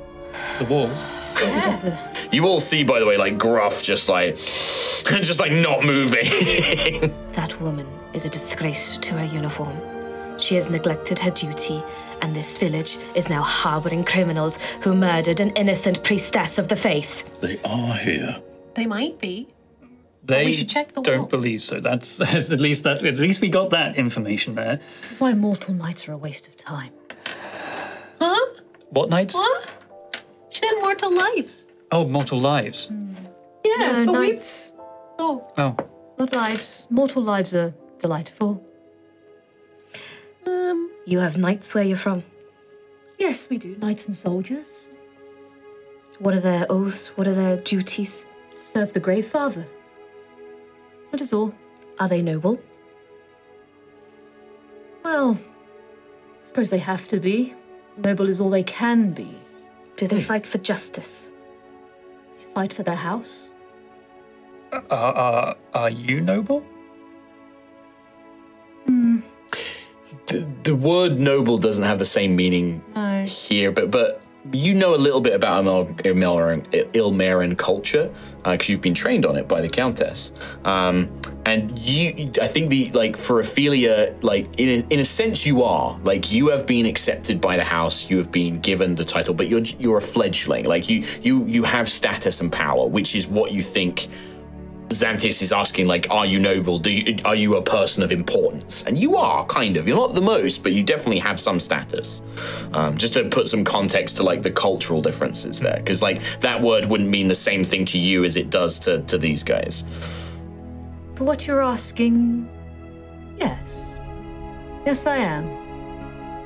[0.58, 1.06] the walls.
[2.32, 6.24] You all see, by the way, like Gruff just like, just like not moving.
[7.32, 9.76] That woman is a disgrace to her uniform.
[10.38, 11.82] She has neglected her duty,
[12.22, 17.30] and this village is now harboring criminals who murdered an innocent priestess of the faith.
[17.40, 18.40] They are here.
[18.74, 19.48] They might be.
[20.28, 21.26] They we should check the don't wall.
[21.28, 21.80] believe so.
[21.88, 23.02] That's at least that.
[23.02, 24.78] At least we got that information there.
[25.18, 26.92] Why mortal knights are a waste of time.
[28.20, 28.46] Huh?
[28.90, 29.34] What nights?
[29.34, 29.70] What?
[30.50, 31.66] She said mortal lives.
[31.90, 32.90] Oh, mortal lives.
[33.64, 34.40] Yeah, No, but we.
[35.18, 35.76] Oh, Oh,
[36.18, 36.86] not lives.
[36.90, 38.62] Mortal lives are delightful.
[40.46, 42.22] um, You have knights where you're from.
[43.18, 43.76] Yes, we do.
[43.76, 44.90] Knights and soldiers
[46.18, 47.08] What are their oaths?
[47.16, 48.24] What are their duties?
[48.54, 49.64] serve the Grey Father.
[51.10, 51.54] That is all.
[51.98, 52.60] Are they noble?
[55.04, 55.38] Well,
[56.40, 57.54] suppose they have to be.
[57.96, 59.36] Noble is all they can be.
[59.96, 61.32] Do they fight for justice?
[62.38, 63.50] They fight for their house.
[64.72, 66.64] uh, uh, are you noble?
[70.26, 73.24] The, the word noble doesn't have the same meaning No.
[73.24, 74.20] here, but but
[74.52, 78.10] you know a little bit about Ilmeran culture
[78.44, 80.32] because you've been trained on it by the Countess.
[80.64, 81.10] Um,
[81.46, 85.62] and you, I think the like for Ophelia, like in a, in a sense, you
[85.62, 88.10] are like you have been accepted by the house.
[88.10, 90.66] You have been given the title, but you're you're a fledgling.
[90.66, 94.08] Like you you you have status and power, which is what you think
[94.88, 96.78] Xanthias is asking, like, are you noble?
[96.78, 98.84] Do you, are you a person of importance?
[98.84, 99.86] And you are, kind of.
[99.86, 102.22] You're not the most, but you definitely have some status.
[102.72, 106.60] Um, just to put some context to like the cultural differences there, because like that
[106.60, 109.84] word wouldn't mean the same thing to you as it does to to these guys.
[111.14, 112.48] For what you're asking,
[113.38, 114.00] yes.
[114.86, 115.44] Yes, I am.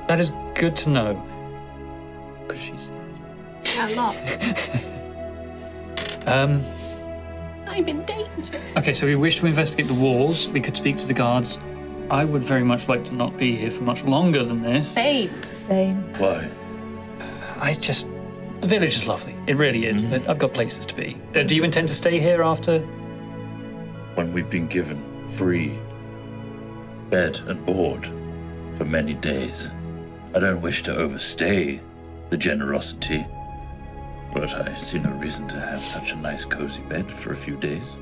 [0.07, 1.27] That is good to know.
[2.41, 2.91] Because she's.
[3.79, 4.19] a lot.
[6.25, 6.61] Um.
[7.73, 8.61] I'm in danger.
[8.77, 10.47] Okay, so we wish to investigate the walls.
[10.49, 11.59] We could speak to the guards.
[12.11, 14.91] I would very much like to not be here for much longer than this.
[14.91, 15.31] Same.
[15.53, 16.03] Same.
[16.19, 16.47] Why?
[17.59, 18.07] I just.
[18.61, 19.35] The village is lovely.
[19.47, 19.99] It really is.
[20.03, 21.17] but I've got places to be.
[21.35, 22.79] Uh, do you intend to stay here after?
[24.13, 25.75] When we've been given free
[27.09, 28.07] bed and board
[28.75, 29.71] for many days.
[30.35, 31.81] I don't wish to overstay
[32.29, 33.25] the generosity,
[34.33, 37.55] but I see no reason to have such a nice cozy bed for a few
[37.55, 37.97] days.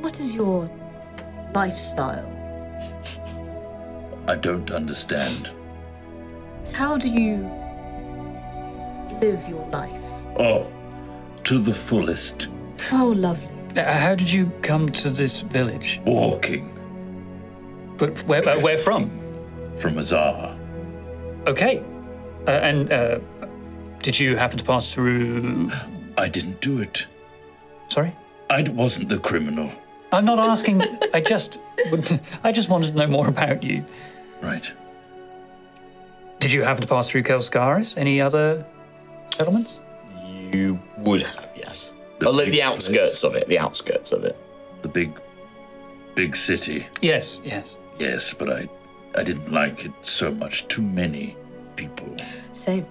[0.00, 0.68] What is your
[1.54, 2.32] lifestyle?
[4.26, 5.52] I don't understand.
[6.72, 7.36] How do you
[9.20, 10.02] live your life?
[10.38, 10.66] Oh,
[11.44, 12.48] to the fullest.
[12.92, 13.48] Oh, lovely.
[13.76, 16.00] Uh, how did you come to this village?
[16.06, 16.72] Walking
[17.96, 19.10] But where, uh, where from?
[19.76, 20.56] from Azar.
[21.46, 21.82] Okay.
[22.46, 23.18] Uh, and uh,
[24.06, 25.68] did you happen to pass through?
[26.16, 27.08] I didn't do it.
[27.88, 28.14] Sorry,
[28.48, 29.68] I wasn't the criminal.
[30.12, 30.80] I'm not asking.
[31.12, 31.58] I just,
[32.44, 33.84] I just wanted to know more about you.
[34.40, 34.72] Right.
[36.38, 37.98] Did you happen to pass through Kelskaris?
[37.98, 38.64] Any other
[39.36, 39.80] settlements?
[40.52, 41.92] You would have, yes.
[42.20, 43.48] The Oh, the outskirts of it.
[43.48, 44.36] The outskirts of it.
[44.82, 45.20] The big,
[46.14, 46.86] big city.
[47.02, 47.76] Yes, yes.
[47.98, 48.68] Yes, but I,
[49.16, 50.68] I didn't like it so much.
[50.68, 51.36] Too many
[51.74, 52.14] people.
[52.52, 52.86] Same.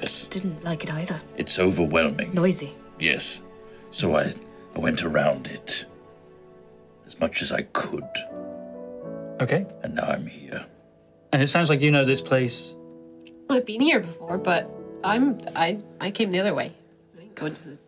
[0.00, 0.26] Yes.
[0.28, 1.20] Didn't like it either.
[1.36, 2.32] It's overwhelming.
[2.34, 2.74] Noisy.
[2.98, 3.42] Yes.
[3.90, 4.30] So I,
[4.74, 5.86] I went around it
[7.06, 8.04] as much as I could,
[9.40, 9.64] Okay.
[9.82, 10.64] and now I'm here.
[11.32, 12.74] And it sounds like you know this place.
[13.48, 14.70] I've been here before, but
[15.04, 16.72] I'm I I came the other way.
[17.16, 17.78] I didn't go to the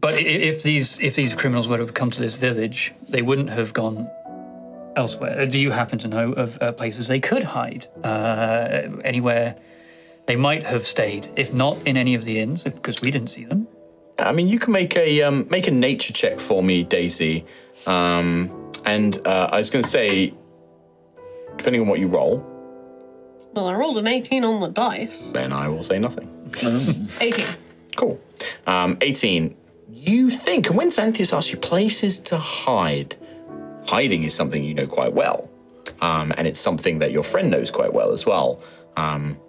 [0.00, 3.22] But i- if these if these criminals were to have come to this village, they
[3.22, 4.08] wouldn't have gone
[4.96, 5.40] elsewhere.
[5.40, 7.86] Uh, Do you happen to know of uh, places they could hide?
[8.04, 9.56] Uh, anywhere
[10.26, 13.44] they might have stayed, if not in any of the inns, because we didn't see
[13.44, 13.68] them.
[14.18, 17.44] I mean, you can make a um, make a nature check for me, Daisy.
[17.86, 20.32] Um, and uh, I was going to say,
[21.56, 22.38] depending on what you roll,
[23.54, 25.32] Well, I rolled an 18 on the dice.
[25.32, 26.28] then I will say nothing.
[27.20, 27.46] 18.
[27.96, 28.20] Cool.
[28.66, 29.56] Um, 18.
[29.92, 33.16] You think, and when Xanthias asks you places to hide,
[33.86, 35.48] hiding is something you know quite well.
[36.00, 38.60] Um, and it's something that your friend knows quite well as well.
[38.96, 39.43] Um, Not that-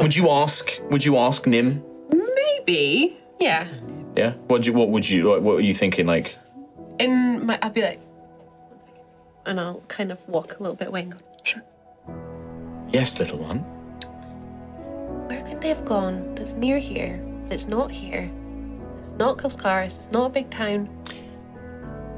[0.00, 0.70] would you ask?
[0.90, 1.82] Would you ask Nim?
[2.10, 3.16] Maybe.
[3.40, 3.66] Yeah.
[4.16, 4.32] Yeah.
[4.48, 4.76] What do you?
[4.76, 5.28] What would you?
[5.28, 6.06] What, what were you thinking?
[6.06, 6.36] Like,
[6.98, 9.02] In my, I'd be like, one second.
[9.46, 11.62] And I'll kind of walk a little bit away and go, "Nim,
[12.92, 13.58] yes, little one.
[15.28, 17.20] where could they have gone that's near here?
[17.44, 18.30] But it's not here.
[19.00, 19.96] It's not Kelskaris.
[19.96, 20.88] It's not a big town.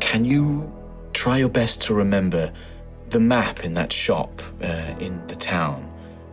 [0.00, 0.72] Can you
[1.12, 2.52] try your best to remember
[3.11, 5.84] the map in that shop uh, in the town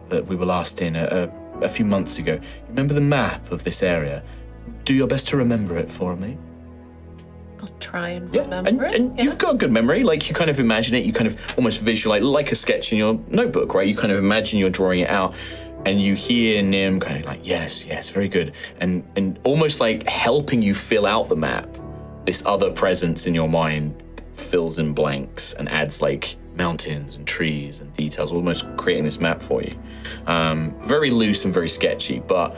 [0.10, 1.30] that we were last in a,
[1.60, 2.39] a, a few months ago?
[2.70, 4.24] Remember the map of this area?
[4.84, 6.38] Do your best to remember it for me.
[7.62, 8.70] I'll try and Yeah, remember.
[8.70, 9.24] and, it, and yeah.
[9.24, 10.03] you've got a good memory.
[10.03, 11.06] Like you kind of imagine it.
[11.06, 13.88] You kind of almost visualize, like a sketch in your notebook, right?
[13.88, 15.36] You kind of imagine you're drawing it out,
[15.86, 20.08] and you hear Nim kind of like, "Yes, yes, very good," and and almost like
[20.08, 21.68] helping you fill out the map.
[22.26, 24.03] This other presence in your mind
[24.34, 29.41] fills in blanks and adds like mountains and trees and details, almost creating this map
[29.41, 29.78] for you.
[30.28, 32.56] Um, very loose and very sketchy, but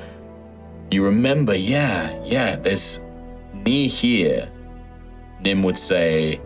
[0.92, 2.56] you remember, yeah, yeah.
[2.56, 3.02] There's
[3.54, 4.50] near here.
[5.42, 6.42] Nim would say,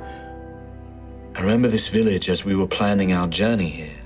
[1.35, 3.99] I remember this village as we were planning our journey here.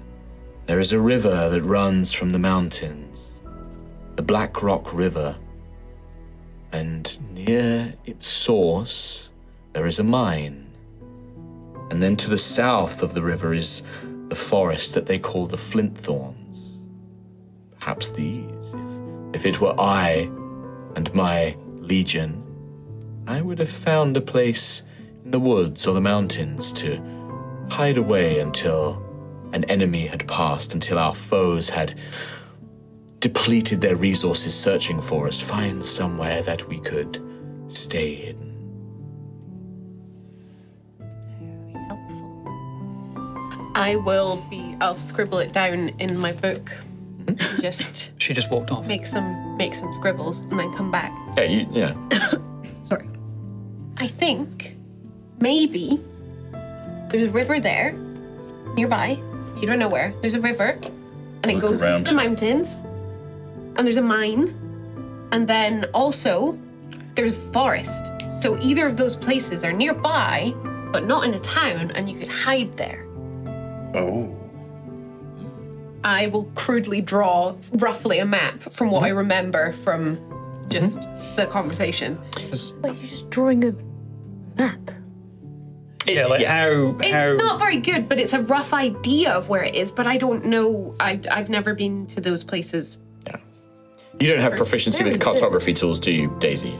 [0.68, 3.42] There is a river that runs from the mountains,
[4.16, 5.38] the Black Rock River.
[6.72, 9.32] And near its source,
[9.74, 10.65] there is a mine.
[11.92, 13.84] And then to the south of the river is
[14.30, 16.82] the forest that they call the Flint Thorns.
[17.80, 20.30] Perhaps these, if, if it were I
[20.96, 22.42] and my legion,
[23.28, 24.84] I would have found a place
[25.24, 27.02] in the woods or the mountains to
[27.70, 29.04] hide away until
[29.54, 31.94] an enemy had passed, until our foes had
[33.20, 37.20] depleted their resources searching for us, find somewhere that we could
[37.68, 38.45] stay hidden.
[43.76, 44.76] I will be.
[44.82, 46.72] I'll scribble it down in my book.
[47.26, 47.62] Mm-hmm.
[47.62, 48.88] Just She just walked off.
[48.88, 51.12] make some make some scribbles and then come back.
[51.38, 51.94] Yeah, you, yeah.
[52.84, 53.08] Sorry.
[53.98, 54.76] I think
[55.40, 56.00] maybe
[57.10, 57.94] there's a river there
[58.76, 59.20] nearby.
[59.60, 60.14] You don't know where.
[60.22, 60.78] There's a river,
[61.44, 61.98] and it Look goes around.
[61.98, 62.84] into the mountains.
[63.78, 64.54] And there's a mine,
[65.32, 66.58] and then also
[67.16, 68.12] there's forest.
[68.42, 70.54] So either of those places are nearby,
[70.92, 73.05] but not in a town, and you could hide there.
[73.96, 74.30] Oh.
[76.04, 79.18] I will crudely draw roughly a map from what I mm-hmm.
[79.18, 80.20] remember from
[80.70, 81.36] just mm-hmm.
[81.36, 82.20] the conversation.
[82.52, 83.74] Wait, you're just drawing a
[84.58, 84.80] map.
[86.06, 89.64] Yeah, like how It's how not very good, but it's a rough idea of where
[89.64, 89.92] it is.
[89.92, 90.94] But I don't know.
[91.00, 93.00] I've, I've never been to those places.
[93.26, 93.38] Yeah.
[94.20, 96.78] You don't have proficiency with cartography tools, do you, Daisy?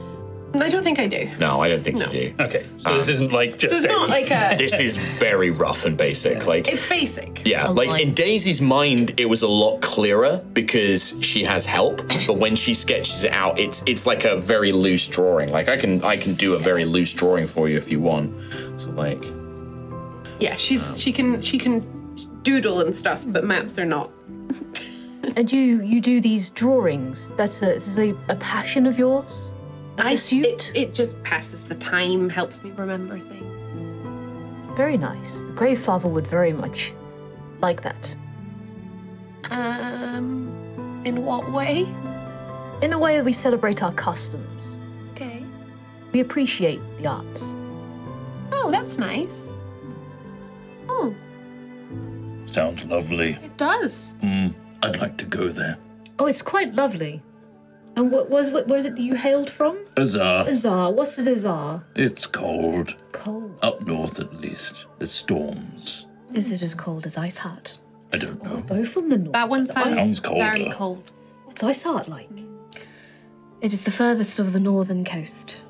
[0.62, 1.28] I don't think I do.
[1.38, 2.06] No, I don't think No.
[2.06, 2.42] you do.
[2.44, 4.56] Okay, so um, this isn't like just So it's not like a.
[4.56, 6.46] This is very rough and basic.
[6.46, 7.44] Like It's basic.
[7.46, 12.06] Yeah, like in Daisy's mind, it was a lot clearer because she has help.
[12.26, 15.50] But when she sketches it out, it's it's like a very loose drawing.
[15.50, 18.34] Like I can I can do a very loose drawing for you if you want.
[18.80, 19.22] So like,
[20.40, 21.80] Yeah, she's um, she can she can
[22.42, 24.10] doodle and stuff, but maps are not.
[25.36, 27.32] And you you do these drawings.
[27.32, 29.54] That's a, this is a, a passion of yours.
[29.98, 30.44] A I pursuit.
[30.46, 34.76] it, it just passes the time, helps me remember things.
[34.76, 35.42] Very nice.
[35.44, 36.92] The Gravefather would very much
[37.60, 38.14] like that.
[39.50, 41.86] Um, in what way?
[42.82, 44.78] In a way, we celebrate our customs.
[45.12, 45.42] Okay.
[46.12, 47.54] We appreciate the arts.
[48.52, 49.52] Oh, that's nice.
[50.88, 51.14] Oh,
[52.46, 53.30] Sounds lovely.
[53.42, 54.14] it does.
[54.82, 55.78] I'd like to go there.
[56.18, 57.22] Oh, it's quite lovely.
[57.96, 59.78] And what was what was it that you hailed from?
[59.96, 60.46] Azar.
[60.46, 60.92] Azar.
[60.92, 61.82] What's the Azar?
[61.94, 62.94] It's cold.
[63.12, 63.58] Cold.
[63.62, 64.86] Up north, at least.
[64.98, 66.06] There's storms.
[66.34, 67.78] Is it as cold as Ice Heart?
[68.12, 68.58] I don't know.
[68.58, 69.32] Both from the north.
[69.32, 70.44] That one sounds, Sounds colder.
[70.44, 71.10] very cold.
[71.44, 72.28] What's Ice Heart like?
[73.62, 75.64] It is the furthest of the northern coast.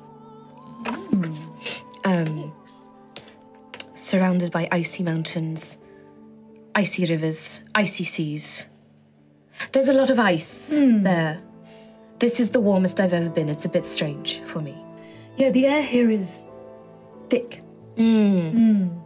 [2.03, 2.53] Um,
[3.93, 5.79] surrounded by icy mountains,
[6.75, 8.67] icy rivers, icy seas.
[9.71, 11.41] There's a lot of ice there.
[12.19, 13.47] This is the warmest I've ever been.
[13.47, 14.75] It's a bit strange for me.
[15.37, 16.45] Yeah, the air here is
[17.29, 17.61] thick.
[17.95, 18.53] Mm.
[18.53, 19.01] Mm.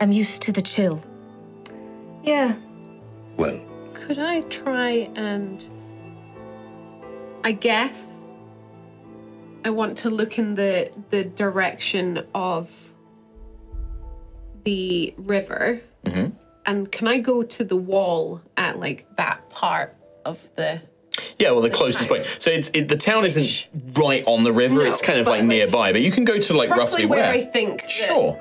[0.00, 1.02] I'm used to the chill.
[2.22, 2.54] Yeah.
[3.36, 3.60] Well,
[3.94, 5.64] Could I try and.
[7.44, 8.24] I guess.
[9.64, 12.92] I want to look in the the direction of
[14.64, 15.80] the river.
[16.04, 16.36] Mm-hmm.
[16.66, 20.80] And can I go to the wall at like that part of the.
[21.38, 22.24] Yeah, well, the closest point.
[22.38, 23.68] So it's it, the town isn't
[23.98, 24.76] right on the river.
[24.76, 27.04] No, it's kind of but like like- nearby, but you can go to like roughly,
[27.06, 27.32] where, where.
[27.32, 28.38] I think Sure.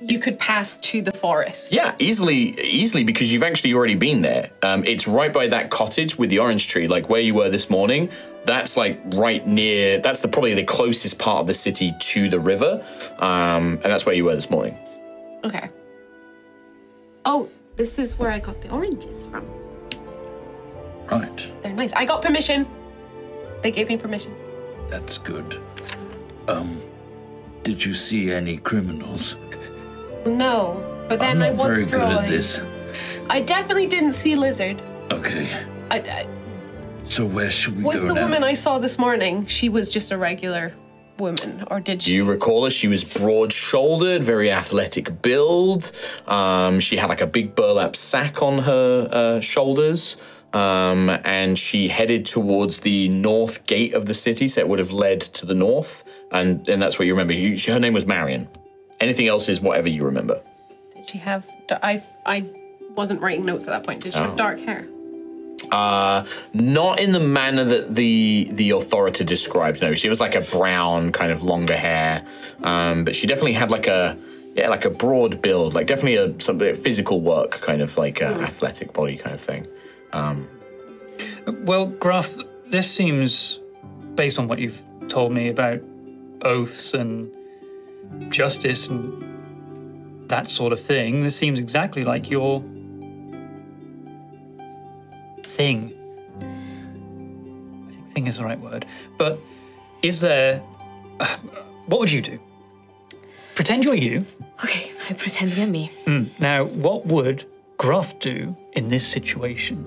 [0.00, 1.72] you could pass to the forest.
[1.72, 4.50] Yeah, easily, easily because you've actually already been there.
[4.62, 7.68] Um, it's right by that cottage with the orange tree, like where you were this
[7.68, 8.08] morning.
[8.46, 9.98] That's like right near.
[9.98, 12.82] That's the probably the closest part of the city to the river,
[13.18, 14.78] um, and that's where you were this morning.
[15.44, 15.68] Okay.
[17.26, 19.46] Oh, this is where I got the oranges from.
[21.18, 21.52] Right.
[21.62, 21.92] They're nice.
[21.92, 22.66] I got permission.
[23.62, 24.34] They gave me permission.
[24.88, 25.60] That's good.
[26.48, 26.80] Um,
[27.62, 29.36] did you see any criminals?
[30.26, 32.08] No, but then I'm I not was very drawing.
[32.16, 32.62] good at this.
[33.28, 34.80] I definitely didn't see lizard.
[35.10, 35.48] Okay.
[35.90, 36.26] I, I,
[37.04, 37.88] So where should we go?
[37.88, 38.22] was go the now?
[38.22, 39.46] woman I saw this morning?
[39.46, 40.74] She was just a regular
[41.18, 42.70] woman, or did Do you recall her?
[42.70, 45.92] She was broad shouldered, very athletic build.
[46.26, 50.16] Um, she had like a big burlap sack on her uh, shoulders.
[50.52, 54.92] Um, and she headed towards the north gate of the city, so it would have
[54.92, 56.04] led to the north.
[56.32, 57.32] And, and that's what you remember.
[57.32, 58.48] You, her name was Marion.
[59.00, 60.40] Anything else is whatever you remember.
[60.94, 61.48] Did she have?
[61.82, 62.44] I I
[62.94, 64.02] wasn't writing notes at that point.
[64.02, 64.24] Did she Oh.
[64.24, 64.86] have dark hair?
[65.70, 69.80] Uh, not in the manner that the the authorita described.
[69.80, 72.24] No, she was like a brown, kind of longer hair,
[72.62, 74.16] um, but she definitely had like a
[74.56, 78.20] yeah, like a broad build, like definitely a some a physical work kind of like
[78.20, 79.66] a athletic body kind of thing.
[80.12, 80.48] Um,
[81.64, 82.36] Well, Gruff,
[82.70, 83.60] this seems,
[84.14, 85.80] based on what you've told me about
[86.42, 87.30] oaths and
[88.30, 92.62] justice and that sort of thing, this seems exactly like your
[95.42, 95.92] thing.
[97.88, 98.86] I think thing is the right word.
[99.18, 99.38] But
[100.02, 100.62] is there.
[101.86, 102.38] What would you do?
[103.56, 104.24] Pretend you're you.
[104.62, 105.90] Okay, I'm pretending I'm me.
[106.38, 107.44] Now, what would
[107.78, 109.84] Gruff do in this situation?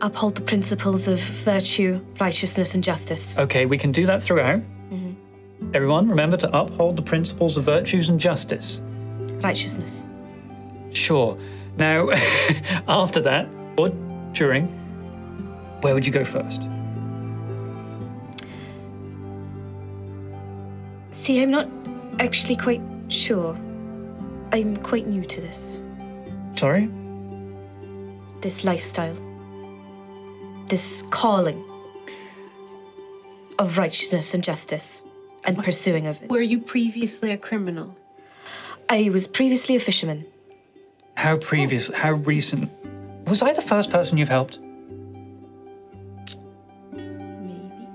[0.00, 3.38] Uphold the principles of virtue, righteousness, and justice.
[3.38, 4.60] Okay, we can do that throughout.
[4.90, 5.74] Mm-hmm.
[5.74, 8.80] Everyone, remember to uphold the principles of virtues and justice.
[9.40, 10.06] Righteousness.
[10.92, 11.36] Sure.
[11.76, 12.10] Now,
[12.88, 13.88] after that, or
[14.32, 14.66] during,
[15.80, 16.62] where would you go first?
[21.10, 21.68] See, I'm not
[22.20, 23.56] actually quite sure.
[24.52, 25.82] I'm quite new to this.
[26.54, 26.88] Sorry?
[28.40, 29.27] This lifestyle.
[30.68, 31.64] This calling
[33.58, 35.04] of righteousness and justice
[35.44, 36.30] and pursuing of it.
[36.30, 37.96] Were you previously a criminal?
[38.88, 40.26] I was previously a fisherman.
[41.16, 42.70] How previous, how recent?
[43.26, 44.60] Was I the first person you've helped?
[46.92, 47.88] Maybe.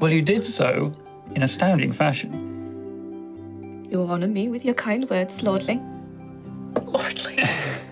[0.00, 0.94] Well, you did so
[1.34, 3.86] in astounding fashion.
[3.90, 5.82] You honour me with your kind words, Lordling.
[6.86, 7.44] Lordly.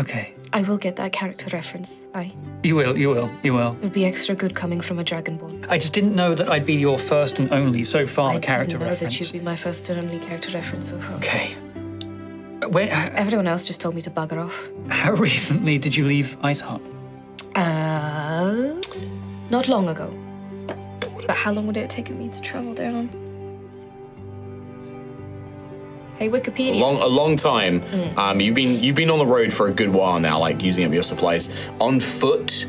[0.00, 0.34] okay.
[0.52, 2.08] I will get that character reference.
[2.14, 2.32] I.
[2.64, 3.72] You will, you will, you will.
[3.74, 5.64] It would be extra good coming from a dragonborn.
[5.68, 8.42] I just didn't know that I'd be your first and only so far character reference.
[8.42, 9.18] I character didn't know reference.
[9.18, 11.16] that you'd be my first and only character reference so far.
[11.18, 11.54] Okay.
[12.68, 14.68] Where, h- Everyone else just told me to bugger off.
[14.88, 16.82] how recently did you leave Ice Heart?
[17.54, 18.74] Uh,
[19.50, 20.08] not long ago.
[21.26, 23.08] But how long would it have taken me to travel down?
[26.20, 26.78] Hey, a Wikipedia.
[26.78, 27.82] long, a long time.
[28.18, 30.84] Um, you've been you've been on the road for a good while now, like using
[30.84, 31.48] up your supplies.
[31.80, 32.66] On foot,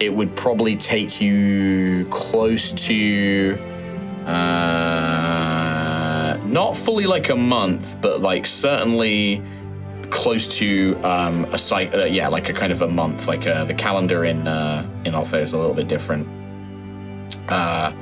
[0.00, 3.58] it would probably take you close to
[4.24, 4.32] uh,
[6.46, 9.42] not fully like a month, but like certainly
[10.08, 11.94] close to um, a site.
[11.94, 13.28] Uh, yeah, like a kind of a month.
[13.28, 16.26] Like uh, the calendar in uh, in Altheya is a little bit different.
[17.50, 17.92] Uh,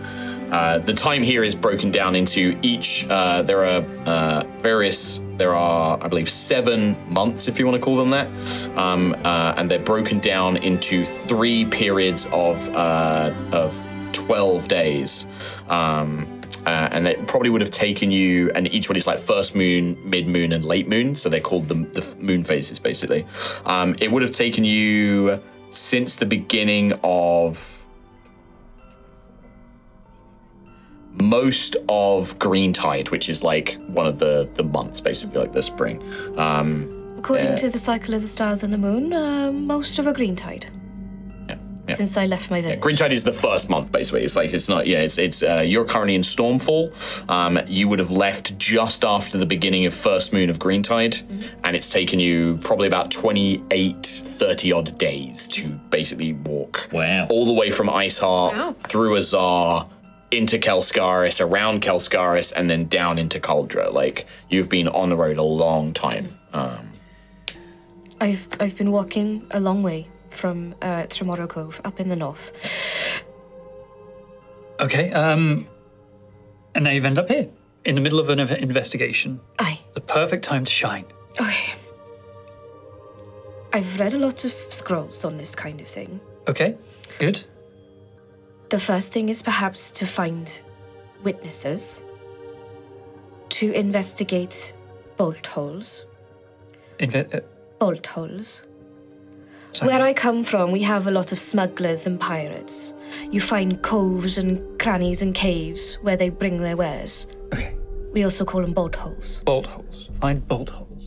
[0.52, 3.06] uh, the time here is broken down into each.
[3.08, 5.20] Uh, there are uh, various.
[5.38, 8.28] There are, I believe, seven months, if you want to call them that,
[8.76, 13.74] um, uh, and they're broken down into three periods of uh, of
[14.12, 15.26] twelve days.
[15.68, 19.56] Um, uh, and it probably would have taken you, and each one is like first
[19.56, 21.16] moon, mid moon, and late moon.
[21.16, 23.26] So they're called the, the moon phases, basically.
[23.64, 25.40] Um, it would have taken you
[25.70, 27.81] since the beginning of
[31.20, 35.62] most of green tide which is like one of the the months basically like the
[35.62, 36.02] spring
[36.38, 40.12] um According to the cycle of the stars and the moon, uh, most of a
[40.12, 40.66] green tide.
[41.48, 41.54] yeah,
[41.86, 41.94] yeah.
[41.94, 42.80] Since I left my village.
[42.80, 45.62] green tide is the first month basically it's like it's not yeah it's it's uh,
[45.64, 46.90] you're currently in stormfall
[47.30, 51.16] um you would have left just after the beginning of first moon of green tide
[51.62, 57.28] and it's taken you probably about 28 30 odd days to basically walk Wow.
[57.30, 58.72] all the way from Ice Heart Wow.
[58.80, 59.88] through Azar
[60.32, 63.92] into Kelskaris, around Kelskaris, and then down into Cauldra.
[63.92, 66.38] Like you've been on the road a long time.
[66.52, 66.92] Um,
[68.20, 73.24] I've I've been walking a long way from uh, Tremoro Cove up in the north.
[74.80, 75.66] Okay, um,
[76.74, 77.48] and now you've ended up here,
[77.84, 79.40] in the middle of an investigation.
[79.58, 79.78] Aye.
[79.94, 81.04] The perfect time to shine.
[81.40, 81.74] Okay.
[83.72, 86.20] I've read a lot of scrolls on this kind of thing.
[86.48, 86.76] Okay,
[87.18, 87.44] good.
[88.72, 90.48] The first thing is perhaps to find
[91.22, 92.06] witnesses,
[93.50, 94.72] to investigate
[95.18, 96.06] bolt holes.
[96.98, 97.40] Inve- uh,
[97.78, 98.64] Bolt holes.
[99.74, 99.88] sorry.
[99.92, 102.94] Where I come from, we have a lot of smugglers and pirates.
[103.30, 107.26] You find coves and crannies and caves where they bring their wares.
[107.52, 107.76] Okay,
[108.14, 110.08] We also call them bolt holes, bolt holes.
[110.22, 111.04] Find bolt holes.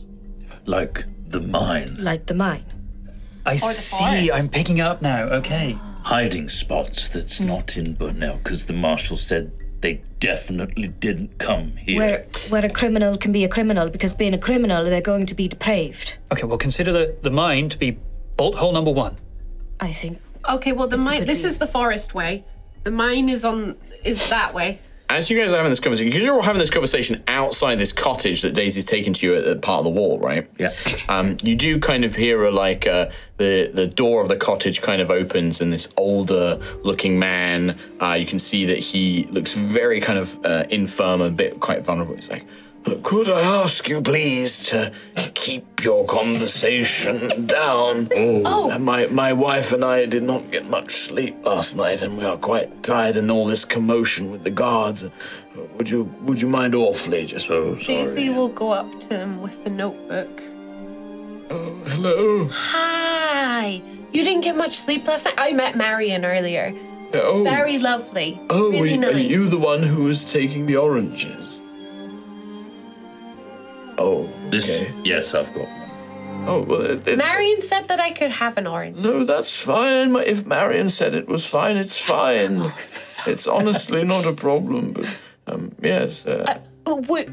[0.66, 1.96] Like the mine.
[1.98, 2.64] like the mine.
[3.44, 3.96] I see.
[3.96, 4.30] forest.
[4.34, 5.24] I'm picking up now.
[5.40, 5.76] Okay.
[6.06, 7.46] Hiding spots that's mm.
[7.46, 9.50] not in Burnell because the marshal said
[9.80, 11.98] they definitely didn't come here.
[11.98, 15.34] Where where a criminal can be a criminal because being a criminal they're going to
[15.34, 16.18] be depraved.
[16.30, 17.98] Okay, well, consider the, the mine to be
[18.36, 19.16] bolt hole number one.
[19.80, 20.20] I think.
[20.48, 21.20] Okay, well the That's a mine.
[21.20, 21.48] good This view.
[21.48, 22.44] is the forest way.
[22.84, 24.78] The mine is on is that way.
[25.08, 27.92] As you guys are having this conversation, because you're all having this conversation outside this
[27.92, 30.48] cottage that Daisy's taken to you at the part of the wall, right?
[30.58, 30.70] Yeah.
[31.08, 34.82] Um, you do kind of hear a like uh, the the door of the cottage
[34.82, 37.78] kind of opens, and this older looking man.
[38.02, 41.82] Uh, you can see that he looks very kind of uh, infirm, a bit quite
[41.82, 42.16] vulnerable.
[42.16, 42.46] He's like, "Uh,
[43.02, 44.92] "Could I ask you, please, to
[45.34, 48.08] keep your conversation down?
[48.14, 52.24] Oh, my my wife and I did not get much sleep last night, and we
[52.24, 55.02] are quite tired, and all this commotion with the guards.
[55.04, 55.10] Uh,
[55.76, 57.26] Would you would you mind awfully?
[57.26, 57.98] Just so sorry.
[57.98, 60.42] Daisy will go up to them with the notebook.
[61.50, 62.48] Oh, hello.
[62.50, 63.82] Hi.
[64.12, 65.34] You didn't get much sleep last night.
[65.38, 66.74] I met Marion earlier.
[67.14, 67.42] Oh.
[67.44, 68.40] Very lovely.
[68.50, 69.14] Oh, really are, nice.
[69.14, 71.60] are you the one who was taking the oranges?
[73.98, 74.92] Oh, This, okay.
[75.04, 75.90] yes, I've got one.
[76.48, 78.98] Oh, well, it, it- Marion said that I could have an orange.
[78.98, 80.12] no, that's fine.
[80.12, 82.70] My- If Marion said it was fine, it's fine.
[83.26, 85.06] It's honestly not a problem, but
[85.46, 86.26] um, yes.
[86.26, 87.28] Uh, Oh, what,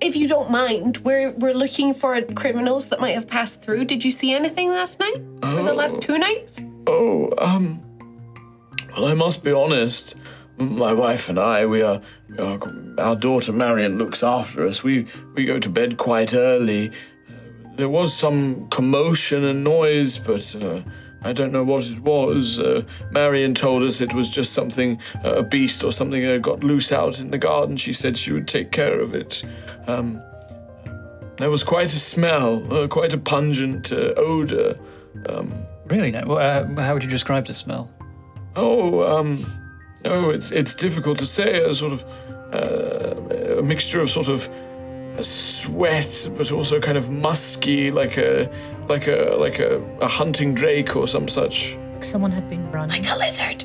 [0.00, 3.84] if you don't mind, we're we're looking for criminals that might have passed through.
[3.86, 5.16] Did you see anything last night?
[5.42, 6.60] Or the last two nights?
[6.86, 7.82] oh, um,
[8.96, 10.14] well, I must be honest.
[10.62, 12.58] My wife and I, we are, we are,
[12.98, 14.82] our daughter Marion looks after us.
[14.82, 16.90] We we go to bed quite early.
[16.90, 16.92] Uh,
[17.76, 20.80] there was some commotion and noise, but uh,
[21.22, 22.58] I don't know what it was.
[22.58, 26.64] Uh, Marion told us it was just something, uh, a beast or something uh, got
[26.64, 27.76] loose out in the garden.
[27.76, 29.44] She said she would take care of it.
[29.86, 30.22] Um,
[31.36, 34.78] there was quite a smell, uh, quite a pungent uh, odor.
[35.86, 36.10] Really?
[36.10, 36.20] No.
[36.20, 37.90] Uh, how would you describe the smell?
[38.56, 39.44] Oh, um,
[40.04, 41.62] oh, it's it's difficult to say.
[41.62, 42.04] A sort of
[42.52, 44.48] uh, a mixture of sort of
[45.16, 48.50] a sweat, but also kind of musky, like a
[48.88, 51.76] like a like a, a hunting drake or some such.
[52.00, 53.02] Someone had been running.
[53.02, 53.64] Like a lizard.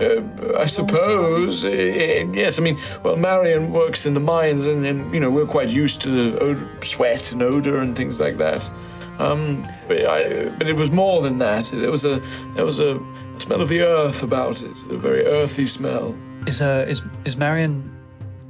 [0.00, 1.64] Uh, I suppose.
[1.64, 5.30] Uh, uh, yes, I mean, well, Marion works in the mines, and, and you know
[5.30, 8.70] we're quite used to the odor, sweat and odor and things like that.
[9.18, 11.64] Um, but, I, but it was more than that.
[11.72, 12.22] There was a
[12.54, 13.00] there was a
[13.40, 16.14] smell of the earth about it, a very earthy smell.
[16.46, 17.90] Is uh is is Marion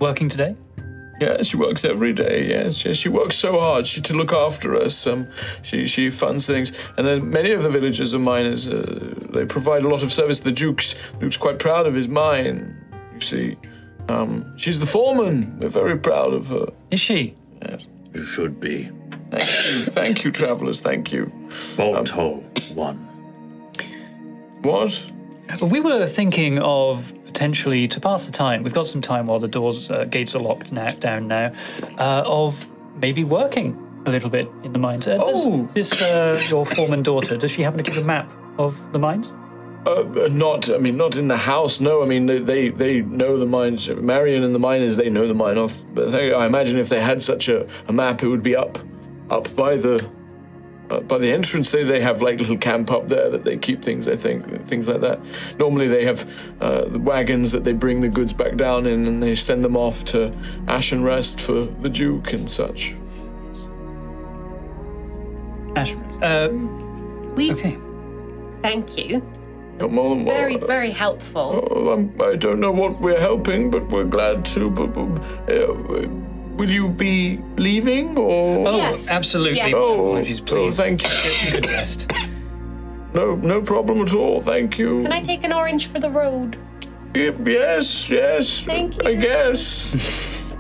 [0.01, 0.55] working today?
[1.21, 2.47] Yeah, she works every day.
[2.49, 5.07] Yes, yes, she works so hard she, to look after us.
[5.07, 5.27] Um,
[5.63, 8.69] she she funds things, and then many of the villagers are miners.
[8.69, 10.41] Uh, they provide a lot of service.
[10.41, 12.77] The duke's Duke's quite proud of his mine.
[13.15, 13.57] You see,
[14.09, 15.59] um, she's the foreman.
[15.59, 16.67] We're very proud of her.
[16.93, 17.35] Is she?
[17.63, 17.89] Yes.
[18.15, 18.91] You should be.
[19.31, 20.81] Thank you, thank you, travellers.
[20.81, 21.33] Thank you.
[21.77, 23.08] Bolt hole one.
[24.63, 25.13] What?
[25.61, 28.63] Well, we were thinking of potentially to pass the time.
[28.63, 31.53] We've got some time while the doors uh, gates are locked now, down now.
[31.99, 32.67] Uh, of
[33.01, 35.07] maybe working a little bit in the mines.
[35.07, 35.69] Uh, Oh.
[35.75, 37.37] this uh, your foreman daughter?
[37.37, 39.33] Does she happen to keep a map of the mines?
[39.87, 41.81] Uh, not, I mean, not in the house.
[41.81, 43.89] No, I mean they, they, they know the mines.
[43.89, 45.83] Marion and the miners, they know the mine off.
[45.95, 48.79] But they, I imagine if they had such a, a map, it would be up,
[49.31, 50.05] up by the,
[50.91, 51.71] uh, by the entrance.
[51.71, 54.09] They, they have like little camp up there that they keep things.
[54.09, 55.21] I think things like that.
[55.59, 56.29] Normally they have
[56.61, 59.77] uh, the wagons that they bring the goods back down in, and they send them
[59.77, 60.33] off to
[60.67, 62.95] Ashen Rest for the Duke and such.
[65.77, 65.99] Asher.
[66.23, 66.49] Uh,
[67.35, 67.77] We okay.
[68.63, 69.23] thank you.
[69.79, 71.69] You're more than Very, wel- very helpful.
[71.71, 74.69] Oh, I'm, I don't know what we're helping, but we're glad to.
[74.71, 76.09] But, but, uh,
[76.59, 78.69] will you be leaving or?
[78.69, 79.09] Oh, Yes.
[79.11, 79.57] absolutely.
[79.59, 79.73] Yes.
[79.75, 80.77] Oh, Apologies, oh, please.
[80.77, 81.09] thank you.
[81.09, 82.13] Get some good rest.
[83.15, 84.41] No, no problem at all.
[84.41, 85.01] Thank you.
[85.03, 86.57] Can I take an orange for the road?
[87.15, 88.65] Y- Yes, yes.
[88.65, 89.03] Thank you.
[89.07, 89.21] I you.
[89.23, 90.53] guess.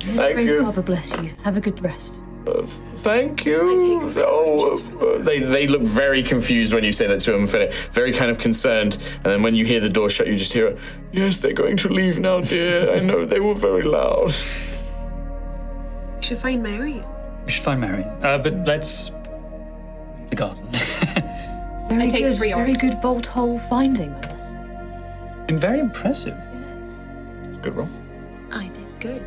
[0.00, 0.62] Thank Great you.
[0.62, 1.30] Father bless you.
[1.44, 2.22] Have a good rest.
[2.46, 4.00] Uh, Thank you.
[4.16, 7.72] Oh, uh, they they look very confused when you say that to them, Philip.
[7.92, 8.96] Very kind of concerned.
[9.22, 10.74] And then when you hear the door shut, you just hear,
[11.12, 12.90] "Yes, they're going to leave now, dear.
[12.96, 14.32] I know they were very loud."
[16.28, 17.06] We should find Marion.
[17.46, 18.06] We should find Marion.
[18.22, 19.12] Uh, but let's
[20.28, 20.62] the garden.
[21.88, 24.58] Very take good, three very good bolt hole finding, I must say.
[25.48, 26.36] and very impressive.
[26.76, 27.08] Yes.
[27.62, 27.88] Good roll.
[28.52, 29.22] I did good.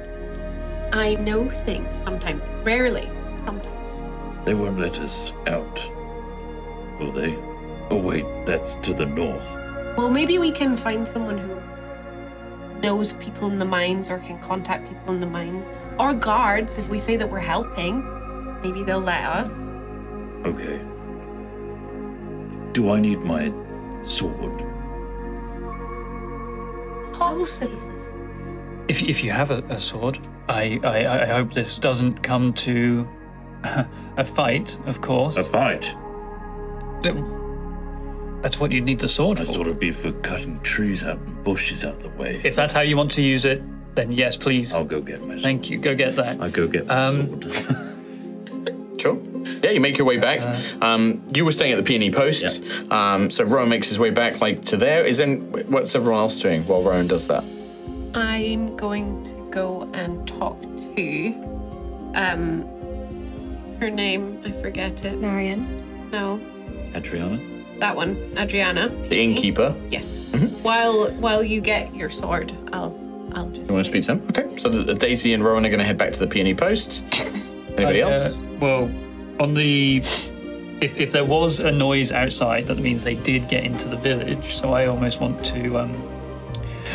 [0.94, 2.53] I know things sometimes.
[2.64, 3.10] Rarely.
[3.36, 4.45] Sometimes.
[4.45, 5.90] They won't let us out,
[6.99, 7.36] will they?
[7.90, 9.57] Oh, wait, that's to the north.
[9.98, 11.60] Well, maybe we can find someone who
[12.82, 15.72] knows people in the mines or can contact people in the mines.
[15.99, 18.03] Or guards, if we say that we're helping.
[18.62, 19.68] Maybe they'll let us.
[20.45, 20.82] Okay.
[22.74, 23.52] Do I need my
[24.02, 24.64] sword.
[27.14, 27.78] Possibly.
[28.88, 33.08] If, if you have a, a sword, I, I, I hope this doesn't come to
[34.18, 35.38] a fight, of course.
[35.38, 35.95] A fight.
[38.41, 39.53] That's what you'd need the sword I for.
[39.53, 42.41] thought it'd be for cutting trees out and bushes out of the way.
[42.43, 43.61] If that's how you want to use it,
[43.95, 44.73] then yes, please.
[44.73, 45.41] I'll go get my sword.
[45.41, 45.77] Thank you.
[45.77, 46.41] Go get that.
[46.41, 47.88] I'll go get my Um, sword.
[48.99, 49.19] Sure.
[49.63, 50.41] Yeah, you make your way back.
[50.84, 54.41] Um, you were staying at the Peony Post, um, so Rowan makes his way back,
[54.41, 55.03] like to there.
[55.03, 55.39] Is then
[55.72, 57.43] what's everyone else doing while Rowan does that?
[58.13, 61.34] I'm going to go and talk to
[62.13, 62.61] um
[63.80, 65.19] her name, I forget it.
[65.19, 66.11] Marion.
[66.11, 66.39] No.
[66.93, 67.39] Adriana?
[67.82, 68.16] That one.
[68.38, 68.90] Adriana.
[69.10, 69.76] The innkeeper.
[69.90, 70.26] Yes.
[70.62, 72.95] While while you get your sword, I'll
[73.34, 74.28] I'll just You want to speak to him?
[74.30, 74.56] Okay.
[74.56, 77.03] So the, the Daisy and Rowan are going to head back to the Peony Post.
[77.76, 78.40] Anybody I, uh, else?
[78.60, 78.84] well,
[79.40, 83.88] on the if if there was a noise outside, that means they did get into
[83.88, 84.53] the village.
[84.53, 85.80] So I almost want to.
[85.80, 86.08] Um,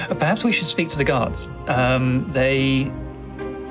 [0.09, 1.49] uh, perhaps we should speak to the guards.
[1.67, 2.93] Um, they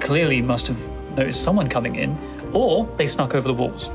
[0.02, 2.18] clearly must have noticed someone coming in,
[2.52, 3.90] or they snuck over the walls.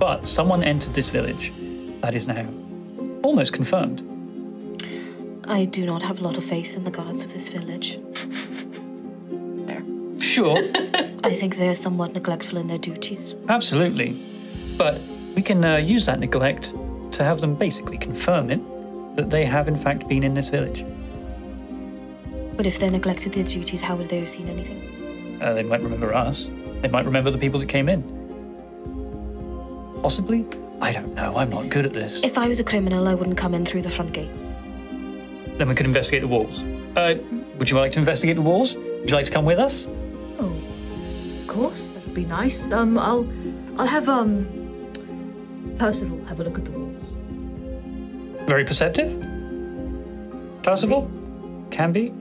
[0.00, 1.52] But someone entered this village.
[2.00, 2.44] That is now
[3.24, 4.02] almost confirmed.
[5.46, 7.98] I do not have a lot of faith in the guards of this village.
[10.20, 10.56] Sure,
[11.22, 13.36] I think they are somewhat neglectful in their duties.
[13.48, 14.16] absolutely.
[14.76, 15.00] But
[15.36, 16.74] we can uh, use that neglect
[17.12, 18.60] to have them basically confirm it
[19.16, 20.84] that they have in fact been in this village.
[22.56, 25.38] But if they neglected their duties, how would they have seen anything?
[25.40, 26.48] Uh, they might remember us.
[26.80, 28.02] They might remember the people that came in.
[30.02, 30.44] Possibly?
[30.84, 31.34] I don't know.
[31.34, 32.22] I'm not good at this.
[32.22, 34.30] If I was a criminal, I wouldn't come in through the front gate.
[35.56, 36.62] Then we could investigate the walls.
[36.94, 37.14] Uh,
[37.56, 38.76] would you like to investigate the walls?
[38.76, 39.88] Would you like to come with us?
[40.38, 40.54] Oh,
[41.40, 42.70] of course, that would be nice.
[42.70, 43.26] Um, I'll,
[43.78, 44.44] I'll have um,
[45.78, 47.14] Percival have a look at the walls.
[48.46, 49.08] Very perceptive?
[50.62, 51.10] Percival?
[51.70, 52.12] Can be?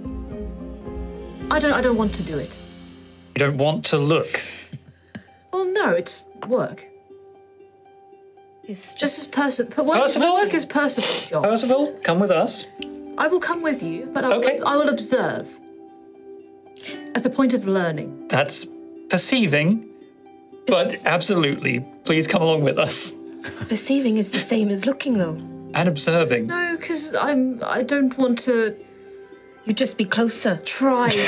[1.51, 2.63] I don't, I don't want to do it.
[3.35, 4.41] You don't want to look.
[5.51, 6.85] Well, no, it's work.
[8.65, 9.85] It's This is just Percival.
[9.85, 10.35] What Percival?
[10.35, 11.43] work is Percival's job.
[11.43, 12.67] Percival, come with us.
[13.17, 14.59] I will come with you, but I, Okay.
[14.59, 15.59] will, I will observe
[17.15, 18.27] as a point of learning.
[18.29, 18.65] That's
[19.09, 19.85] perceiving,
[20.65, 21.81] but absolutely.
[22.05, 23.13] Please come along with us.
[23.69, 25.37] perceiving is the same as looking, though.
[25.75, 26.47] And observing.
[26.47, 27.61] No, because I'm.
[27.63, 28.75] I don't want to
[29.65, 30.59] You'd just be closer.
[30.65, 31.09] try.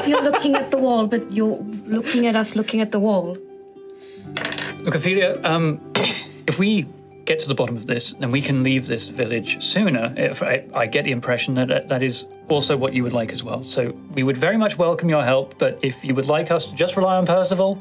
[0.00, 3.36] If you're looking at the wall, but you're looking at us looking at the wall.
[4.82, 5.80] Look, Ophelia, um,
[6.46, 6.86] if we
[7.26, 10.12] get to the bottom of this, then we can leave this village sooner.
[10.16, 13.30] If I, I get the impression that that- that is also what you would like
[13.32, 13.62] as well.
[13.62, 16.74] So we would very much welcome your help, but if you would like us to
[16.74, 17.78] just rely on Percival,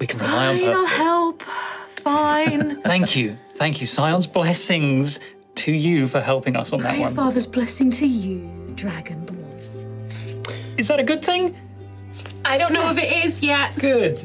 [0.00, 1.04] we can rely on Fine, I'll Percival.
[1.04, 1.42] help.
[1.42, 2.76] Fine.
[2.82, 3.36] Thank you.
[3.54, 3.86] Thank you.
[3.86, 5.20] Scion's blessings
[5.56, 7.14] to you for helping us on that Pray one.
[7.14, 8.38] Father's blessing to you,
[8.74, 9.36] Dragonborn.
[10.78, 11.54] Is that a good thing?
[12.44, 13.72] I don't know if it is yet.
[13.78, 14.18] Good.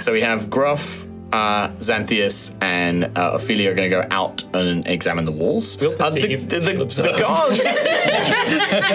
[0.00, 1.05] So we have Gruff,
[1.36, 5.76] uh, Xanthias, and uh, Ophelia are going to go out and examine the walls.
[5.80, 7.18] We'll Uh, the, perceive, the, the, the observe.
[7.18, 7.58] guards,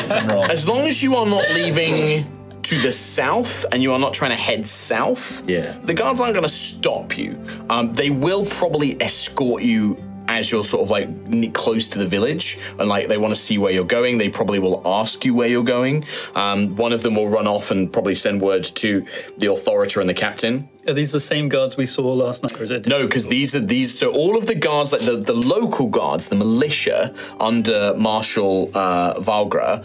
[0.01, 2.31] Different as long as you are not leaving
[2.63, 5.75] to the south and you are not trying to head south, Yeah.
[5.83, 7.37] the guards aren't going to stop you.
[7.69, 9.97] Um, they will probably escort you
[10.35, 13.57] as you're sort of like close to the village and like they want to see
[13.57, 14.17] where you're going.
[14.17, 16.03] They probably will ask you where you're going.
[16.35, 19.01] Um, one of them will run off and probably send word to
[19.37, 20.69] the authorita and the captain.
[20.87, 22.85] Are these the same guards we saw last night, or is it?
[22.85, 23.97] No, because these are these.
[23.97, 29.15] So all of the guards, like the, the local guards, the militia under Marshal uh,
[29.19, 29.83] Valgra,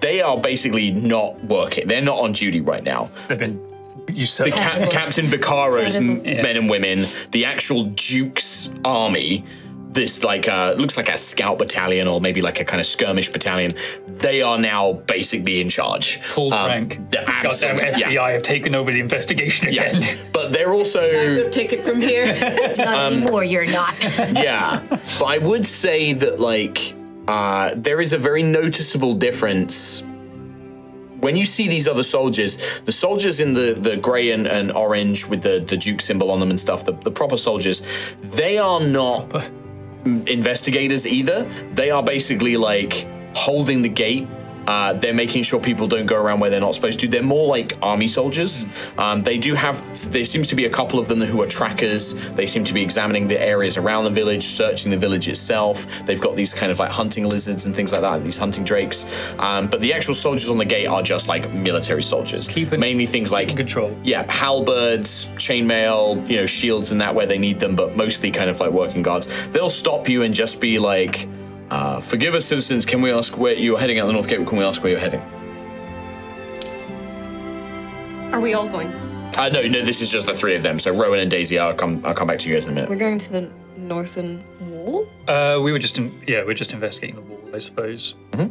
[0.00, 1.88] they are basically not working.
[1.88, 3.10] They're not on duty right now.
[3.28, 3.66] They've been
[4.10, 4.46] you said.
[4.48, 6.42] The ca- Captain Vicaro's m- Incredible.
[6.42, 6.98] men and women,
[7.30, 9.44] the actual Duke's army,
[9.92, 13.30] this like uh, looks like a scout battalion or maybe like a kind of skirmish
[13.30, 13.70] battalion.
[14.08, 16.16] They are now basically in charge.
[16.22, 16.94] Full Um, rank.
[17.10, 18.30] the Goddamn absolute- FBI yeah.
[18.30, 19.94] have taken over the investigation again.
[20.00, 22.26] Yeah, but they're also Take it from here.
[22.78, 23.94] Not anymore, you're not.
[24.32, 26.94] yeah, but I would say that like
[27.28, 30.02] uh, there is a very noticeable difference
[31.20, 32.56] when you see these other soldiers.
[32.80, 36.40] The soldiers in the the grey and, and orange with the the Duke symbol on
[36.40, 36.84] them and stuff.
[36.84, 37.82] The, the proper soldiers,
[38.22, 39.28] they are not
[40.04, 41.44] investigators either.
[41.74, 44.28] They are basically like holding the gate
[44.66, 47.08] Uh, they're making sure people don't go around where they're not supposed to.
[47.08, 48.66] They're more like army soldiers.
[48.98, 49.76] Um, they do have.
[50.12, 52.14] There seems to be a couple of them who are trackers.
[52.32, 56.04] They seem to be examining the areas around the village, searching the village itself.
[56.06, 58.22] They've got these kind of like hunting lizards and things like that.
[58.24, 59.06] These hunting drakes.
[59.38, 62.48] Um, but the actual soldiers on the gate are just like military soldiers.
[62.48, 63.96] Keeping- mainly things like control.
[64.02, 68.48] yeah, halberds, chainmail, you know, shields and that where they need them, but mostly kind
[68.50, 69.28] of like working guards.
[69.48, 71.28] They'll stop you and just be like,
[71.72, 72.84] uh, "Forgive us, citizens.
[72.86, 74.46] Can we ask where you're heading out the North Gate?
[74.46, 75.22] Can we ask where you're heading?"
[78.32, 78.88] Are we all going?
[79.38, 80.78] Uh, no, no, this is just the three of them.
[80.78, 82.00] So Rowan and Daisy, I'll come.
[82.04, 82.90] I'll come back to you guys in a minute.
[82.90, 85.08] We're going to the northern wall.
[85.28, 88.14] Uh, we were just in, yeah, we're just investigating the wall, I suppose.
[88.34, 88.50] So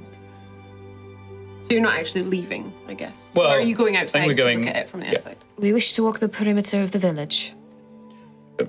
[1.69, 3.31] you're not actually leaving, I guess.
[3.35, 4.19] Well, or are you going outside?
[4.19, 5.37] I think we're going- to look at it from the outside?
[5.57, 7.53] We wish to walk the perimeter of the village.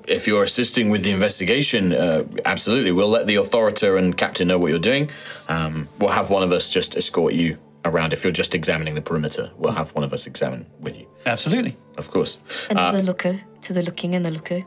[0.09, 4.59] If you're assisting with the investigation, uh, absolutely, we'll let the authorita and captain know
[4.59, 5.11] what you're doing.
[5.49, 8.13] Um, we'll have one of us just escort you around.
[8.13, 11.07] If you're just examining the perimeter, we'll have one of us examine with you.
[11.27, 11.77] Absolutely.
[11.99, 12.67] Of course.
[12.71, 14.63] And the looker, to the looking and the looker.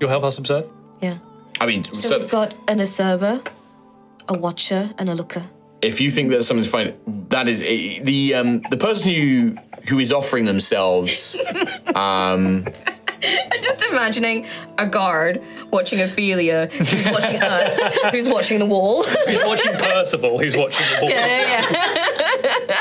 [0.00, 0.66] You'll help us observe?
[1.00, 1.18] Yeah.
[1.60, 3.40] I mean, So, so, we've got an observer,
[4.28, 5.42] a watcher, and a looker.
[5.82, 6.94] if you think that something's fine,
[7.28, 9.56] that is eh, the um, the person who
[9.88, 11.36] who is offering themselves.
[13.52, 14.46] I'm just imagining
[14.78, 17.78] a guard watching Ophelia, who's watching us,
[18.10, 19.04] who's watching the wall.
[19.26, 21.10] He's watching Percival, who's watching the wall.
[21.10, 22.01] yeah, yeah.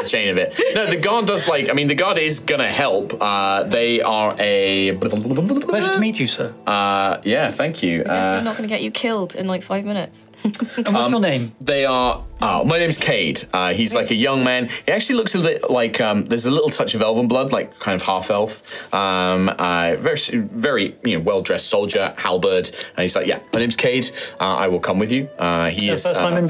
[0.06, 0.54] Chain of it.
[0.76, 1.70] No, the guard does like.
[1.70, 3.14] I mean, the guard is gonna help.
[3.22, 4.98] Uh, they are a.
[4.98, 6.54] Pleasure to meet you, sir.
[6.66, 8.00] Uh, yeah, thank you.
[8.00, 10.30] Definitely Uh, not going to get you killed in like five minutes.
[10.78, 11.54] and what's your name?
[11.60, 12.24] they are.
[12.44, 13.44] Oh, my name's Cade.
[13.54, 14.68] Uh, he's like a young man.
[14.86, 17.78] He actually looks a bit like um, there's a little touch of elven blood, like
[17.80, 18.92] kind of half elf.
[18.94, 22.68] Um, uh, very, very you know, well dressed soldier, halberd.
[22.70, 24.10] And he's like, yeah, my name's Cade.
[24.40, 25.30] Uh, I will come with you.
[25.38, 26.04] Uh, he is.
[26.06, 26.48] first uh, time in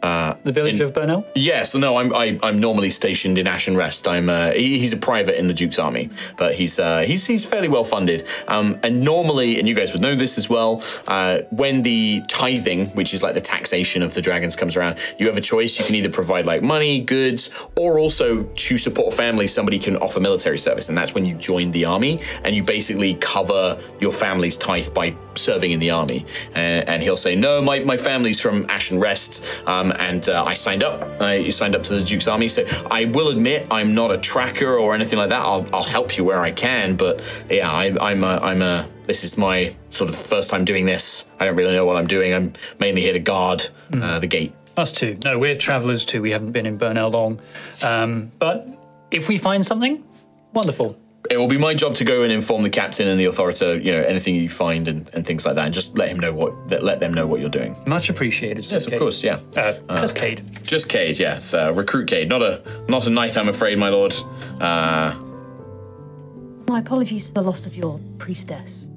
[0.00, 0.38] Burnell?
[0.44, 1.26] the village in- of Burnell?
[1.34, 4.08] Yes, no, I'm I, I'm normally stationed in Ashen Rest.
[4.08, 7.44] I'm uh, he, he's a private in the Duke's army, but he's uh, he's he's
[7.44, 8.26] fairly well funded.
[8.48, 12.86] Um, and normally, and you guys would know this as well, uh, when the tithing,
[12.90, 15.78] which is like the taxation of the dragons, comes around, you have a choice.
[15.78, 19.96] You can either provide like money, goods, or also to support a family, somebody can
[19.96, 24.12] offer military service, and that's when you join the army and you basically cover your
[24.12, 26.24] family's tithe by serving in the army.
[26.54, 30.54] And, and he'll say, no, my, my family's from Ashen Rest, um, and uh, I
[30.54, 31.20] signed up.
[31.20, 32.48] I you signed up to the Duke's army.
[32.48, 35.40] So I will admit I'm not a tracker or anything like that.
[35.40, 38.86] I'll, I'll help you where I can, but yeah, I, I'm a, I'm a.
[39.04, 41.24] This is my sort of first time doing this.
[41.40, 42.32] I don't really know what I'm doing.
[42.32, 44.52] I'm mainly here to guard uh, the gate.
[44.76, 45.18] Us too.
[45.24, 46.22] No, we're travellers too.
[46.22, 47.40] We haven't been in Burnell long.
[47.84, 48.68] Um, but
[49.10, 50.04] if we find something,
[50.52, 50.96] wonderful.
[51.30, 53.92] It will be my job to go and inform the captain and the authorita, you
[53.92, 56.52] know, anything you find and, and things like that, and just let him know what
[56.82, 57.76] let them know what you're doing.
[57.86, 58.70] Much appreciated.
[58.70, 59.38] Yes, of course, yeah.
[59.56, 60.42] Uh, just Cade.
[60.64, 61.54] Just Cade, yes.
[61.54, 64.12] Uh, recruit Cade, not a not a knight, I'm afraid, my lord.
[64.60, 65.14] Uh,
[66.66, 68.90] My apologies for the loss of your priestess.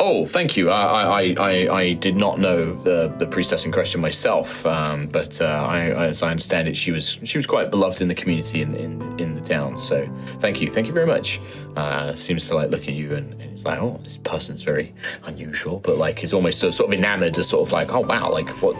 [0.00, 0.70] Oh, thank you.
[0.70, 5.40] I I, I, I did not know the, the priestess in question myself, um, but
[5.40, 8.62] uh, I, as I understand it, she was she was quite beloved in the community
[8.62, 9.76] in, in, in the town.
[9.76, 10.08] So
[10.38, 11.40] thank you, thank you very much.
[11.76, 14.94] Uh, seems to like look at you and, and it's like, oh, this person's very
[15.24, 18.48] unusual, but like is almost sort of enamored, as sort of like, oh wow, like
[18.62, 18.76] what.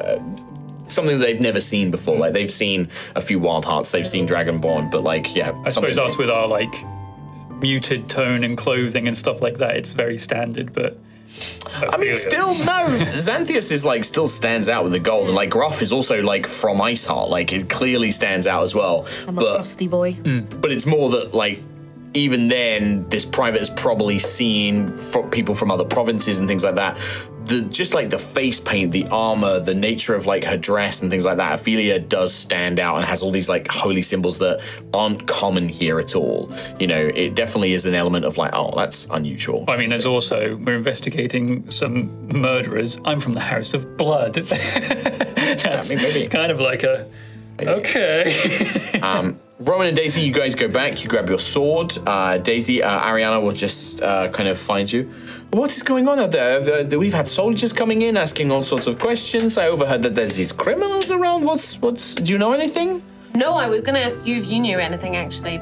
[0.00, 0.22] Uh,
[0.88, 2.16] Something they've never seen before.
[2.16, 2.86] Like they've seen
[3.16, 6.46] a few Wild Hearts, they've seen Dragonborn, but like yeah, I suppose us with our
[6.46, 6.72] like
[7.60, 10.72] muted tone and clothing and stuff like that, it's very standard.
[10.72, 10.98] But
[11.74, 12.64] I mean, still no.
[13.14, 16.46] Xanthias is like still stands out with the gold, and like Gruff is also like
[16.46, 17.28] from Iceheart.
[17.28, 19.06] Like it clearly stands out as well.
[19.26, 20.12] I'm a but frosty boy.
[20.12, 20.40] Hmm.
[20.60, 21.60] but it's more that like
[22.14, 26.76] even then, this private has probably seen fro- people from other provinces and things like
[26.76, 26.96] that.
[27.46, 31.10] The just like the face paint, the armor, the nature of like her dress and
[31.10, 31.60] things like that.
[31.60, 34.62] Ophelia does stand out and has all these like holy symbols that
[34.92, 36.50] aren't common here at all.
[36.78, 39.64] You know, it definitely is an element of like, oh, that's unusual.
[39.68, 43.00] I mean, there's also we're investigating some murderers.
[43.04, 44.34] I'm from the House of Blood.
[45.56, 46.28] That's mean, maybe.
[46.28, 47.08] kind of like a
[47.60, 49.00] okay.
[49.02, 51.02] Um, Rowan and Daisy, you guys go back.
[51.02, 51.96] You grab your sword.
[52.06, 55.10] Uh, Daisy, uh, Ariana will just uh, kind of find you.
[55.50, 56.60] What is going on out there?
[56.60, 59.56] Uh, we've had soldiers coming in asking all sorts of questions.
[59.56, 61.44] I overheard that there's these criminals around.
[61.44, 62.14] What's what's?
[62.14, 63.00] Do you know anything?
[63.34, 65.58] No, I was gonna ask you if you knew anything actually.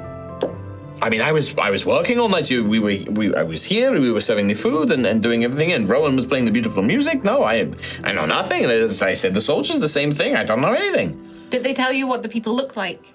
[1.01, 2.51] I mean, I was I was working all night.
[2.51, 3.93] You, we were we, I was here.
[3.93, 5.71] We were serving the food and, and doing everything.
[5.71, 7.23] And Rowan was playing the beautiful music.
[7.23, 7.71] No, I
[8.03, 8.65] I know nothing.
[8.65, 10.35] As I said the soldiers the same thing.
[10.35, 11.21] I don't know anything.
[11.55, 13.14] Did they tell you what the people look like?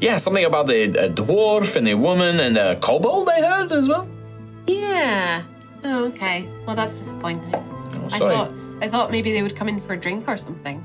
[0.00, 3.28] Yeah, something about a, a dwarf and a woman and a kobold.
[3.28, 4.08] I heard as well.
[4.66, 5.44] Yeah.
[5.84, 6.48] Oh, okay.
[6.66, 7.54] Well, that's disappointing.
[7.54, 8.50] Oh, I thought
[8.80, 10.84] I thought maybe they would come in for a drink or something.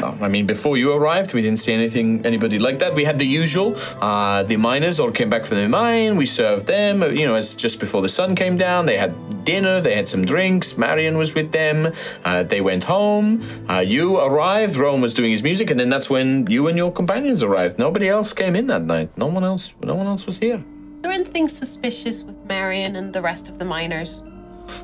[0.00, 2.94] I mean, before you arrived, we didn't see anything, anybody like that.
[2.94, 3.76] We had the usual.
[4.00, 6.16] Uh, the miners all came back from the mine.
[6.16, 7.02] We served them.
[7.02, 9.80] uh, You know, as just before the sun came down, they had dinner.
[9.80, 10.76] They had some drinks.
[10.78, 11.92] Marion was with them.
[12.24, 13.42] Uh, they went home.
[13.68, 14.76] Uh, you arrived.
[14.76, 17.78] Rowan was doing his music, and then that's when you and your companions arrived.
[17.78, 19.16] Nobody else came in that night.
[19.16, 19.74] No one else.
[19.82, 20.64] No one else was here.
[20.94, 24.22] Is there anything suspicious with Marion and the rest of the miners?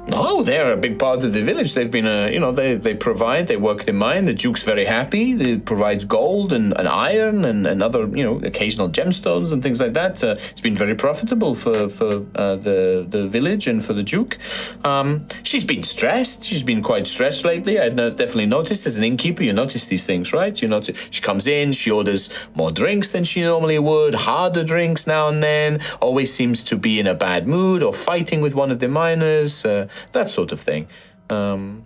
[0.09, 1.75] No, they're a big part of the village.
[1.75, 4.25] They've been, you know, they, they provide, they work the mine.
[4.25, 5.35] The Duke's very happy.
[5.35, 9.81] They provides gold and, and iron and, and other, you know, occasional gemstones and things
[9.81, 10.25] like that.
[10.25, 14.39] Uh, it's been very profitable for, for uh, the, the village and for the Duke.
[14.85, 16.45] Um, she's been stressed.
[16.45, 17.79] She's been quite stressed lately.
[17.79, 20.61] Uh, definitely noticed as an innkeeper, you notice these things, right?
[20.61, 25.07] You notice she comes in, she orders more drinks than she normally would, harder drinks
[25.07, 28.71] now and then, always seems to be in a bad mood or fighting with one
[28.71, 30.89] of the miners, uh, that sort of thing.
[31.31, 31.85] Um,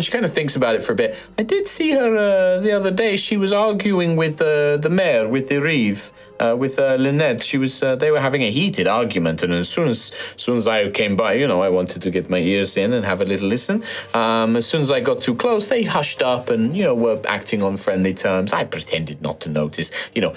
[0.00, 1.16] she kind of thinks about it for a bit.
[1.38, 3.16] I did see her uh, the other day.
[3.16, 6.10] She was arguing with uh, the mayor, with the Reeve,
[6.40, 7.42] uh, with uh, Lynette.
[7.42, 7.82] She was.
[7.82, 10.90] Uh, they were having a heated argument, and as soon as, as soon as I
[10.90, 13.48] came by, you know, I wanted to get my ears in and have a little
[13.48, 13.84] listen.
[14.14, 17.20] Um, as soon as I got too close, they hushed up and you know were
[17.28, 18.52] acting on friendly terms.
[18.52, 20.10] I pretended not to notice.
[20.14, 20.34] You know.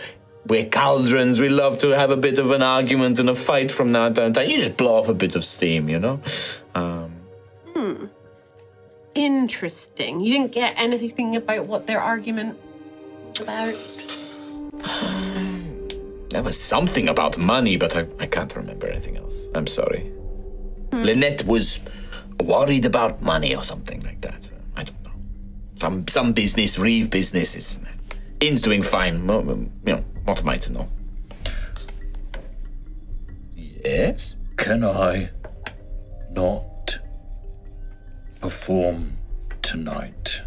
[0.47, 1.39] We're cauldrons.
[1.39, 4.31] We love to have a bit of an argument and a fight from now to
[4.31, 4.49] time.
[4.49, 6.19] You just blow off a bit of steam, you know.
[6.75, 7.13] Um,
[9.15, 10.19] Interesting.
[10.19, 12.57] You didn't get anything about what their argument
[13.27, 13.75] was about?
[16.29, 19.49] There was something about money, but I, I can't remember anything else.
[19.53, 20.11] I'm sorry.
[20.91, 21.79] Lynette was
[22.41, 24.49] worried about money or something like that.
[24.75, 25.11] I don't know.
[25.75, 27.79] Some some business, Reeve business is.
[28.39, 29.29] Inn's doing fine.
[29.29, 30.87] You know, what am I to know?
[33.55, 34.37] Yes?
[34.57, 35.29] Can I
[36.31, 36.99] not
[38.39, 39.17] perform
[39.61, 40.41] tonight?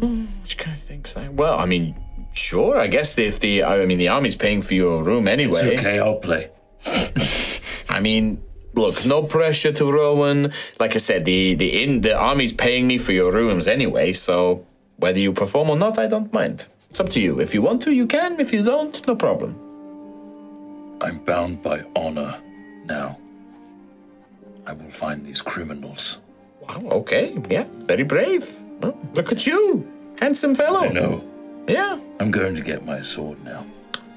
[0.00, 1.28] Which kind of things I.
[1.28, 1.96] Well, I mean,
[2.34, 2.76] sure.
[2.76, 3.64] I guess if the.
[3.64, 5.60] I mean, the army's paying for your room anyway.
[5.60, 6.50] It's okay, I'll play.
[7.88, 8.42] I mean,
[8.74, 10.52] look, no pressure to Rowan.
[10.78, 14.66] Like I said, the the in the army's paying me for your rooms anyway, so
[14.96, 16.66] whether you perform or not, I don't mind.
[16.96, 17.40] It's up to you.
[17.40, 18.40] If you want to, you can.
[18.40, 19.54] If you don't, no problem.
[21.02, 22.40] I'm bound by honor
[22.86, 23.18] now.
[24.66, 26.20] I will find these criminals.
[26.62, 26.80] Wow.
[27.00, 27.36] Okay.
[27.50, 27.66] Yeah.
[27.84, 28.48] Very brave.
[28.82, 29.86] Oh, look at you,
[30.18, 30.86] handsome fellow.
[30.86, 31.22] I know.
[31.68, 32.00] Yeah.
[32.18, 33.66] I'm going to get my sword now.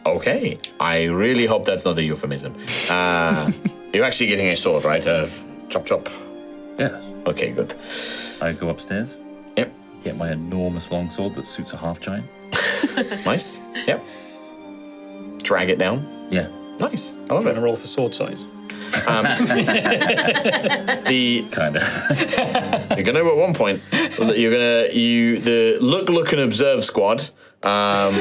[0.05, 0.57] Okay.
[0.79, 2.55] I really hope that's not a euphemism.
[2.89, 3.51] Uh,
[3.93, 5.05] you're actually getting a sword, right?
[5.05, 5.27] Uh,
[5.67, 6.07] chop chop.
[6.77, 6.93] Yes.
[7.27, 7.51] Okay.
[7.51, 7.75] Good.
[8.41, 9.17] I go upstairs,
[9.57, 9.69] Yep.
[10.01, 12.25] get my enormous longsword that suits a half giant.
[13.25, 13.59] Nice.
[13.87, 14.03] Yep.
[15.43, 16.05] Drag it down.
[16.31, 16.47] Yeah.
[16.79, 17.15] Nice.
[17.29, 17.53] I love I'm it.
[17.53, 18.47] gonna roll for sword size.
[21.05, 21.83] The Kind of.
[22.97, 23.83] You're gonna at one point.
[23.91, 27.29] That You're gonna you the look, look, and observe squad.
[27.63, 28.13] Um,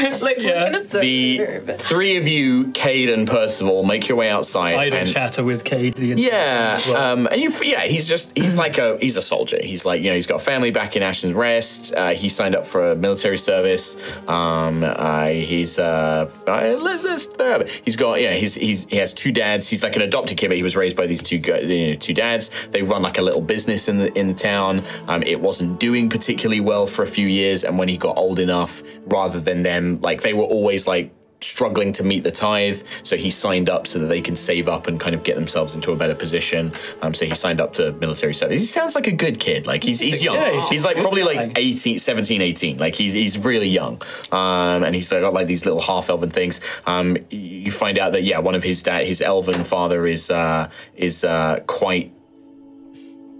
[0.20, 0.64] Like, Yeah.
[0.64, 1.66] we can observe.
[1.66, 4.74] the three of you, Cade and Percival, make your way outside.
[4.76, 5.94] Idle and, chatter with Cade.
[5.94, 7.12] The yeah, well.
[7.12, 9.58] um, and you, yeah, he's just he's like a he's a soldier.
[9.62, 11.94] He's like you know he's got a family back in Ashton's Rest.
[11.94, 13.96] Uh, he signed up for a military service.
[14.28, 17.68] Um, uh, he's uh, uh, let- let's there it.
[17.84, 19.68] He's got yeah he's he's he has two dads.
[19.68, 22.14] He's like an adopted kid, but he was raised by these two you know, two
[22.14, 22.50] dads.
[22.70, 24.82] They run like a little business in the in the town.
[25.08, 28.38] Um, it wasn't doing particularly well for a few years, and when he got old
[28.38, 31.12] enough, rather than them like they were always like
[31.42, 34.86] struggling to meet the tithe, so he signed up so that they can save up
[34.86, 36.72] and kind of get themselves into a better position.
[37.02, 38.60] Um, so he signed up to military service.
[38.60, 39.66] He sounds like a good kid.
[39.66, 40.36] Like he's he's young.
[40.36, 41.44] Yeah, he's he's like probably guy.
[41.44, 42.78] like 18, 17, 18.
[42.78, 44.00] Like he's he's really young.
[44.32, 46.60] Um, and he's got like these little half elven things.
[46.86, 50.70] Um, you find out that yeah, one of his dad, his elven father is uh,
[50.96, 52.12] is uh, quite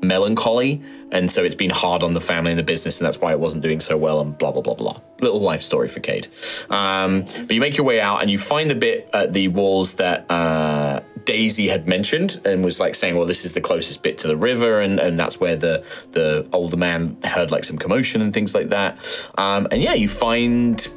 [0.03, 0.81] melancholy
[1.13, 3.41] and so it's been hard on the family and the business and that's why it
[3.41, 4.97] wasn't doing so well and blah blah blah blah.
[5.21, 6.29] Little life story for Cade.
[6.71, 9.95] Um, but you make your way out and you find the bit at the walls
[9.95, 14.19] that uh, Daisy had mentioned and was like saying well this is the closest bit
[14.19, 18.23] to the river and, and that's where the the older man heard like some commotion
[18.23, 18.99] and things like that.
[19.37, 20.89] Um, and yeah you find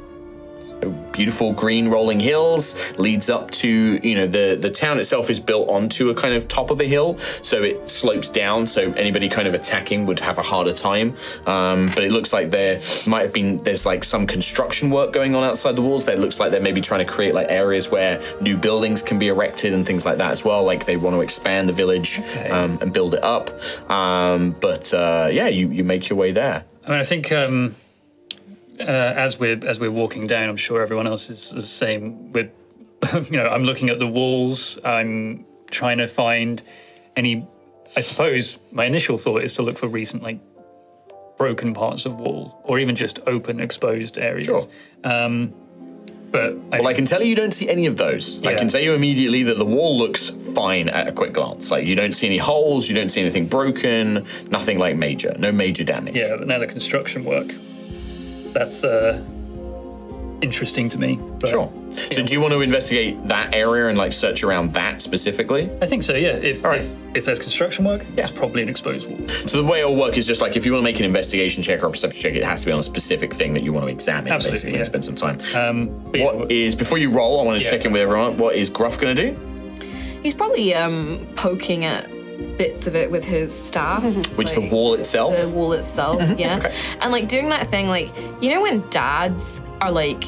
[0.90, 3.68] beautiful green rolling hills leads up to
[4.02, 6.84] you know the the town itself is built onto a kind of top of a
[6.84, 11.14] hill so it slopes down so anybody kind of attacking would have a harder time.
[11.46, 15.34] Um, but it looks like there might have been there's like some construction work going
[15.34, 18.20] on outside the walls there looks like they're maybe trying to create like areas where
[18.40, 21.20] new buildings can be erected and things like that as well like they want to
[21.20, 22.20] expand the village
[22.50, 23.50] um, and build it up.
[23.90, 26.64] Um, but uh, yeah you you make your way there.
[26.86, 27.74] I mean, I think um,
[28.80, 32.32] uh, as we're as we're walking down, I'm sure everyone else is the same.
[32.32, 32.50] With
[33.30, 34.78] you know, I'm looking at the walls.
[34.84, 36.62] I'm trying to find
[37.16, 37.46] any
[37.96, 40.38] I suppose my initial thought is to look for recent, like
[41.36, 44.46] broken parts of wall, or even just open, exposed areas.
[44.46, 44.64] Sure.
[45.04, 45.54] Um,
[46.30, 48.44] but I, Well, I can tell you, you don't see any of those.
[48.44, 51.70] I can tell you immediately that the wall looks fine at a quick glance.
[51.70, 55.52] Like you don't see any holes, you don't see anything broken, nothing like major, no
[55.52, 56.16] major damage.
[56.16, 57.52] yeah, but now the construction work.
[58.54, 59.22] That's uh,
[60.40, 61.18] interesting to me.
[61.40, 61.72] But Sure.
[62.10, 65.70] So do you want to investigate that area and like search around that specifically?
[65.82, 66.14] I think so.
[66.14, 66.36] Yeah.
[66.36, 66.80] If right.
[66.80, 68.24] if, if there's construction work, yeah.
[68.24, 69.28] it's probably an exposed wall.
[69.28, 71.62] So the way it'll work is just like if you want to make an investigation
[71.62, 73.72] check or a perception check, it has to be on a specific thing that you
[73.72, 74.32] want to examine.
[74.32, 74.78] Absolutely, basically, yeah.
[74.78, 75.38] and spend some time.
[75.56, 77.40] Um, but yeah, What is before you roll?
[77.40, 77.70] I want to Yeah.
[77.70, 78.36] check in with everyone.
[78.36, 79.80] What is Gruff going to do?
[80.22, 82.08] He's probably um, poking at
[82.56, 84.02] bits of it with his staff.
[84.36, 85.36] Which the wall itself?
[85.36, 86.38] The wall itself, mm-hmm.
[86.38, 86.58] yeah.
[86.58, 86.74] Okay.
[87.00, 90.24] And like doing that thing, like, you know, when dads are like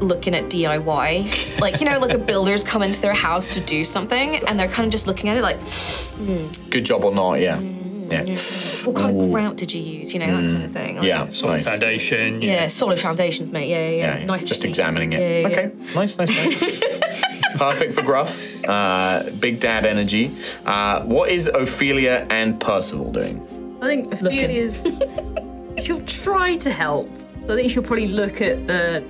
[0.00, 3.84] looking at DIY, like, you know, like a builder's come into their house to do
[3.84, 6.48] something and they're kind of just looking at it like, mm.
[6.48, 6.70] hmm.
[6.70, 7.34] Good job or not?
[7.40, 7.58] Yeah.
[7.58, 8.90] Mm, Yeah.
[8.90, 10.12] what kind of grout did you use?
[10.12, 10.74] You know, that kind of mm.
[10.74, 10.96] thing.
[10.96, 11.28] Like, Yeah.
[11.30, 11.68] solid nice.
[11.68, 12.42] foundation.
[12.42, 13.68] you Yeah, know, solid foundations, mate.
[13.68, 14.18] Yeah, yeah, yeah.
[14.18, 14.44] Yeah, nice.
[14.44, 14.78] just technique.
[14.78, 15.20] examining it.
[15.20, 15.58] Yeah, yeah, yeah.
[15.58, 17.40] okay, nice, nice, nice.
[17.54, 18.64] Perfect for Gruff.
[18.64, 20.34] Uh, big dad energy.
[20.64, 23.78] Uh, what is Ophelia and Percival doing?
[23.80, 24.88] I think Ophelia's.
[25.84, 27.10] she'll try to help.
[27.44, 29.04] I think she'll probably look at the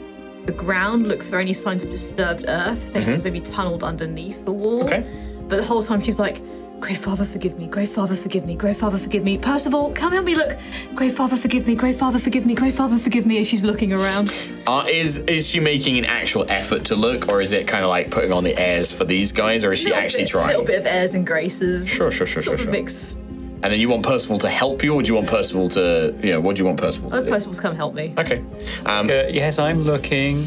[0.46, 4.52] the ground, look for any signs of disturbed earth, if anyone's maybe tunneled underneath the
[4.52, 4.84] wall.
[4.84, 5.06] Okay.
[5.48, 6.42] But the whole time she's like,
[6.84, 7.66] Great Father, forgive me.
[7.66, 8.54] Great Father, forgive me.
[8.56, 9.38] Great Father, forgive me.
[9.38, 10.54] Percival, come help me look.
[10.94, 11.74] Great Father, forgive me.
[11.74, 12.54] Great Father, forgive me.
[12.54, 13.38] Great Father, forgive me.
[13.38, 14.30] As she's looking around.
[14.66, 17.88] Uh, is is she making an actual effort to look, or is it kind of
[17.88, 20.44] like putting on the airs for these guys, or is she Little actually bit- trying?
[20.44, 21.88] A little bit of airs and graces.
[21.88, 22.72] Sure, sure, sure, sure, Sort of sure.
[22.72, 23.14] mix.
[23.62, 26.32] And then you want Percival to help you, or do you want Percival to, you
[26.32, 27.30] know, what do you want Percival to Oh, do?
[27.30, 28.12] Percival's come help me.
[28.18, 28.44] Okay.
[28.84, 30.46] Um, Uh, yes, I'm looking.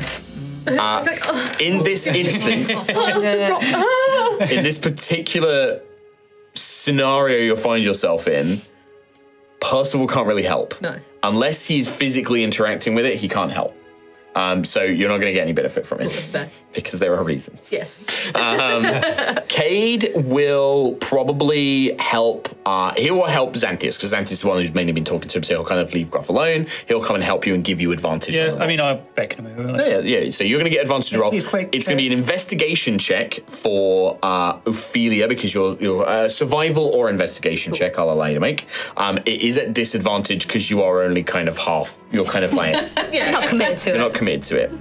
[1.60, 5.82] in this instance, in this particular
[6.58, 8.62] scenario you'll find yourself in,
[9.60, 10.82] Percival can't really help.
[10.82, 11.00] No.
[11.24, 13.77] Unless he's physically interacting with it, he can't help.
[14.38, 16.48] Um, so you're not going to get any benefit from it That's fair.
[16.76, 17.74] because there are reasons.
[17.74, 18.32] Yes.
[19.48, 22.48] Cade will probably help.
[22.66, 25.38] Uh, he will help Xanthias because Xanthias is the one who's mainly been talking to
[25.40, 25.44] him.
[25.44, 26.68] So he'll kind of leave Gruff alone.
[26.88, 28.36] He'll come and help you and give you advantage.
[28.36, 29.70] Yeah, the I mean, I'll beckon him over.
[29.74, 30.30] Like, Yeah, yeah.
[30.30, 31.32] So you're going to get advantage roll.
[31.32, 36.06] he's quite it's going to be an investigation check for uh, Ophelia because you're, you're
[36.06, 37.98] uh, survival or investigation check.
[37.98, 38.68] I'll allow you to make.
[38.98, 41.98] Um, it is at disadvantage because you are only kind of half.
[42.12, 42.76] You're kind of like
[43.14, 44.00] You're not committed to you're it.
[44.00, 44.72] not committed to it.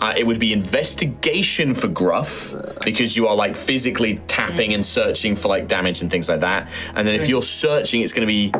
[0.00, 2.54] Uh, it would be investigation for Gruff
[2.84, 6.68] because you are like physically tapping and searching for like damage and things like that.
[6.94, 8.50] And then if you're searching, it's going to be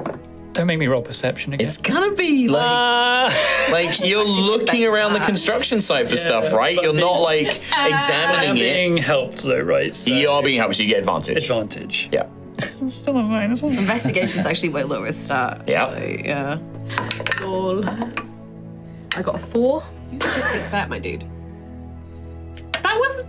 [0.52, 1.66] Don't make me roll perception again.
[1.66, 3.32] it's gonna be like,
[3.72, 6.76] like you're looking around the construction site for stuff, right?
[6.82, 8.74] You're not like I'm examining it.
[8.74, 9.94] being helped though, right?
[9.94, 11.36] So You are being helped, so you get advantage.
[11.44, 12.08] advantage.
[12.12, 12.26] Yeah.
[12.88, 13.72] Still a minus one.
[13.72, 15.64] Investigation's actually way lower stat.
[15.66, 15.86] Yeah.
[15.86, 16.58] Like, yeah.
[17.40, 17.82] Lol.
[19.16, 19.82] I got a four.
[20.20, 21.24] Fix that, my dude.
[22.72, 23.24] That was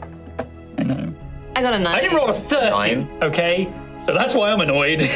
[0.78, 1.14] I know.
[1.56, 1.96] I got a nine.
[1.96, 3.12] I didn't roll a 30, Nine.
[3.22, 3.72] okay?
[4.00, 5.02] So that's why I'm annoyed.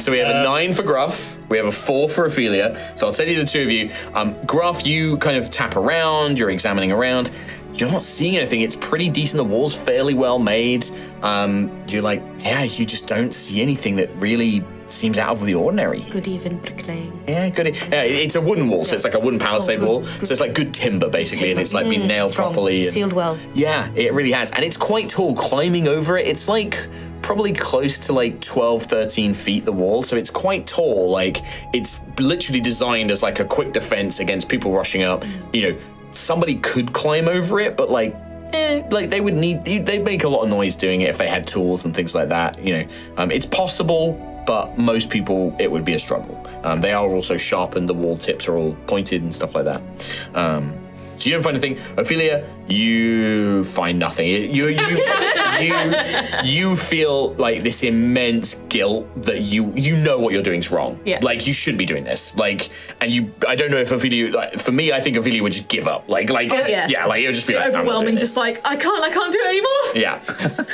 [0.00, 2.76] So we have a nine for Gruff, we have a four for Ophelia.
[2.96, 3.88] So I'll tell you the two of you.
[4.14, 7.30] Um, Gruff, you kind of tap around, you're examining around.
[7.74, 8.62] You're not seeing anything.
[8.62, 9.38] It's pretty decent.
[9.38, 10.84] The wall's fairly well made.
[11.22, 15.54] Um, you're like, yeah, you just don't see anything that really seems out of the
[15.54, 16.00] ordinary.
[16.10, 17.22] Good even bricklaying.
[17.26, 17.66] Yeah, good.
[17.90, 20.00] Yeah, it's a wooden wall, so it's like a wooden palisade Oh, good- wall.
[20.00, 22.52] good So it's like good timber, basically, and it's like been Mm, nailed strong.
[22.52, 22.78] properly.
[22.80, 23.36] and- Sealed well.
[23.54, 24.50] Yeah, it really has.
[24.52, 25.34] And it's quite tall.
[25.34, 26.76] Climbing over it, it's like
[27.22, 30.02] probably close to like 12, 13 feet, the wall.
[30.02, 31.10] So it's quite tall.
[31.10, 31.38] Like,
[31.72, 35.24] it's literally designed as like a quick defense against people rushing up.
[35.52, 35.78] You know,
[36.12, 38.14] somebody could climb over it, but like,
[38.52, 41.28] eh, like they would need, they'd make a lot of noise doing it if they
[41.28, 42.58] had tools and things like that.
[42.62, 42.84] You know,
[43.18, 44.18] um, it's possible.
[44.46, 46.42] But most people, it would be a struggle.
[46.64, 47.88] Um, they are also sharpened.
[47.88, 49.80] The wall tips are all pointed and stuff like that.
[50.34, 50.78] Um,
[51.16, 51.78] so you don't find anything.
[51.98, 54.26] Ophelia, you find nothing.
[54.28, 54.68] You you
[55.60, 55.74] you
[56.44, 60.98] you feel like this immense guilt that you you know what you're doing is wrong.
[61.04, 61.18] Yeah.
[61.22, 62.34] Like you should be doing this.
[62.36, 62.68] Like
[63.00, 65.68] and you I don't know if Ophelia like for me I think Ophelia would just
[65.68, 66.08] give up.
[66.08, 66.86] Like like yeah.
[66.88, 69.02] yeah, like it would just be like I'm not doing Overwhelming, just like, I can't,
[69.04, 69.92] I can't do it anymore.
[70.04, 70.18] yeah.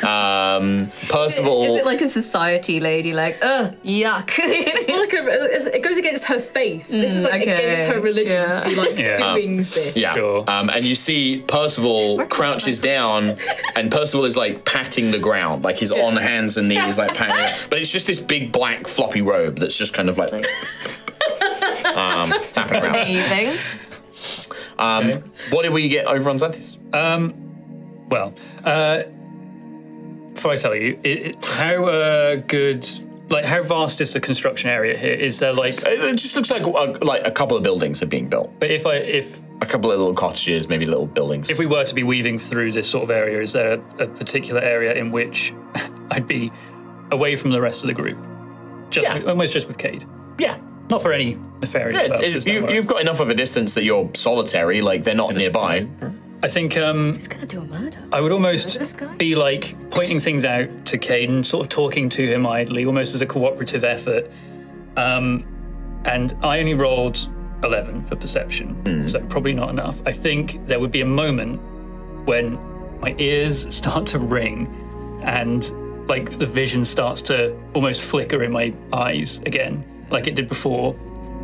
[0.08, 1.64] Um, Percival.
[1.64, 4.28] Is it like a society lady, like, ugh, yuck?
[4.38, 6.88] Like a, it goes against her faith.
[6.88, 7.54] this is like okay.
[7.54, 8.60] against her religion Yeah.
[8.60, 9.16] to be like Yeah.
[9.34, 9.96] doing this.
[9.96, 10.14] Yeah.
[10.14, 10.44] Sure.
[10.48, 11.87] Um, and you see Percival
[12.28, 13.36] crouches down,
[13.76, 17.36] and Percival is like patting the ground, like he's on hands and knees, like patting
[17.38, 17.66] it.
[17.70, 20.32] But it's just this big black floppy robe that's just kind of like
[21.94, 22.96] um, tapping around.
[22.96, 23.48] Amazing.
[24.78, 26.76] Um, what did we get over on Xanthias?
[28.10, 28.34] well,
[28.64, 29.02] uh,
[30.32, 32.88] before I tell you, it, it, how uh, good
[33.30, 35.12] like how vast is the construction area here?
[35.12, 35.82] Is there like?
[35.82, 38.52] It it just looks like a, like a couple of buildings are being built.
[38.58, 41.50] But if I if A couple of little cottages, maybe little buildings.
[41.50, 44.06] if we were to be weaving through this sort of area, is there a, a
[44.06, 45.52] particular area in which
[46.12, 46.52] I'd be
[47.10, 48.18] away from the rest of the group?
[48.90, 49.28] Just Yeah.
[49.28, 50.04] almost just with Cade,
[50.38, 50.58] yeah.
[50.90, 52.46] not for any nefarious Yeah, purposes.
[52.46, 55.86] it- you, you've got enough of a distance that you're solitary, like they're not nearby.
[56.40, 57.98] I think um, He's gonna do a murder.
[58.12, 62.46] I would almost be like pointing things out to Caden, sort of talking to him
[62.46, 64.30] idly, almost as a cooperative effort.
[64.96, 65.44] Um,
[66.04, 67.28] and I only rolled
[67.62, 69.06] 11 for perception, hmm.
[69.06, 70.00] so probably not enough.
[70.06, 71.60] I think there would be a moment
[72.26, 72.58] when
[73.00, 74.66] my ears start to ring
[75.22, 75.70] and
[76.08, 80.96] like the vision starts to almost flicker in my eyes again, like it did before.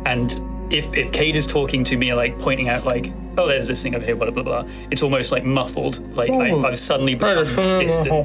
[0.05, 0.39] And
[0.71, 3.95] if if Cade is talking to me, like pointing out, like, oh, there's this thing
[3.95, 6.01] over here, blah blah blah, it's almost like muffled.
[6.15, 6.65] Like I, hmm.
[6.65, 8.09] I've suddenly become distant.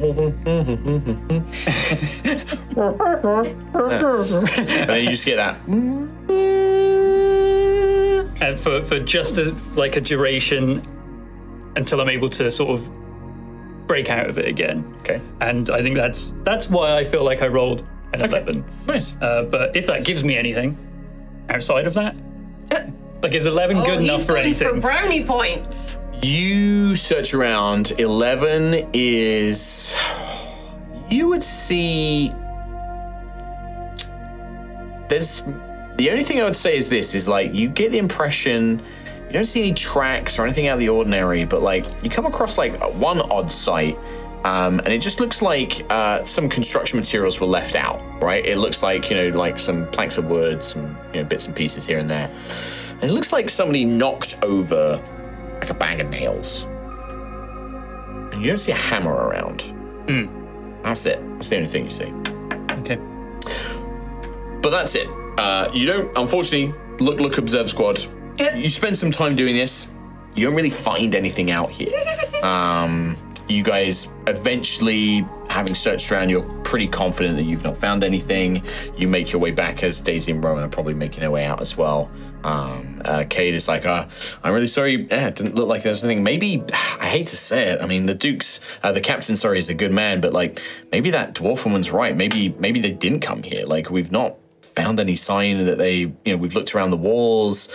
[2.81, 5.57] And then you just get that.
[8.41, 10.83] and for for just a, like a duration
[11.77, 12.91] until I'm able to sort of
[13.87, 14.85] break out of it again.
[15.01, 15.21] Okay.
[15.41, 18.65] And I think that's that's why I feel like I rolled an eleven.
[18.87, 19.17] Nice.
[19.21, 20.77] Uh, but if that gives me anything
[21.49, 22.17] outside of that,
[23.23, 24.69] like is eleven good Oh, enough he's for going anything?
[24.75, 25.99] For brownie points.
[26.23, 27.99] You search around.
[27.99, 29.97] 11 is.
[31.09, 32.31] You would see.
[35.09, 35.43] There's.
[36.01, 38.81] The only thing I would say is this is like, you get the impression.
[39.27, 42.25] You don't see any tracks or anything out of the ordinary, but like, you come
[42.25, 43.99] across like one odd site.
[44.45, 48.43] Um, and it just looks like uh, some construction materials were left out, right?
[48.47, 51.55] It looks like, you know, like some planks of wood, some you know, bits and
[51.55, 52.31] pieces here and there.
[52.93, 54.99] And it looks like somebody knocked over
[55.57, 56.65] like a bag of nails.
[58.33, 59.65] And you don't see a hammer around.
[60.83, 61.21] That's it.
[61.35, 62.11] That's the only thing you see.
[62.81, 62.97] Okay.
[64.63, 65.07] But that's it.
[65.39, 67.99] Uh, you don't, unfortunately, look, look, observe squad.
[68.55, 69.91] You spend some time doing this.
[70.35, 71.93] You don't really find anything out here.
[72.41, 73.19] Um,
[73.51, 78.63] you guys eventually, having searched around, you're pretty confident that you've not found anything.
[78.97, 81.61] You make your way back as Daisy and Rowan are probably making their way out
[81.61, 82.11] as well.
[82.45, 84.07] Um, uh, Cade is like, uh,
[84.43, 85.07] I'm really sorry.
[85.11, 86.23] Yeah, it didn't look like there's anything.
[86.23, 87.83] Maybe, I hate to say it.
[87.83, 90.61] I mean, the Duke's, uh, the captain, sorry, is a good man, but like,
[90.93, 92.17] maybe that dwarf woman's right.
[92.17, 93.67] Maybe, maybe they didn't come here.
[93.67, 94.37] Like, we've not
[94.83, 97.69] found any sign that they, you know, we've looked around the walls.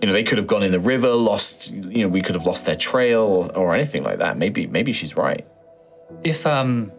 [0.00, 2.44] You know, they could have gone in the river, lost, you know, we could have
[2.44, 4.36] lost their trail or, or anything like that.
[4.36, 5.46] Maybe, maybe she's right.
[6.22, 6.92] If um,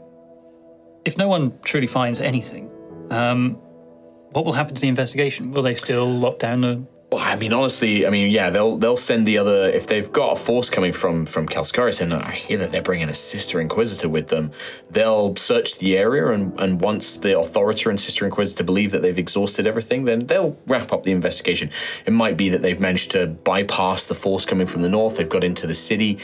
[1.05, 2.69] if no one truly finds anything,
[3.11, 3.53] um,
[4.31, 5.51] what will happen to the investigation?
[5.51, 6.85] Will they still lock down the?
[7.09, 10.35] I mean, honestly, I mean, yeah, they'll they'll send the other if they've got a
[10.35, 14.27] force coming from from Kelskaris, and I hear that they're bringing a sister inquisitor with
[14.27, 14.51] them.
[14.89, 19.17] They'll search the area, and and once the authorita and sister inquisitor believe that they've
[19.17, 21.69] exhausted everything, then they'll wrap up the investigation.
[22.05, 25.15] It might be that they've managed to bypass the force coming from the north.
[25.15, 26.19] They've got into the city.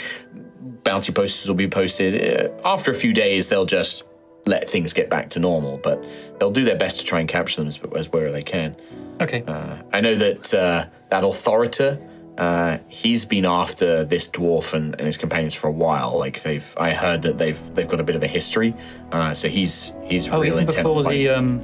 [0.84, 2.14] Bounty posters will be posted.
[2.14, 4.04] Uh, After a few days, they'll just
[4.46, 6.06] let things get back to normal, but
[6.40, 8.76] they'll do their best to try and capture them as, as where they can.
[9.22, 9.44] Okay.
[9.92, 12.02] I know that uh, that authorita,
[12.38, 16.18] uh, he's been after this dwarf and, and his companions for a while.
[16.18, 18.74] Like they've, I heard that they've they've got a bit of a history.
[19.12, 20.78] Uh, so he's he's oh, real even intent.
[20.78, 21.62] before the um,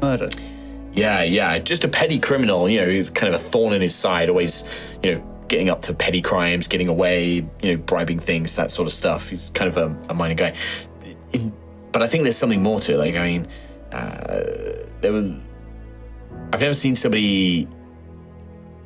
[0.00, 0.30] murder.
[0.94, 2.68] Yeah, yeah, just a petty criminal.
[2.68, 4.28] You know, he's kind of a thorn in his side.
[4.28, 4.64] Always,
[5.02, 7.44] you know, getting up to petty crimes, getting away.
[7.62, 9.28] You know, bribing things, that sort of stuff.
[9.28, 10.54] He's kind of a, a minor guy.
[11.32, 11.52] In-
[11.94, 12.98] but I think there's something more to it.
[12.98, 13.46] Like, I mean,
[13.92, 14.42] uh,
[15.00, 15.34] there were.
[16.52, 17.68] I've never seen somebody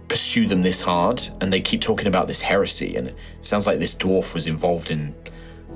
[0.09, 2.97] pursue them this hard, and they keep talking about this heresy.
[2.97, 5.15] And it sounds like this dwarf was involved in.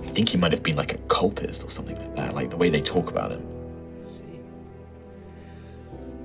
[0.03, 2.35] I think he might have been like a cultist or something like that.
[2.35, 3.49] Like the way they talk about him.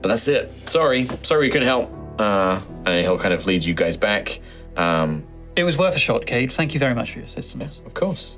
[0.02, 0.52] But that's it.
[0.70, 1.92] Sorry, sorry we couldn't help.
[2.20, 4.40] Uh, and he'll kind of lead you guys back.
[4.76, 5.26] Um,
[5.56, 6.52] It was worth a shot, Cade.
[6.52, 7.82] Thank you very much for your assistance.
[7.86, 8.38] of course.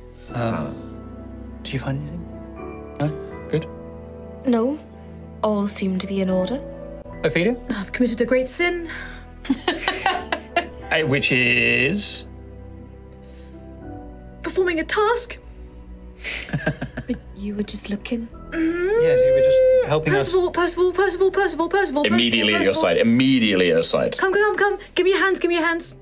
[1.64, 2.29] Did you find anything?
[3.02, 3.08] No.
[3.50, 3.68] Good.
[4.46, 4.78] No,
[5.44, 6.60] all seem to be in order.
[7.24, 7.56] Ophelia.
[7.76, 8.90] I've committed a great sin.
[10.92, 12.26] Uh, which is
[14.42, 15.38] Performing a task.
[17.08, 18.28] But you were just looking.
[18.54, 20.26] yes, you were just helping us.
[20.30, 22.04] Percival, Percival, Percival, Percival, Percival.
[22.06, 22.82] Immediately at your Percival.
[22.90, 22.98] side.
[22.98, 24.18] Immediately at your side.
[24.18, 24.78] Come, come, come.
[24.96, 25.98] Give me your hands, give me your hands.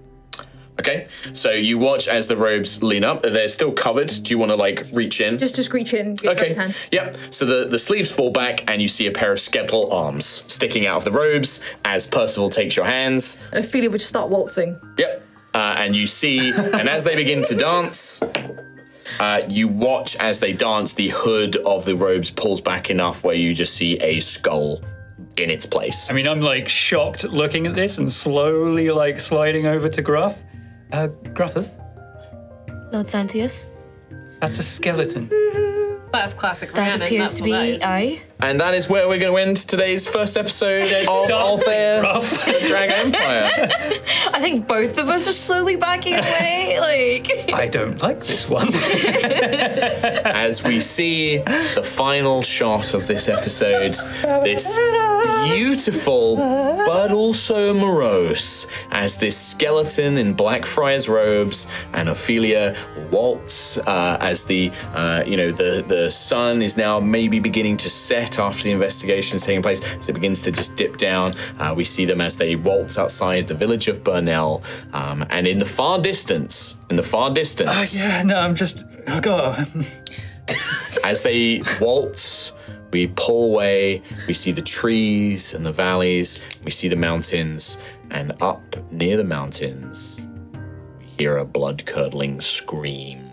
[0.79, 1.07] Okay.
[1.33, 3.21] So you watch as the robes lean up.
[3.23, 4.07] They're still covered.
[4.21, 5.37] Do you want to like reach in?
[5.37, 6.47] Just, just reach in, give Okay.
[6.49, 6.87] his hands.
[6.91, 7.17] Yep.
[7.31, 10.85] So the, the sleeves fall back, and you see a pair of skeletal arms sticking
[10.85, 13.39] out of the robes as Percival takes your hands.
[13.51, 14.79] And Ophelia would just start waltzing.
[14.97, 15.23] Yep.
[15.53, 18.21] Uh, and you see, and as they begin to dance,
[19.19, 20.93] Uh, you watch as they dance.
[20.93, 24.81] The hood of the robes pulls back enough where you just see a skull
[25.37, 26.11] in its place.
[26.11, 30.43] I mean, I'm like shocked looking at this and slowly like sliding over to Gruff.
[30.91, 31.71] Uh, Gruffeth,
[32.93, 33.67] Lord Xanthias,
[34.39, 35.29] that's a skeleton.
[36.11, 37.83] That's classic that Rhiannon, appears that's to what be is.
[37.83, 38.19] I.
[38.39, 42.45] And that is where we're going to end today's first episode of Altheya, Gruff.
[42.45, 43.49] the Dragon Empire.
[44.33, 46.75] I think both of us are slowly backing away.
[46.87, 48.67] Like, I don't like this one.
[50.25, 53.95] as we see the final shot of this episode,
[54.43, 54.77] this
[55.45, 62.75] beautiful but also morose, as this skeleton in Blackfriars robes and Ophelia
[63.11, 67.89] waltz uh, as the uh, you know the the sun is now maybe beginning to
[67.89, 69.81] set after the investigation is taking place.
[69.95, 73.47] As it begins to just dip down, uh, we see them as they waltz outside
[73.47, 74.63] the village of Burnell,
[74.93, 77.97] um, and in the far distance, in the far distance.
[77.97, 78.83] yeah, no, I'm just.
[79.07, 79.67] Oh god.
[81.03, 82.53] As they waltz,
[82.91, 87.79] we pull away, we see the trees and the valleys, we see the mountains,
[88.11, 90.27] and up near the mountains,
[90.99, 93.23] we hear a blood curdling scream.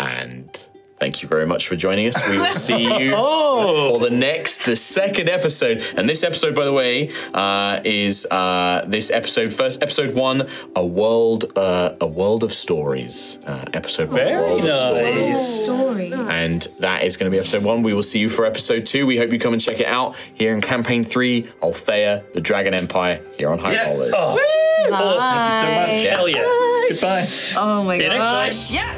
[0.00, 0.67] And
[0.98, 2.28] thank you very much for joining us.
[2.28, 5.82] We will see you for the next, the second episode.
[5.96, 10.84] And this episode, by the way, uh, is uh, this episode, first episode one, a
[10.84, 13.38] world, uh, a world of stories.
[13.46, 15.26] Uh, episode one, Very world of stories.
[15.26, 15.64] nice.
[15.64, 16.12] story.
[16.12, 17.82] And that is going to be episode one.
[17.82, 19.06] We will see you for episode two.
[19.06, 22.74] We hope you come and check it out here in campaign three, Altheya, the Dragon
[22.74, 24.12] Empire, here on High Rollers.
[24.14, 24.38] Oh,
[24.92, 25.20] awesome.
[25.20, 26.16] Thank you so much.
[26.16, 26.88] Hell yeah.
[26.90, 27.26] Goodbye.
[27.56, 28.46] Oh my See you next time.
[28.48, 28.70] gosh.
[28.70, 28.97] Yes.